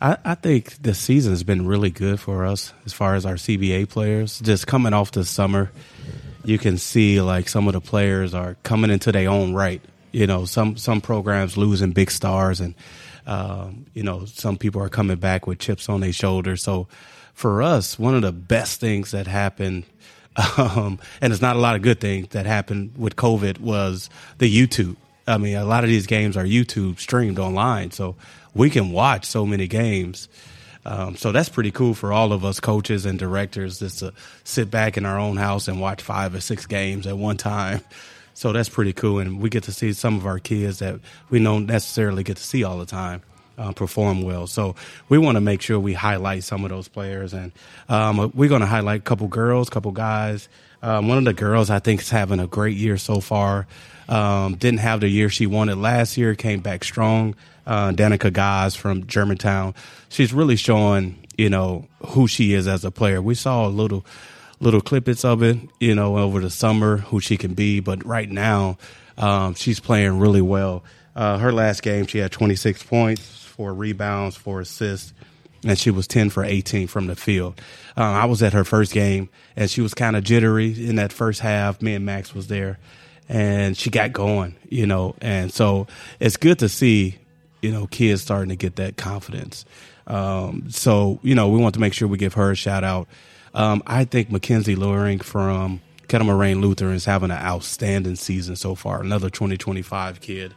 I, 0.00 0.16
I 0.24 0.34
think 0.34 0.78
this 0.78 0.98
season 0.98 1.30
has 1.30 1.44
been 1.44 1.64
really 1.64 1.90
good 1.90 2.18
for 2.18 2.44
us 2.44 2.72
as 2.86 2.92
far 2.92 3.14
as 3.14 3.24
our 3.24 3.34
CBA 3.34 3.88
players. 3.88 4.40
Just 4.40 4.66
coming 4.66 4.92
off 4.92 5.12
the 5.12 5.24
summer, 5.24 5.70
you 6.44 6.58
can 6.58 6.76
see 6.76 7.20
like 7.20 7.48
some 7.48 7.68
of 7.68 7.74
the 7.74 7.80
players 7.80 8.34
are 8.34 8.56
coming 8.64 8.90
into 8.90 9.12
their 9.12 9.30
own 9.30 9.54
right 9.54 9.80
You 10.10 10.26
know, 10.26 10.44
some 10.44 10.76
some 10.76 11.00
programs 11.00 11.56
losing 11.56 11.92
big 11.92 12.10
stars, 12.10 12.58
and 12.58 12.74
um, 13.28 13.86
you 13.94 14.02
know, 14.02 14.24
some 14.24 14.58
people 14.58 14.82
are 14.82 14.88
coming 14.88 15.18
back 15.18 15.46
with 15.46 15.60
chips 15.60 15.88
on 15.88 16.00
their 16.00 16.12
shoulders. 16.12 16.60
So, 16.60 16.88
for 17.34 17.62
us, 17.62 17.98
one 17.98 18.14
of 18.14 18.22
the 18.22 18.32
best 18.32 18.80
things 18.80 19.10
that 19.10 19.26
happened, 19.26 19.84
um, 20.56 20.98
and 21.20 21.32
it's 21.32 21.42
not 21.42 21.56
a 21.56 21.58
lot 21.58 21.76
of 21.76 21.82
good 21.82 22.00
things 22.00 22.28
that 22.28 22.46
happened 22.46 22.92
with 22.96 23.16
COVID, 23.16 23.58
was 23.60 24.08
the 24.38 24.50
YouTube. 24.50 24.96
I 25.26 25.38
mean, 25.38 25.56
a 25.56 25.64
lot 25.64 25.84
of 25.84 25.90
these 25.90 26.06
games 26.06 26.36
are 26.36 26.44
YouTube 26.44 26.98
streamed 26.98 27.38
online, 27.38 27.90
so 27.90 28.16
we 28.54 28.70
can 28.70 28.92
watch 28.92 29.24
so 29.24 29.44
many 29.44 29.66
games. 29.66 30.28
Um, 30.86 31.16
so 31.16 31.32
that's 31.32 31.48
pretty 31.48 31.70
cool 31.70 31.94
for 31.94 32.12
all 32.12 32.32
of 32.32 32.44
us 32.44 32.60
coaches 32.60 33.06
and 33.06 33.18
directors 33.18 33.78
just 33.78 34.00
to 34.00 34.12
sit 34.44 34.70
back 34.70 34.98
in 34.98 35.06
our 35.06 35.18
own 35.18 35.38
house 35.38 35.66
and 35.66 35.80
watch 35.80 36.02
five 36.02 36.34
or 36.34 36.40
six 36.40 36.66
games 36.66 37.06
at 37.06 37.18
one 37.18 37.36
time. 37.36 37.80
So 38.36 38.50
that's 38.52 38.68
pretty 38.68 38.92
cool, 38.92 39.20
and 39.20 39.40
we 39.40 39.48
get 39.48 39.62
to 39.62 39.72
see 39.72 39.92
some 39.92 40.16
of 40.16 40.26
our 40.26 40.40
kids 40.40 40.80
that 40.80 40.98
we 41.30 41.38
don't 41.38 41.66
necessarily 41.66 42.24
get 42.24 42.36
to 42.36 42.42
see 42.42 42.64
all 42.64 42.78
the 42.78 42.84
time 42.84 43.22
uh, 43.58 43.72
perform 43.72 44.22
well. 44.22 44.46
So 44.46 44.74
we 45.08 45.18
want 45.18 45.36
to 45.36 45.40
make 45.40 45.62
sure 45.62 45.78
we 45.78 45.92
highlight 45.92 46.44
some 46.44 46.64
of 46.64 46.70
those 46.70 46.88
players, 46.88 47.32
and 47.32 47.52
um, 47.88 48.30
we're 48.34 48.48
going 48.48 48.60
to 48.60 48.66
highlight 48.66 49.00
a 49.00 49.04
couple 49.04 49.28
girls, 49.28 49.68
a 49.68 49.70
couple 49.70 49.92
guys. 49.92 50.48
Um, 50.82 51.08
one 51.08 51.18
of 51.18 51.24
the 51.24 51.32
girls 51.32 51.70
I 51.70 51.78
think 51.78 52.02
is 52.02 52.10
having 52.10 52.40
a 52.40 52.46
great 52.46 52.76
year 52.76 52.98
so 52.98 53.20
far. 53.20 53.66
Um, 54.08 54.56
didn't 54.56 54.80
have 54.80 55.00
the 55.00 55.08
year 55.08 55.30
she 55.30 55.46
wanted 55.46 55.76
last 55.78 56.16
year. 56.18 56.34
Came 56.34 56.60
back 56.60 56.84
strong. 56.84 57.34
Uh, 57.66 57.92
Danica 57.92 58.30
Gaz 58.30 58.76
from 58.76 59.06
Germantown. 59.06 59.74
She's 60.10 60.34
really 60.34 60.56
showing 60.56 61.24
you 61.38 61.48
know 61.50 61.86
who 62.08 62.28
she 62.28 62.52
is 62.52 62.68
as 62.68 62.84
a 62.84 62.90
player. 62.90 63.20
We 63.22 63.34
saw 63.34 63.66
a 63.66 63.68
little 63.70 64.04
little 64.60 64.80
clippets 64.80 65.24
of 65.24 65.42
it, 65.42 65.58
you 65.80 65.94
know, 65.94 66.18
over 66.18 66.40
the 66.40 66.50
summer, 66.50 66.98
who 66.98 67.20
she 67.20 67.36
can 67.36 67.54
be. 67.54 67.80
But 67.80 68.04
right 68.04 68.30
now, 68.30 68.78
um, 69.18 69.54
she's 69.54 69.80
playing 69.80 70.18
really 70.18 70.42
well. 70.42 70.84
Uh, 71.14 71.38
her 71.38 71.52
last 71.52 71.82
game, 71.82 72.06
she 72.06 72.18
had 72.18 72.32
26 72.32 72.82
points, 72.84 73.43
four 73.54 73.72
rebounds, 73.72 74.36
four 74.36 74.60
assists, 74.60 75.12
and 75.64 75.78
she 75.78 75.90
was 75.90 76.06
10 76.06 76.30
for 76.30 76.44
18 76.44 76.88
from 76.88 77.06
the 77.06 77.16
field. 77.16 77.60
Um, 77.96 78.04
I 78.04 78.24
was 78.24 78.42
at 78.42 78.52
her 78.52 78.64
first 78.64 78.92
game, 78.92 79.28
and 79.56 79.70
she 79.70 79.80
was 79.80 79.94
kind 79.94 80.16
of 80.16 80.24
jittery 80.24 80.88
in 80.88 80.96
that 80.96 81.12
first 81.12 81.40
half. 81.40 81.80
Me 81.80 81.94
and 81.94 82.04
Max 82.04 82.34
was 82.34 82.48
there, 82.48 82.78
and 83.28 83.76
she 83.76 83.90
got 83.90 84.12
going, 84.12 84.56
you 84.68 84.86
know. 84.86 85.14
And 85.20 85.52
so 85.52 85.86
it's 86.18 86.36
good 86.36 86.58
to 86.58 86.68
see, 86.68 87.18
you 87.62 87.70
know, 87.70 87.86
kids 87.86 88.22
starting 88.22 88.48
to 88.48 88.56
get 88.56 88.76
that 88.76 88.96
confidence. 88.96 89.64
Um, 90.06 90.70
so, 90.70 91.20
you 91.22 91.34
know, 91.34 91.48
we 91.48 91.58
want 91.58 91.74
to 91.74 91.80
make 91.80 91.94
sure 91.94 92.08
we 92.08 92.18
give 92.18 92.34
her 92.34 92.50
a 92.50 92.56
shout 92.56 92.84
out. 92.84 93.08
Um, 93.54 93.82
I 93.86 94.04
think 94.04 94.30
Mackenzie 94.30 94.74
Luring 94.74 95.20
from 95.20 95.80
Kettle 96.08 96.26
Moraine 96.26 96.60
Lutheran 96.60 96.94
is 96.94 97.04
having 97.04 97.30
an 97.30 97.38
outstanding 97.38 98.16
season 98.16 98.56
so 98.56 98.74
far. 98.74 99.00
Another 99.00 99.30
2025 99.30 100.20
kid, 100.20 100.54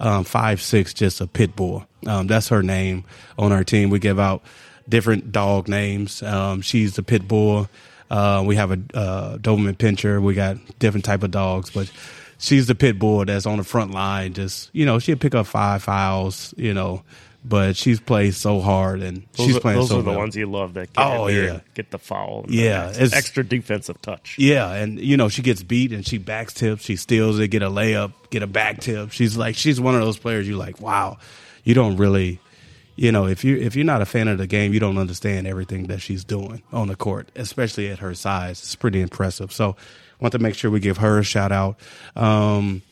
um, 0.00 0.24
five 0.24 0.60
six, 0.60 0.92
just 0.92 1.20
a 1.20 1.26
pit 1.26 1.54
bull. 1.54 1.86
Um, 2.06 2.26
that's 2.26 2.48
her 2.48 2.62
name 2.62 3.04
on 3.38 3.52
our 3.52 3.62
team. 3.62 3.90
We 3.90 3.98
give 3.98 4.18
out 4.18 4.42
different 4.88 5.30
dog 5.30 5.68
names. 5.68 6.22
Um, 6.22 6.62
she's 6.62 6.96
the 6.96 7.02
pit 7.02 7.28
bull. 7.28 7.68
Uh, 8.10 8.42
we 8.44 8.56
have 8.56 8.72
a 8.72 8.80
uh, 8.94 9.38
Doberman 9.38 9.76
Pinscher. 9.76 10.20
We 10.20 10.34
got 10.34 10.56
different 10.78 11.04
type 11.04 11.22
of 11.22 11.30
dogs, 11.30 11.70
but 11.70 11.90
she's 12.38 12.66
the 12.66 12.74
pit 12.74 12.98
bull 12.98 13.24
that's 13.24 13.46
on 13.46 13.58
the 13.58 13.64
front 13.64 13.92
line. 13.92 14.32
Just 14.32 14.70
you 14.72 14.84
know, 14.84 14.98
she'll 14.98 15.16
pick 15.16 15.34
up 15.34 15.46
five 15.46 15.82
fouls. 15.82 16.52
You 16.56 16.74
know, 16.74 17.02
but 17.44 17.74
she's 17.76 17.98
played 18.00 18.34
so 18.34 18.60
hard 18.60 19.00
and 19.02 19.26
Those, 19.32 19.46
she's 19.46 19.56
are, 19.56 19.60
playing 19.60 19.78
those 19.80 19.88
so 19.88 20.00
are 20.00 20.02
the 20.02 20.10
well. 20.10 20.18
ones 20.18 20.36
you 20.36 20.46
love 20.46 20.74
that 20.74 20.92
get 20.92 21.06
Oh, 21.06 21.26
yeah. 21.28 21.60
get 21.74 21.90
the 21.90 21.98
foul. 21.98 22.42
and 22.44 22.54
Yeah, 22.54 22.86
the 22.86 22.90
it's- 23.04 23.12
extra 23.14 23.42
defensive 23.44 24.00
touch. 24.02 24.36
Yeah, 24.38 24.72
and 24.72 25.00
you 25.00 25.16
know 25.16 25.28
she 25.28 25.40
gets 25.42 25.62
beat 25.62 25.92
and 25.92 26.06
she 26.06 26.18
backs 26.18 26.52
tips, 26.52 26.84
she 26.84 26.96
steals 26.96 27.38
it, 27.38 27.48
get 27.48 27.62
a 27.62 27.70
layup, 27.70 28.12
get 28.30 28.42
a 28.42 28.46
back 28.46 28.80
tip. 28.80 29.12
She's 29.12 29.36
like 29.36 29.56
she's 29.56 29.80
one 29.80 29.94
of 29.94 30.02
those 30.02 30.18
players 30.18 30.46
you 30.46 30.56
like, 30.56 30.80
wow, 30.80 31.16
you 31.64 31.72
don't 31.74 31.96
really, 31.96 32.40
you 32.96 33.10
know, 33.10 33.26
if 33.26 33.42
you 33.44 33.56
if 33.56 33.74
you're 33.74 33.84
not 33.86 34.02
a 34.02 34.06
fan 34.06 34.28
of 34.28 34.36
the 34.38 34.46
game, 34.46 34.74
you 34.74 34.80
don't 34.80 34.98
understand 34.98 35.46
everything 35.46 35.86
that 35.86 36.00
she's 36.02 36.24
doing 36.24 36.62
on 36.72 36.88
the 36.88 36.96
court, 36.96 37.30
especially 37.36 37.88
at 37.88 38.00
her 38.00 38.14
size. 38.14 38.58
It's 38.60 38.76
pretty 38.76 39.00
impressive. 39.00 39.50
So, 39.52 39.76
want 40.20 40.32
to 40.32 40.38
make 40.38 40.54
sure 40.54 40.70
we 40.70 40.80
give 40.80 40.98
her 40.98 41.18
a 41.18 41.22
shout 41.22 41.52
out. 41.52 41.78
Um, 42.14 42.82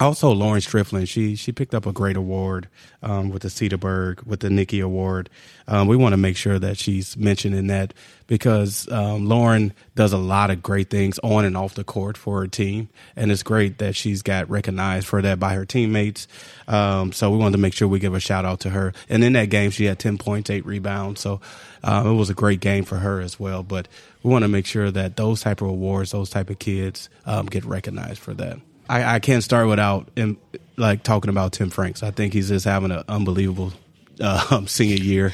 also, 0.00 0.32
Lauren 0.32 0.60
Strickland, 0.60 1.08
she 1.08 1.36
she 1.36 1.52
picked 1.52 1.72
up 1.72 1.86
a 1.86 1.92
great 1.92 2.16
award 2.16 2.68
um, 3.00 3.30
with 3.30 3.42
the 3.42 3.48
Cedarburg, 3.48 4.26
with 4.26 4.40
the 4.40 4.50
Nikki 4.50 4.80
Award. 4.80 5.30
Um, 5.68 5.86
we 5.86 5.96
want 5.96 6.14
to 6.14 6.16
make 6.16 6.36
sure 6.36 6.58
that 6.58 6.78
she's 6.78 7.16
mentioned 7.16 7.54
in 7.54 7.68
that 7.68 7.94
because 8.26 8.90
um, 8.90 9.28
Lauren 9.28 9.72
does 9.94 10.12
a 10.12 10.18
lot 10.18 10.50
of 10.50 10.64
great 10.64 10.90
things 10.90 11.20
on 11.20 11.44
and 11.44 11.56
off 11.56 11.74
the 11.74 11.84
court 11.84 12.16
for 12.16 12.40
her 12.40 12.48
team, 12.48 12.88
and 13.14 13.30
it's 13.30 13.44
great 13.44 13.78
that 13.78 13.94
she's 13.94 14.22
got 14.22 14.50
recognized 14.50 15.06
for 15.06 15.22
that 15.22 15.38
by 15.38 15.54
her 15.54 15.64
teammates. 15.64 16.26
Um, 16.66 17.12
so 17.12 17.30
we 17.30 17.38
wanted 17.38 17.52
to 17.52 17.58
make 17.58 17.74
sure 17.74 17.86
we 17.86 18.00
give 18.00 18.14
a 18.14 18.20
shout 18.20 18.44
out 18.44 18.60
to 18.60 18.70
her. 18.70 18.94
And 19.08 19.22
in 19.22 19.34
that 19.34 19.50
game, 19.50 19.70
she 19.70 19.84
had 19.84 20.00
ten 20.00 20.18
points, 20.18 20.50
eight 20.50 20.66
rebounds. 20.66 21.20
So 21.20 21.40
uh, 21.84 22.02
it 22.04 22.12
was 22.12 22.30
a 22.30 22.34
great 22.34 22.58
game 22.58 22.84
for 22.84 22.96
her 22.96 23.20
as 23.20 23.38
well. 23.38 23.62
But 23.62 23.86
we 24.24 24.30
want 24.30 24.42
to 24.42 24.48
make 24.48 24.66
sure 24.66 24.90
that 24.90 25.16
those 25.16 25.42
type 25.42 25.60
of 25.60 25.68
awards, 25.68 26.10
those 26.10 26.30
type 26.30 26.50
of 26.50 26.58
kids, 26.58 27.08
um, 27.26 27.46
get 27.46 27.64
recognized 27.64 28.18
for 28.18 28.34
that. 28.34 28.58
I, 28.88 29.16
I 29.16 29.18
can't 29.20 29.42
start 29.42 29.68
without 29.68 30.08
him, 30.16 30.38
like 30.76 31.02
talking 31.02 31.30
about 31.30 31.52
Tim 31.52 31.70
Franks. 31.70 32.02
I 32.02 32.10
think 32.10 32.32
he's 32.32 32.48
just 32.48 32.64
having 32.64 32.90
an 32.90 33.04
unbelievable 33.08 33.72
uh, 34.20 34.64
senior 34.66 34.96
year. 34.96 35.32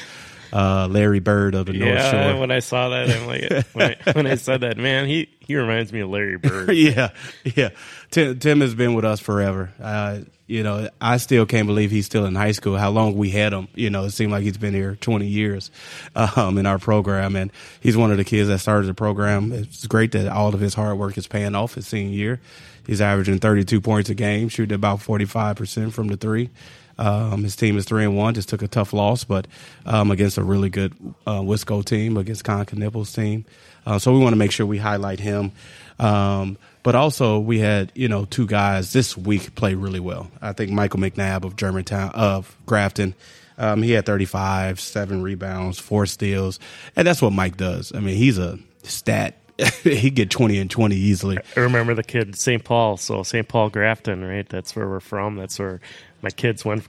Uh, 0.52 0.88
Larry 0.90 1.20
Bird 1.20 1.54
of 1.54 1.66
the 1.66 1.74
North 1.74 1.94
Yeah, 1.94 2.32
Shore. 2.32 2.40
when 2.40 2.50
I 2.50 2.58
saw 2.58 2.88
that, 2.88 3.08
I'm 3.08 3.26
like, 3.28 3.66
when 3.72 3.96
I, 4.06 4.12
when 4.12 4.26
I 4.26 4.34
said 4.34 4.62
that, 4.62 4.78
man, 4.78 5.06
he 5.06 5.28
he 5.38 5.54
reminds 5.54 5.92
me 5.92 6.00
of 6.00 6.10
Larry 6.10 6.38
Bird. 6.38 6.70
yeah, 6.76 7.10
yeah. 7.44 7.68
Tim, 8.10 8.36
Tim 8.40 8.60
has 8.60 8.74
been 8.74 8.94
with 8.94 9.04
us 9.04 9.20
forever. 9.20 9.70
Uh, 9.80 10.20
you 10.48 10.64
know, 10.64 10.88
I 11.00 11.18
still 11.18 11.46
can't 11.46 11.68
believe 11.68 11.92
he's 11.92 12.06
still 12.06 12.26
in 12.26 12.34
high 12.34 12.50
school. 12.50 12.76
How 12.76 12.90
long 12.90 13.14
we 13.16 13.30
had 13.30 13.52
him? 13.52 13.68
You 13.76 13.90
know, 13.90 14.02
it 14.06 14.10
seemed 14.10 14.32
like 14.32 14.42
he's 14.42 14.58
been 14.58 14.74
here 14.74 14.96
20 14.96 15.24
years 15.28 15.70
um, 16.16 16.58
in 16.58 16.66
our 16.66 16.80
program, 16.80 17.36
and 17.36 17.52
he's 17.80 17.96
one 17.96 18.10
of 18.10 18.16
the 18.16 18.24
kids 18.24 18.48
that 18.48 18.58
started 18.58 18.88
the 18.88 18.94
program. 18.94 19.52
It's 19.52 19.86
great 19.86 20.10
that 20.12 20.26
all 20.26 20.52
of 20.52 20.58
his 20.58 20.74
hard 20.74 20.98
work 20.98 21.16
is 21.16 21.28
paying 21.28 21.54
off 21.54 21.74
his 21.74 21.86
senior 21.86 22.12
year. 22.16 22.40
He's 22.86 23.00
averaging 23.00 23.38
32 23.38 23.80
points 23.80 24.10
a 24.10 24.14
game, 24.14 24.48
shooting 24.48 24.74
about 24.74 25.00
45 25.02 25.56
percent 25.56 25.94
from 25.94 26.08
the 26.08 26.16
three. 26.16 26.50
Um, 26.98 27.44
his 27.44 27.56
team 27.56 27.78
is 27.78 27.86
three 27.86 28.04
and 28.04 28.16
one. 28.16 28.34
Just 28.34 28.50
took 28.50 28.62
a 28.62 28.68
tough 28.68 28.92
loss, 28.92 29.24
but 29.24 29.46
um, 29.86 30.10
against 30.10 30.36
a 30.36 30.44
really 30.44 30.68
good 30.68 30.94
uh, 31.26 31.40
Wisco 31.40 31.82
team, 31.82 32.18
against 32.18 32.44
Kon 32.44 32.66
Knueppel's 32.66 33.12
team. 33.12 33.46
Uh, 33.86 33.98
so 33.98 34.12
we 34.12 34.18
want 34.18 34.34
to 34.34 34.38
make 34.38 34.52
sure 34.52 34.66
we 34.66 34.76
highlight 34.76 35.18
him. 35.18 35.52
Um, 35.98 36.58
but 36.82 36.94
also, 36.94 37.38
we 37.38 37.58
had 37.58 37.90
you 37.94 38.08
know 38.08 38.26
two 38.26 38.46
guys 38.46 38.92
this 38.92 39.16
week 39.16 39.54
play 39.54 39.74
really 39.74 40.00
well. 40.00 40.30
I 40.42 40.52
think 40.52 40.70
Michael 40.70 41.00
McNabb 41.00 41.44
of 41.44 41.56
Germantown 41.56 42.10
of 42.10 42.54
Grafton. 42.66 43.14
Um, 43.58 43.82
he 43.82 43.90
had 43.90 44.06
35, 44.06 44.80
seven 44.80 45.22
rebounds, 45.22 45.78
four 45.78 46.06
steals, 46.06 46.58
and 46.96 47.06
that's 47.06 47.20
what 47.20 47.32
Mike 47.34 47.58
does. 47.58 47.92
I 47.94 48.00
mean, 48.00 48.16
he's 48.16 48.38
a 48.38 48.58
stat. 48.82 49.36
he 49.82 50.10
get 50.10 50.30
20 50.30 50.58
and 50.58 50.70
20 50.70 50.96
easily. 50.96 51.38
I 51.56 51.60
remember 51.60 51.94
the 51.94 52.02
kid 52.02 52.36
St. 52.36 52.62
Paul, 52.62 52.96
so 52.96 53.22
St. 53.22 53.46
Paul 53.46 53.70
Grafton, 53.70 54.24
right? 54.24 54.48
That's 54.48 54.74
where 54.74 54.88
we're 54.88 55.00
from. 55.00 55.36
That's 55.36 55.58
where 55.58 55.80
my 56.22 56.30
kids 56.30 56.64
went 56.64 56.84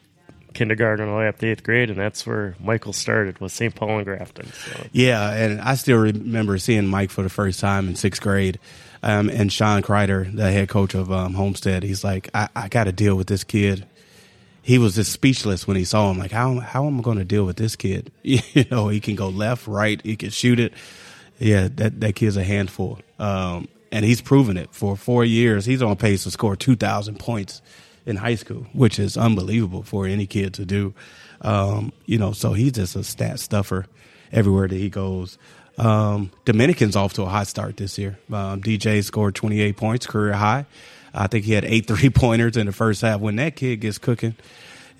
kindergarten 0.53 1.07
all 1.07 1.15
the 1.15 1.19
way 1.19 1.27
up 1.27 1.37
to 1.39 1.47
eighth 1.47 1.63
grade, 1.63 1.89
and 1.89 1.99
that's 1.99 2.25
where 2.25 2.55
Michael 2.59 2.93
started 2.93 3.39
was 3.39 3.53
St. 3.53 3.73
Paul 3.73 3.97
and 3.97 4.05
Grafton. 4.05 4.51
So 4.51 4.87
Yeah, 4.91 5.31
and 5.31 5.61
I 5.61 5.75
still 5.75 5.97
remember 5.97 6.57
seeing 6.57 6.87
Mike 6.87 7.11
for 7.11 7.23
the 7.23 7.29
first 7.29 7.59
time 7.59 7.87
in 7.87 7.95
sixth 7.95 8.21
grade. 8.21 8.59
Um, 9.03 9.29
and 9.29 9.51
Sean 9.51 9.81
Kreider, 9.81 10.33
the 10.35 10.51
head 10.51 10.69
coach 10.69 10.93
of 10.93 11.11
um, 11.11 11.33
Homestead, 11.33 11.81
he's 11.81 12.03
like, 12.03 12.29
I, 12.35 12.49
I 12.55 12.67
got 12.67 12.83
to 12.83 12.91
deal 12.91 13.15
with 13.15 13.25
this 13.25 13.43
kid. 13.43 13.87
He 14.61 14.77
was 14.77 14.93
just 14.93 15.11
speechless 15.11 15.67
when 15.67 15.75
he 15.75 15.85
saw 15.85 16.11
him. 16.11 16.19
Like, 16.19 16.31
how 16.31 16.59
how 16.59 16.85
am 16.85 16.99
I 16.99 17.01
going 17.01 17.17
to 17.17 17.25
deal 17.25 17.45
with 17.45 17.57
this 17.57 17.75
kid? 17.75 18.11
You 18.23 18.65
know, 18.69 18.89
he 18.89 18.99
can 18.99 19.15
go 19.15 19.29
left, 19.29 19.65
right, 19.65 19.99
he 20.03 20.15
can 20.15 20.29
shoot 20.29 20.59
it. 20.59 20.73
Yeah, 21.41 21.69
that 21.75 21.99
that 22.01 22.15
kid's 22.15 22.37
a 22.37 22.43
handful, 22.43 22.99
um, 23.17 23.67
and 23.91 24.05
he's 24.05 24.21
proven 24.21 24.57
it 24.57 24.69
for 24.71 24.95
four 24.95 25.25
years. 25.25 25.65
He's 25.65 25.81
on 25.81 25.95
pace 25.95 26.23
to 26.23 26.31
score 26.31 26.55
two 26.55 26.75
thousand 26.75 27.17
points 27.17 27.63
in 28.05 28.15
high 28.15 28.35
school, 28.35 28.67
which 28.73 28.99
is 28.99 29.17
unbelievable 29.17 29.81
for 29.81 30.05
any 30.05 30.27
kid 30.27 30.53
to 30.55 30.65
do. 30.65 30.93
Um, 31.41 31.93
you 32.05 32.19
know, 32.19 32.31
so 32.31 32.53
he's 32.53 32.73
just 32.73 32.95
a 32.95 33.03
stat 33.03 33.39
stuffer 33.39 33.87
everywhere 34.31 34.67
that 34.67 34.75
he 34.75 34.89
goes. 34.89 35.39
Um, 35.77 36.31
Dominican's 36.45 36.95
off 36.95 37.13
to 37.13 37.23
a 37.23 37.27
hot 37.27 37.47
start 37.47 37.77
this 37.77 37.97
year. 37.97 38.19
Um, 38.31 38.61
DJ 38.61 39.03
scored 39.03 39.33
28 39.33 39.77
points, 39.77 40.05
career 40.05 40.33
high. 40.33 40.65
I 41.13 41.25
think 41.25 41.45
he 41.45 41.53
had 41.53 41.65
eight 41.65 41.87
three 41.87 42.11
pointers 42.11 42.57
in 42.57 42.67
the 42.67 42.71
first 42.71 43.01
half. 43.01 43.19
When 43.19 43.37
that 43.37 43.55
kid 43.55 43.81
gets 43.81 43.97
cooking, 43.97 44.35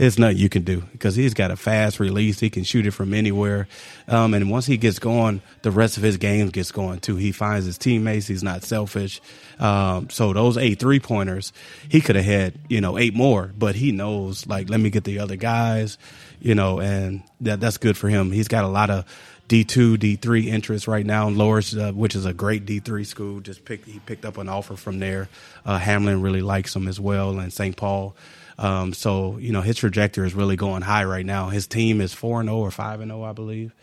there's 0.02 0.18
nothing 0.18 0.38
you 0.38 0.50
can 0.50 0.64
do 0.64 0.82
because 0.94 1.16
he's 1.16 1.36
got 1.36 1.52
a 1.52 1.56
fast 1.56 2.00
release. 2.00 2.40
He 2.40 2.50
can 2.50 2.64
shoot 2.64 2.88
it 2.88 2.92
from 2.92 3.14
anywhere. 3.14 3.68
Um, 4.08 4.34
and 4.34 4.50
once 4.50 4.66
he 4.66 4.76
gets 4.76 4.98
going, 4.98 5.44
the 5.62 5.70
rest 5.70 5.98
of 5.98 6.02
his 6.02 6.18
game 6.18 6.50
gets 6.50 6.72
going 6.72 7.02
too. 7.02 7.18
He 7.18 7.32
finds 7.32 7.68
his 7.68 7.78
teammates. 7.78 8.26
He's 8.26 8.42
not 8.42 8.64
selfish. 8.64 9.22
Um, 9.60 10.10
so 10.10 10.34
those 10.34 10.58
eight 10.58 10.80
three 10.80 11.00
pointers, 11.00 11.54
he 11.88 12.02
could 12.02 12.16
have 12.16 12.26
had, 12.26 12.56
you 12.68 12.82
know, 12.82 12.98
eight 12.98 13.14
more, 13.14 13.52
but 13.56 13.76
he 13.76 13.92
knows 13.92 14.48
like, 14.48 14.72
let 14.72 14.80
me 14.80 14.90
get 14.90 15.04
the 15.04 15.20
other 15.20 15.36
guys, 15.36 16.00
you 16.40 16.56
know, 16.56 16.80
and 16.80 17.22
that, 17.42 17.60
that's 17.60 17.78
good 17.78 17.96
for 17.96 18.10
him. 18.10 18.32
He's 18.32 18.48
got 18.48 18.64
a 18.64 18.70
lot 18.70 18.90
of 18.90 19.06
D 19.48 19.64
two, 19.64 19.98
D 19.98 20.16
three 20.16 20.50
interest 20.50 20.88
right 20.88 21.06
now. 21.06 21.30
Loras, 21.30 21.80
uh, 21.80 21.94
which 21.94 22.16
is 22.16 22.26
a 22.26 22.34
great 22.34 22.66
D 22.66 22.80
three 22.80 23.04
school, 23.04 23.40
just 23.40 23.66
picked 23.66 23.86
he 23.86 24.00
picked 24.00 24.26
up 24.26 24.40
an 24.40 24.50
offer 24.50 24.76
from 24.76 24.98
there. 24.98 25.30
Uh, 25.64 25.78
Hamline 25.78 26.24
really 26.24 26.42
likes 26.42 26.76
him 26.76 26.88
as 26.88 27.00
well, 27.00 27.38
and 27.38 27.54
St. 27.54 27.78
Paul. 27.78 28.16
Um, 28.62 28.94
so 28.94 29.40
you 29.40 29.52
know 29.52 29.62
his 29.62 29.78
trajectory 29.78 30.28
is 30.28 30.36
really 30.36 30.56
going 30.56 30.84
high 30.84 31.04
right 31.04 31.26
now. 31.26 31.50
His 31.50 31.66
team 31.66 32.00
is 32.00 32.14
four 32.14 32.40
and 32.40 32.48
zero 32.48 32.60
or 32.60 32.70
five 32.70 33.02
and 33.02 33.10
zero, 33.10 33.24
I 33.24 33.34
believe. 33.34 33.74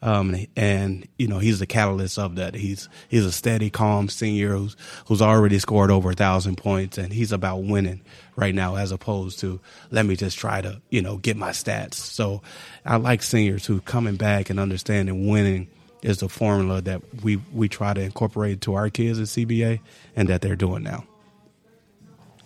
Um, 0.00 0.46
and 0.54 1.08
you 1.18 1.26
know 1.26 1.40
he's 1.40 1.58
the 1.58 1.66
catalyst 1.66 2.20
of 2.20 2.36
that. 2.36 2.54
He's 2.54 2.88
he's 3.08 3.24
a 3.24 3.32
steady, 3.32 3.68
calm 3.68 4.08
senior 4.08 4.54
who's 4.56 4.76
who's 5.06 5.20
already 5.20 5.58
scored 5.58 5.90
over 5.90 6.12
a 6.12 6.14
thousand 6.14 6.54
points, 6.54 6.98
and 6.98 7.12
he's 7.12 7.32
about 7.32 7.64
winning 7.64 8.00
right 8.36 8.54
now, 8.54 8.76
as 8.76 8.92
opposed 8.92 9.40
to 9.40 9.58
let 9.90 10.06
me 10.06 10.14
just 10.14 10.38
try 10.38 10.60
to 10.60 10.80
you 10.88 11.02
know 11.02 11.16
get 11.16 11.36
my 11.36 11.50
stats. 11.50 11.94
So 11.94 12.40
I 12.86 12.96
like 12.96 13.24
seniors 13.24 13.66
who 13.66 13.80
coming 13.80 14.14
back 14.14 14.50
and 14.50 14.60
understanding 14.60 15.26
winning 15.26 15.66
is 16.00 16.18
the 16.18 16.28
formula 16.28 16.80
that 16.82 17.02
we 17.24 17.42
we 17.52 17.68
try 17.68 17.92
to 17.92 18.00
incorporate 18.00 18.60
to 18.60 18.74
our 18.74 18.88
kids 18.88 19.18
at 19.18 19.26
CBA, 19.26 19.80
and 20.14 20.28
that 20.28 20.42
they're 20.42 20.54
doing 20.54 20.84
now. 20.84 21.04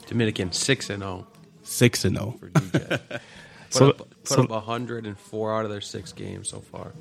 Dominican 0.07 0.53
six 0.53 0.89
and 0.89 1.03
zero 1.03 1.27
Six 1.73 2.05
and 2.05 2.17
zero. 2.17 2.35
for 2.39 2.49
DJ. 2.51 2.99
put 3.09 3.21
So- 3.71 3.89
up, 3.91 3.99
put 3.99 4.09
so- 4.29 4.43
up 4.45 4.51
104 4.51 5.57
out 5.59 5.65
of 5.65 5.71
their 5.71 5.81
six 5.81 6.13
games 6.13 6.49
so 6.49 6.61
far. 6.61 6.93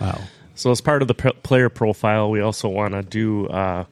Wow. 0.00 0.20
So 0.54 0.70
as 0.72 0.80
part 0.80 1.02
of 1.02 1.08
the 1.08 1.14
p- 1.14 1.32
player 1.44 1.68
profile, 1.68 2.30
we 2.30 2.40
also 2.40 2.68
want 2.68 2.94
to 2.94 3.02
do 3.02 3.46
uh, 3.46 3.84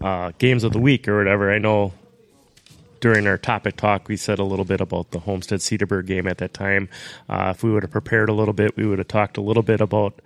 uh, 0.00 0.32
games 0.38 0.64
of 0.64 0.72
the 0.72 0.78
week 0.78 1.06
or 1.08 1.18
whatever. 1.18 1.52
I 1.52 1.58
know 1.58 1.92
during 3.00 3.26
our 3.26 3.38
topic 3.38 3.76
talk, 3.76 4.08
we 4.08 4.16
said 4.16 4.38
a 4.38 4.44
little 4.44 4.64
bit 4.64 4.80
about 4.80 5.10
the 5.10 5.20
Homestead 5.20 5.60
Cedarburg 5.60 6.06
game 6.06 6.26
at 6.26 6.38
that 6.38 6.54
time. 6.54 6.88
Uh, 7.28 7.52
if 7.54 7.62
we 7.62 7.70
would 7.70 7.82
have 7.82 7.92
prepared 7.92 8.28
a 8.28 8.32
little 8.32 8.54
bit, 8.54 8.76
we 8.76 8.86
would 8.86 8.98
have 8.98 9.08
talked 9.08 9.36
a 9.36 9.40
little 9.42 9.62
bit 9.62 9.80
about. 9.80 10.20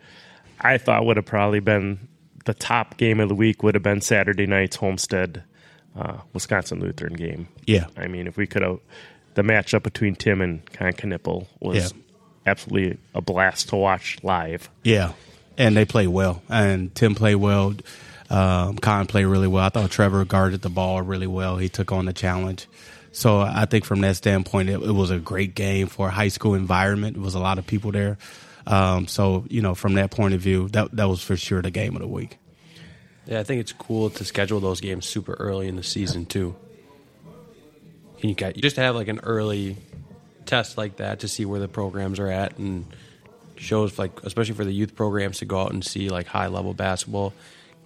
I 0.60 0.78
thought 0.78 1.04
would 1.04 1.16
have 1.16 1.26
probably 1.26 1.60
been 1.60 2.08
the 2.44 2.54
top 2.54 2.96
game 2.96 3.18
of 3.20 3.28
the 3.28 3.34
week 3.34 3.62
would 3.62 3.74
have 3.74 3.82
been 3.82 4.00
Saturday 4.00 4.46
night's 4.46 4.76
Homestead 4.76 5.42
uh, 5.97 6.18
Wisconsin 6.32 6.80
Lutheran 6.80 7.14
game. 7.14 7.49
Yeah. 7.66 7.86
I 7.97 8.07
mean, 8.09 8.26
if 8.26 8.36
we 8.36 8.47
could 8.47 8.62
have 8.62 8.78
the 9.34 9.43
matchup 9.43 9.82
between 9.82 10.14
Tim 10.14 10.40
and 10.40 10.64
Kon 10.72 10.93
Knueppel 10.93 11.47
was 11.61 11.76
Yeah. 11.93 11.99
absolutely 12.47 12.99
a 13.14 13.20
blast 13.20 13.70
to 13.70 13.76
watch 13.76 14.18
live. 14.22 14.68
Yeah, 14.84 15.12
and 15.57 15.76
they 15.76 15.84
play 15.84 16.07
well. 16.07 16.43
And 16.49 16.95
Tim 16.95 17.14
played 17.14 17.36
well. 17.36 17.74
Um, 18.30 18.76
Kon 18.78 19.07
played 19.07 19.24
really 19.26 19.49
well. 19.49 19.64
I 19.64 19.68
thought 19.68 19.90
Trevor 19.90 20.24
guarded 20.24 20.62
the 20.62 20.70
ball 20.70 21.03
really 21.03 21.26
well. 21.26 21.57
He 21.59 21.68
took 21.68 21.93
on 21.93 22.07
the 22.07 22.12
challenge. 22.12 22.66
So 23.12 23.40
I 23.40 23.66
think 23.66 23.84
from 23.84 24.01
that 24.01 24.16
standpoint, 24.16 24.70
it, 24.70 24.82
it 24.82 24.93
was 24.93 25.11
a 25.11 25.18
great 25.18 25.55
game 25.55 25.86
for 25.86 26.09
a 26.09 26.11
high 26.11 26.28
school 26.28 26.55
environment. 26.55 27.16
It 27.16 27.20
was 27.20 27.34
a 27.34 27.38
lot 27.40 27.59
of 27.59 27.66
people 27.66 27.93
there. 27.93 28.16
Um, 28.66 29.07
so 29.07 29.45
you 29.51 29.61
know, 29.61 29.74
from 29.74 29.95
that 29.95 30.11
point 30.11 30.32
of 30.34 30.40
view, 30.40 30.68
that 30.68 30.95
that 30.97 31.09
was 31.09 31.22
for 31.22 31.36
sure 31.36 31.61
the 31.61 31.70
game 31.70 31.95
of 31.97 32.01
the 32.03 32.09
week. 32.09 32.38
Yeah, 33.27 33.41
I 33.41 33.45
think 33.45 33.61
it's 33.61 33.73
cool 33.73 34.11
to 34.11 34.25
schedule 34.25 34.61
those 34.61 34.81
games 34.81 35.07
super 35.07 35.35
early 35.35 35.68
in 35.68 35.77
the 35.77 35.83
season 35.83 36.27
too. 36.27 36.57
And 38.20 38.31
you 38.31 38.35
got 38.35 38.57
you 38.57 38.62
just 38.62 38.77
have 38.77 38.95
like 38.95 39.09
an 39.09 39.20
early 39.23 39.77
test 40.47 40.77
like 40.77 40.97
that 40.97 41.20
to 41.20 41.29
see 41.29 41.45
where 41.45 41.61
the 41.61 41.68
programs 41.68 42.18
are 42.18 42.29
at 42.29 42.59
and 42.59 42.85
shows 43.57 43.99
like 43.99 44.23
especially 44.25 44.55
for 44.55 44.64
the 44.64 44.73
youth 44.73 44.97
programs 44.97 45.39
to 45.39 45.45
go 45.45 45.61
out 45.61 45.73
and 45.73 45.85
see 45.85 46.09
like 46.09 46.27
high 46.27 46.49
level 46.49 46.75
basketball, 46.75 47.33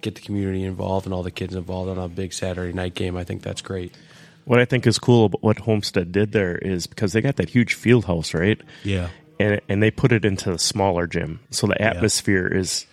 get 0.01 0.15
the 0.15 0.21
community 0.21 0.63
involved 0.63 1.05
and 1.05 1.13
all 1.13 1.23
the 1.23 1.31
kids 1.31 1.55
involved 1.55 1.89
on 1.89 1.97
a 1.97 2.07
big 2.07 2.33
Saturday 2.33 2.73
night 2.73 2.95
game. 2.95 3.15
I 3.15 3.23
think 3.23 3.43
that's 3.43 3.61
great. 3.61 3.93
What 4.45 4.59
I 4.59 4.65
think 4.65 4.87
is 4.87 4.97
cool 4.97 5.25
about 5.25 5.43
what 5.43 5.59
Homestead 5.59 6.11
did 6.11 6.31
there 6.31 6.57
is 6.57 6.87
because 6.87 7.13
they 7.13 7.21
got 7.21 7.35
that 7.35 7.49
huge 7.49 7.73
field 7.73 8.05
house, 8.05 8.33
right? 8.33 8.59
Yeah, 8.83 9.09
And 9.39 9.59
and 9.67 9.83
they 9.83 9.91
put 9.91 10.11
it 10.11 10.23
into 10.23 10.51
the 10.51 10.59
smaller 10.59 11.05
gym, 11.05 11.41
so 11.51 11.67
the 11.67 11.79
atmosphere 11.81 12.47
is. 12.47 12.85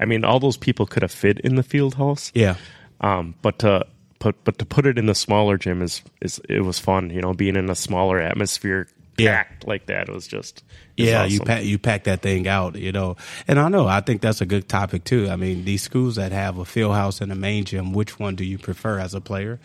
I 0.00 0.06
mean, 0.06 0.24
all 0.24 0.40
those 0.40 0.56
people 0.56 0.86
could 0.86 1.02
have 1.02 1.12
fit 1.12 1.38
in 1.40 1.54
the 1.56 1.62
field 1.62 1.94
house. 1.94 2.32
yeah, 2.34 2.56
Um, 3.00 3.34
but 3.42 3.58
to 3.60 3.86
put 4.18 4.42
but 4.44 4.58
to 4.58 4.64
put 4.64 4.86
it 4.86 4.98
in 4.98 5.06
the 5.06 5.14
smaller 5.14 5.56
gym 5.58 5.82
is 5.82 6.02
is 6.20 6.40
it 6.48 6.62
was 6.62 6.78
fun. 6.78 7.10
You 7.10 7.20
know, 7.20 7.34
being 7.34 7.56
in 7.56 7.68
a 7.70 7.74
smaller 7.74 8.18
atmosphere, 8.18 8.88
Yeah. 9.18 9.36
packed 9.36 9.66
like 9.66 9.86
that 9.86 10.08
was 10.08 10.26
just 10.26 10.62
it 10.96 11.02
was 11.02 11.08
yeah. 11.10 11.24
You 11.24 11.36
awesome. 11.36 11.46
pack 11.46 11.64
you 11.64 11.78
pack 11.78 12.04
that 12.04 12.20
thing 12.22 12.48
out, 12.48 12.76
you 12.76 12.92
know. 12.92 13.16
And 13.48 13.58
I 13.58 13.68
know 13.68 13.86
I 13.86 14.00
think 14.00 14.20
that's 14.22 14.40
a 14.40 14.46
good 14.46 14.68
topic 14.68 15.04
too. 15.04 15.28
I 15.30 15.36
mean, 15.36 15.64
these 15.64 15.82
schools 15.82 16.16
that 16.16 16.32
have 16.32 16.58
a 16.58 16.64
field 16.64 16.94
house 16.94 17.20
and 17.20 17.30
a 17.32 17.34
main 17.36 17.64
gym, 17.64 17.92
which 17.92 18.18
one 18.18 18.36
do 18.36 18.44
you 18.44 18.58
prefer 18.58 18.98
as 18.98 19.14
a 19.14 19.20
player, 19.20 19.58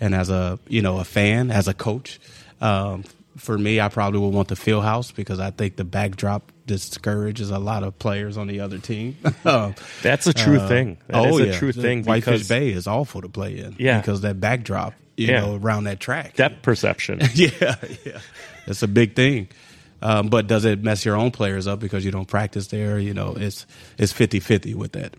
and 0.00 0.14
as 0.14 0.30
a 0.30 0.58
you 0.68 0.82
know 0.82 0.98
a 0.98 1.04
fan, 1.04 1.50
as 1.50 1.68
a 1.68 1.74
coach? 1.74 2.18
Um, 2.60 3.04
for 3.36 3.56
me, 3.56 3.80
I 3.80 3.88
probably 3.88 4.18
would 4.20 4.34
want 4.34 4.48
the 4.48 4.56
field 4.56 4.82
house 4.84 5.12
because 5.12 5.38
I 5.40 5.50
think 5.52 5.76
the 5.76 5.84
backdrop 5.84 6.50
discourages 6.78 7.50
a 7.50 7.58
lot 7.58 7.82
of 7.82 7.98
players 7.98 8.36
on 8.36 8.46
the 8.46 8.60
other 8.60 8.78
team. 8.78 9.16
um, 9.44 9.74
That's 10.02 10.26
a 10.26 10.32
true 10.32 10.58
thing. 10.68 10.96
That 11.08 11.26
is 11.26 11.34
oh 11.34 11.38
a 11.42 11.46
yeah, 11.46 11.58
true 11.58 11.72
The 11.72 11.82
thing 11.82 12.04
Whitefish 12.04 12.24
because 12.24 12.48
Bay 12.48 12.70
is 12.70 12.86
awful 12.86 13.20
to 13.22 13.28
play 13.28 13.58
in. 13.58 13.76
Yeah. 13.78 14.00
because 14.00 14.20
that 14.22 14.40
backdrop, 14.40 14.94
you 15.16 15.26
Yeah. 15.28 15.40
know, 15.40 15.56
around 15.56 15.84
that 15.84 16.00
track. 16.00 16.36
depth 16.36 16.62
perception. 16.62 17.20
yeah, 17.34 17.76
yeah, 18.06 18.20
it's 18.66 18.82
a 18.82 18.88
big 18.88 19.14
thing. 19.16 19.48
Um, 20.02 20.28
but 20.28 20.46
does 20.46 20.64
it 20.64 20.82
mess 20.82 21.04
your 21.04 21.16
own 21.16 21.30
players 21.30 21.66
up 21.66 21.78
because 21.80 22.04
you 22.06 22.10
don't 22.10 22.26
practice 22.28 22.68
there? 22.68 22.98
You 22.98 23.12
know, 23.12 23.34
it's 23.36 23.66
it's 23.98 24.12
50-50 24.14 24.74
with 24.74 24.92
that. 24.92 25.12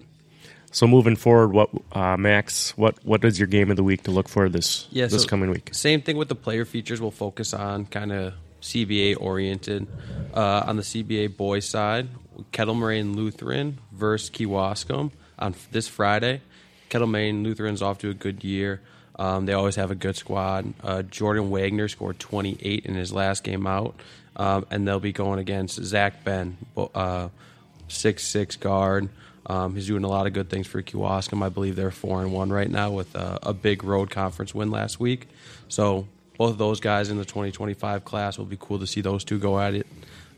So 0.71 0.87
moving 0.87 1.15
forward, 1.17 1.51
what 1.51 1.69
uh, 1.91 2.15
Max? 2.17 2.75
What 2.77 2.95
what 3.05 3.23
is 3.25 3.37
your 3.37 3.47
game 3.47 3.69
of 3.69 3.75
the 3.75 3.83
week 3.83 4.03
to 4.03 4.11
look 4.11 4.27
for 4.29 4.47
this 4.49 4.87
Yeah, 4.89 5.05
this 5.07 5.23
so 5.23 5.27
coming 5.27 5.51
week? 5.51 5.69
Same 5.73 6.01
thing 6.01 6.15
with 6.17 6.29
the 6.29 6.35
player 6.35 6.63
features. 6.65 6.99
We'll 7.01 7.11
focus 7.11 7.53
on 7.53 7.85
kind 7.87 8.11
of 8.11 8.33
CBA 8.61 9.17
oriented. 9.19 9.87
Uh, 10.33 10.63
on 10.65 10.77
the 10.77 10.83
CBA 10.83 11.35
boys 11.35 11.65
side, 11.67 12.07
Kettle 12.51 12.75
Moraine 12.75 13.15
Lutheran 13.15 13.79
versus 13.91 14.29
Kewaskum 14.29 15.11
on 15.37 15.55
this 15.71 15.87
Friday. 15.87 16.41
Kettle 16.89 17.07
Moraine 17.07 17.43
Lutheran's 17.43 17.81
off 17.81 17.99
to 17.99 18.09
a 18.09 18.13
good 18.13 18.43
year. 18.43 18.81
Um, 19.17 19.45
they 19.45 19.53
always 19.53 19.75
have 19.75 19.91
a 19.91 19.95
good 19.95 20.15
squad. 20.15 20.73
Uh, 20.83 21.01
Jordan 21.03 21.49
Wagner 21.49 21.87
scored 21.87 22.17
28 22.19 22.85
in 22.85 22.95
his 22.95 23.11
last 23.11 23.43
game 23.43 23.67
out, 23.67 23.95
um, 24.35 24.65
and 24.71 24.87
they'll 24.87 24.99
be 24.99 25.11
going 25.11 25.39
against 25.39 25.83
Zach 25.83 26.23
Ben, 26.23 26.57
uh, 26.77 27.29
six 27.87 28.25
six 28.25 28.55
guard. 28.55 29.09
Um, 29.45 29.75
he's 29.75 29.87
doing 29.87 30.03
a 30.03 30.07
lot 30.07 30.27
of 30.27 30.33
good 30.33 30.49
things 30.49 30.67
for 30.67 30.81
Kewaskum. 30.81 31.43
I 31.43 31.49
believe 31.49 31.75
they're 31.75 31.91
four 31.91 32.21
and 32.21 32.31
one 32.31 32.51
right 32.51 32.69
now 32.69 32.91
with 32.91 33.15
uh, 33.15 33.39
a 33.43 33.53
big 33.53 33.83
road 33.83 34.09
conference 34.09 34.55
win 34.55 34.71
last 34.71 34.99
week. 34.99 35.27
So 35.67 36.07
both 36.41 36.49
of 36.53 36.57
those 36.57 36.79
guys 36.79 37.11
in 37.11 37.17
the 37.17 37.23
2025 37.23 38.03
class 38.03 38.35
will 38.35 38.45
be 38.45 38.57
cool 38.59 38.79
to 38.79 38.87
see 38.87 38.99
those 38.99 39.23
two 39.23 39.37
go 39.37 39.59
at 39.59 39.75
it. 39.75 39.85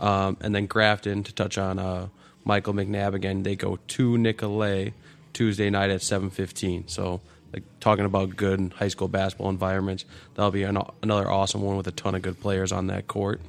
Um, 0.01 0.35
and 0.41 0.53
then 0.53 0.65
Grafton 0.65 1.23
to 1.23 1.33
touch 1.33 1.57
on 1.57 1.79
uh, 1.79 2.09
Michael 2.43 2.73
McNabb 2.73 3.13
again. 3.13 3.43
They 3.43 3.55
go 3.55 3.79
to 3.87 4.17
Nicolet 4.17 4.91
Tuesday 5.31 5.69
night 5.69 5.91
at 5.91 6.01
7:15. 6.01 6.89
So 6.89 7.21
like 7.53 7.63
talking 7.79 8.03
about 8.03 8.35
good 8.35 8.73
high 8.75 8.89
school 8.89 9.07
basketball 9.07 9.49
environments, 9.49 10.03
that'll 10.35 10.51
be 10.51 10.63
an, 10.63 10.77
another 11.01 11.31
awesome 11.31 11.61
one 11.61 11.77
with 11.77 11.87
a 11.87 11.93
ton 11.93 12.15
of 12.15 12.21
good 12.21 12.41
players 12.41 12.73
on 12.73 12.87
that 12.87 13.07
court. 13.07 13.39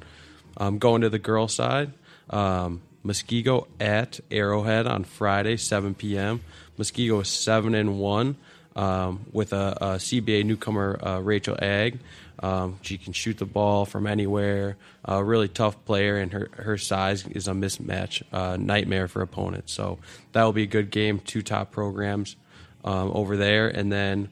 Um, 0.55 0.77
going 0.77 1.01
to 1.01 1.09
the 1.09 1.19
girls' 1.19 1.53
side, 1.53 1.91
um, 2.29 2.81
Muskego 3.05 3.67
at 3.81 4.21
Arrowhead 4.31 4.87
on 4.87 5.03
Friday, 5.03 5.57
7 5.57 5.93
p.m. 5.93 6.39
Muskego 6.79 7.21
is 7.21 7.27
seven 7.27 7.75
and 7.75 7.99
one 7.99 8.37
um, 8.77 9.25
with 9.31 9.53
a, 9.53 9.77
a 9.81 9.85
CBA 9.95 10.45
newcomer, 10.45 10.97
uh, 11.05 11.19
Rachel 11.19 11.57
Agg. 11.61 11.99
Um, 12.45 12.77
she 12.83 12.99
can 12.99 13.11
shoot 13.11 13.39
the 13.39 13.45
ball 13.45 13.85
from 13.85 14.05
anywhere. 14.05 14.77
A 15.03 15.23
really 15.23 15.47
tough 15.47 15.83
player, 15.83 16.17
and 16.17 16.31
her 16.31 16.49
her 16.53 16.77
size 16.77 17.25
is 17.25 17.47
a 17.47 17.53
mismatch 17.53 18.21
uh, 18.31 18.55
nightmare 18.55 19.07
for 19.07 19.23
opponents. 19.23 19.73
So 19.73 19.97
that 20.33 20.43
will 20.43 20.53
be 20.53 20.61
a 20.61 20.67
good 20.67 20.91
game. 20.91 21.17
Two 21.19 21.41
top 21.41 21.71
programs 21.71 22.35
um, 22.83 23.09
over 23.15 23.35
there, 23.35 23.67
and 23.67 23.91
then 23.91 24.29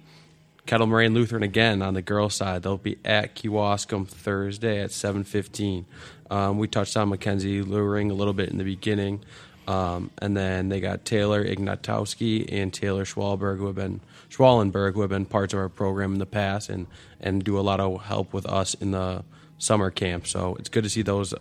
Kettle 0.68 0.86
Moraine 0.86 1.16
Lutheran 1.16 1.42
again 1.42 1.82
on 1.82 1.96
the 1.96 2.04
girls' 2.04 2.36
side. 2.36 2.62
They'll 2.62 2.78
be 2.78 3.00
at 3.04 3.36
Kewaskum 3.36 4.08
Thursday 4.08 4.80
at 4.80 4.92
7:15. 4.92 5.86
Um, 6.30 6.60
we 6.60 6.68
touched 6.68 6.96
on 6.96 7.10
Mackenzie 7.10 7.64
Luring 7.64 8.12
a 8.12 8.14
little 8.14 8.34
bit 8.34 8.50
in 8.50 8.60
the 8.60 8.64
beginning, 8.64 9.24
um, 9.68 10.12
and 10.18 10.36
then 10.36 10.70
they 10.70 10.80
got 10.80 11.06
Taylor 11.06 11.44
Ignatowski 11.44 12.48
and 12.52 12.74
Taylor 12.74 13.06
Schwalberg, 13.06 13.58
who 13.58 13.68
have 13.68 13.76
been 13.76 14.02
Schwallenberg, 14.30 14.94
who 14.94 15.02
have 15.02 15.10
been 15.10 15.26
parts 15.26 15.54
of 15.54 15.60
our 15.60 15.70
program 15.70 16.14
in 16.14 16.20
the 16.20 16.26
past, 16.26 16.70
and 16.70 16.88
and 17.20 17.44
do 17.44 17.58
a 17.58 17.62
lot 17.62 17.80
of 17.80 18.04
help 18.04 18.34
with 18.34 18.46
us 18.46 18.74
in 18.74 18.92
the 18.92 19.24
summer 19.58 19.90
camp. 19.90 20.28
So 20.28 20.56
it's 20.56 20.70
good 20.70 20.84
to 20.84 20.90
see 20.90 21.02
those 21.02 21.34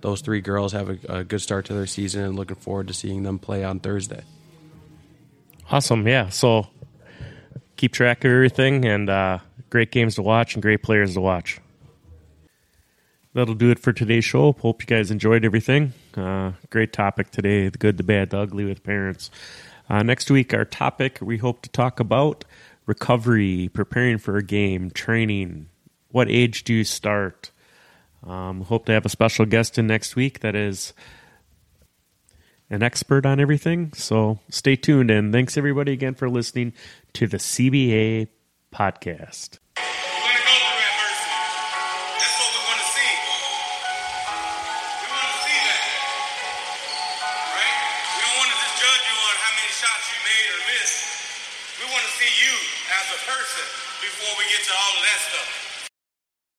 those 0.00 0.20
three 0.20 0.40
girls 0.40 0.72
have 0.72 0.88
a, 0.88 0.98
a 1.08 1.24
good 1.24 1.40
start 1.40 1.66
to 1.66 1.74
their 1.74 1.86
season, 1.86 2.22
and 2.22 2.36
looking 2.36 2.56
forward 2.56 2.88
to 2.88 2.94
seeing 2.94 3.22
them 3.22 3.38
play 3.38 3.64
on 3.64 3.80
Thursday. 3.80 4.22
Awesome, 5.70 6.06
yeah. 6.06 6.28
So 6.28 6.68
keep 7.76 7.92
track 7.92 8.24
of 8.24 8.30
everything, 8.30 8.84
and 8.84 9.10
uh, 9.10 9.38
great 9.68 9.90
games 9.90 10.14
to 10.14 10.22
watch 10.22 10.54
and 10.54 10.62
great 10.62 10.82
players 10.82 11.14
to 11.14 11.20
watch. 11.20 11.60
That'll 13.36 13.54
do 13.54 13.70
it 13.70 13.78
for 13.78 13.92
today's 13.92 14.24
show. 14.24 14.52
Hope 14.52 14.80
you 14.80 14.86
guys 14.86 15.10
enjoyed 15.10 15.44
everything. 15.44 15.92
Uh, 16.16 16.52
great 16.70 16.94
topic 16.94 17.30
today: 17.30 17.68
the 17.68 17.76
good, 17.76 17.98
the 17.98 18.02
bad, 18.02 18.30
the 18.30 18.38
ugly 18.38 18.64
with 18.64 18.82
parents. 18.82 19.30
Uh, 19.90 20.02
next 20.02 20.30
week, 20.30 20.54
our 20.54 20.64
topic 20.64 21.18
we 21.20 21.36
hope 21.36 21.60
to 21.60 21.68
talk 21.68 22.00
about 22.00 22.46
recovery, 22.86 23.68
preparing 23.74 24.16
for 24.16 24.38
a 24.38 24.42
game, 24.42 24.90
training. 24.90 25.68
What 26.12 26.30
age 26.30 26.64
do 26.64 26.72
you 26.72 26.84
start? 26.84 27.50
Um, 28.26 28.62
hope 28.62 28.86
to 28.86 28.92
have 28.92 29.04
a 29.04 29.10
special 29.10 29.44
guest 29.44 29.76
in 29.76 29.86
next 29.86 30.16
week. 30.16 30.40
That 30.40 30.54
is 30.54 30.94
an 32.70 32.82
expert 32.82 33.26
on 33.26 33.38
everything. 33.38 33.92
So 33.92 34.38
stay 34.48 34.76
tuned. 34.76 35.10
And 35.10 35.30
thanks 35.30 35.58
everybody 35.58 35.92
again 35.92 36.14
for 36.14 36.30
listening 36.30 36.72
to 37.12 37.26
the 37.26 37.36
CBA 37.36 38.28
podcast. 38.72 39.58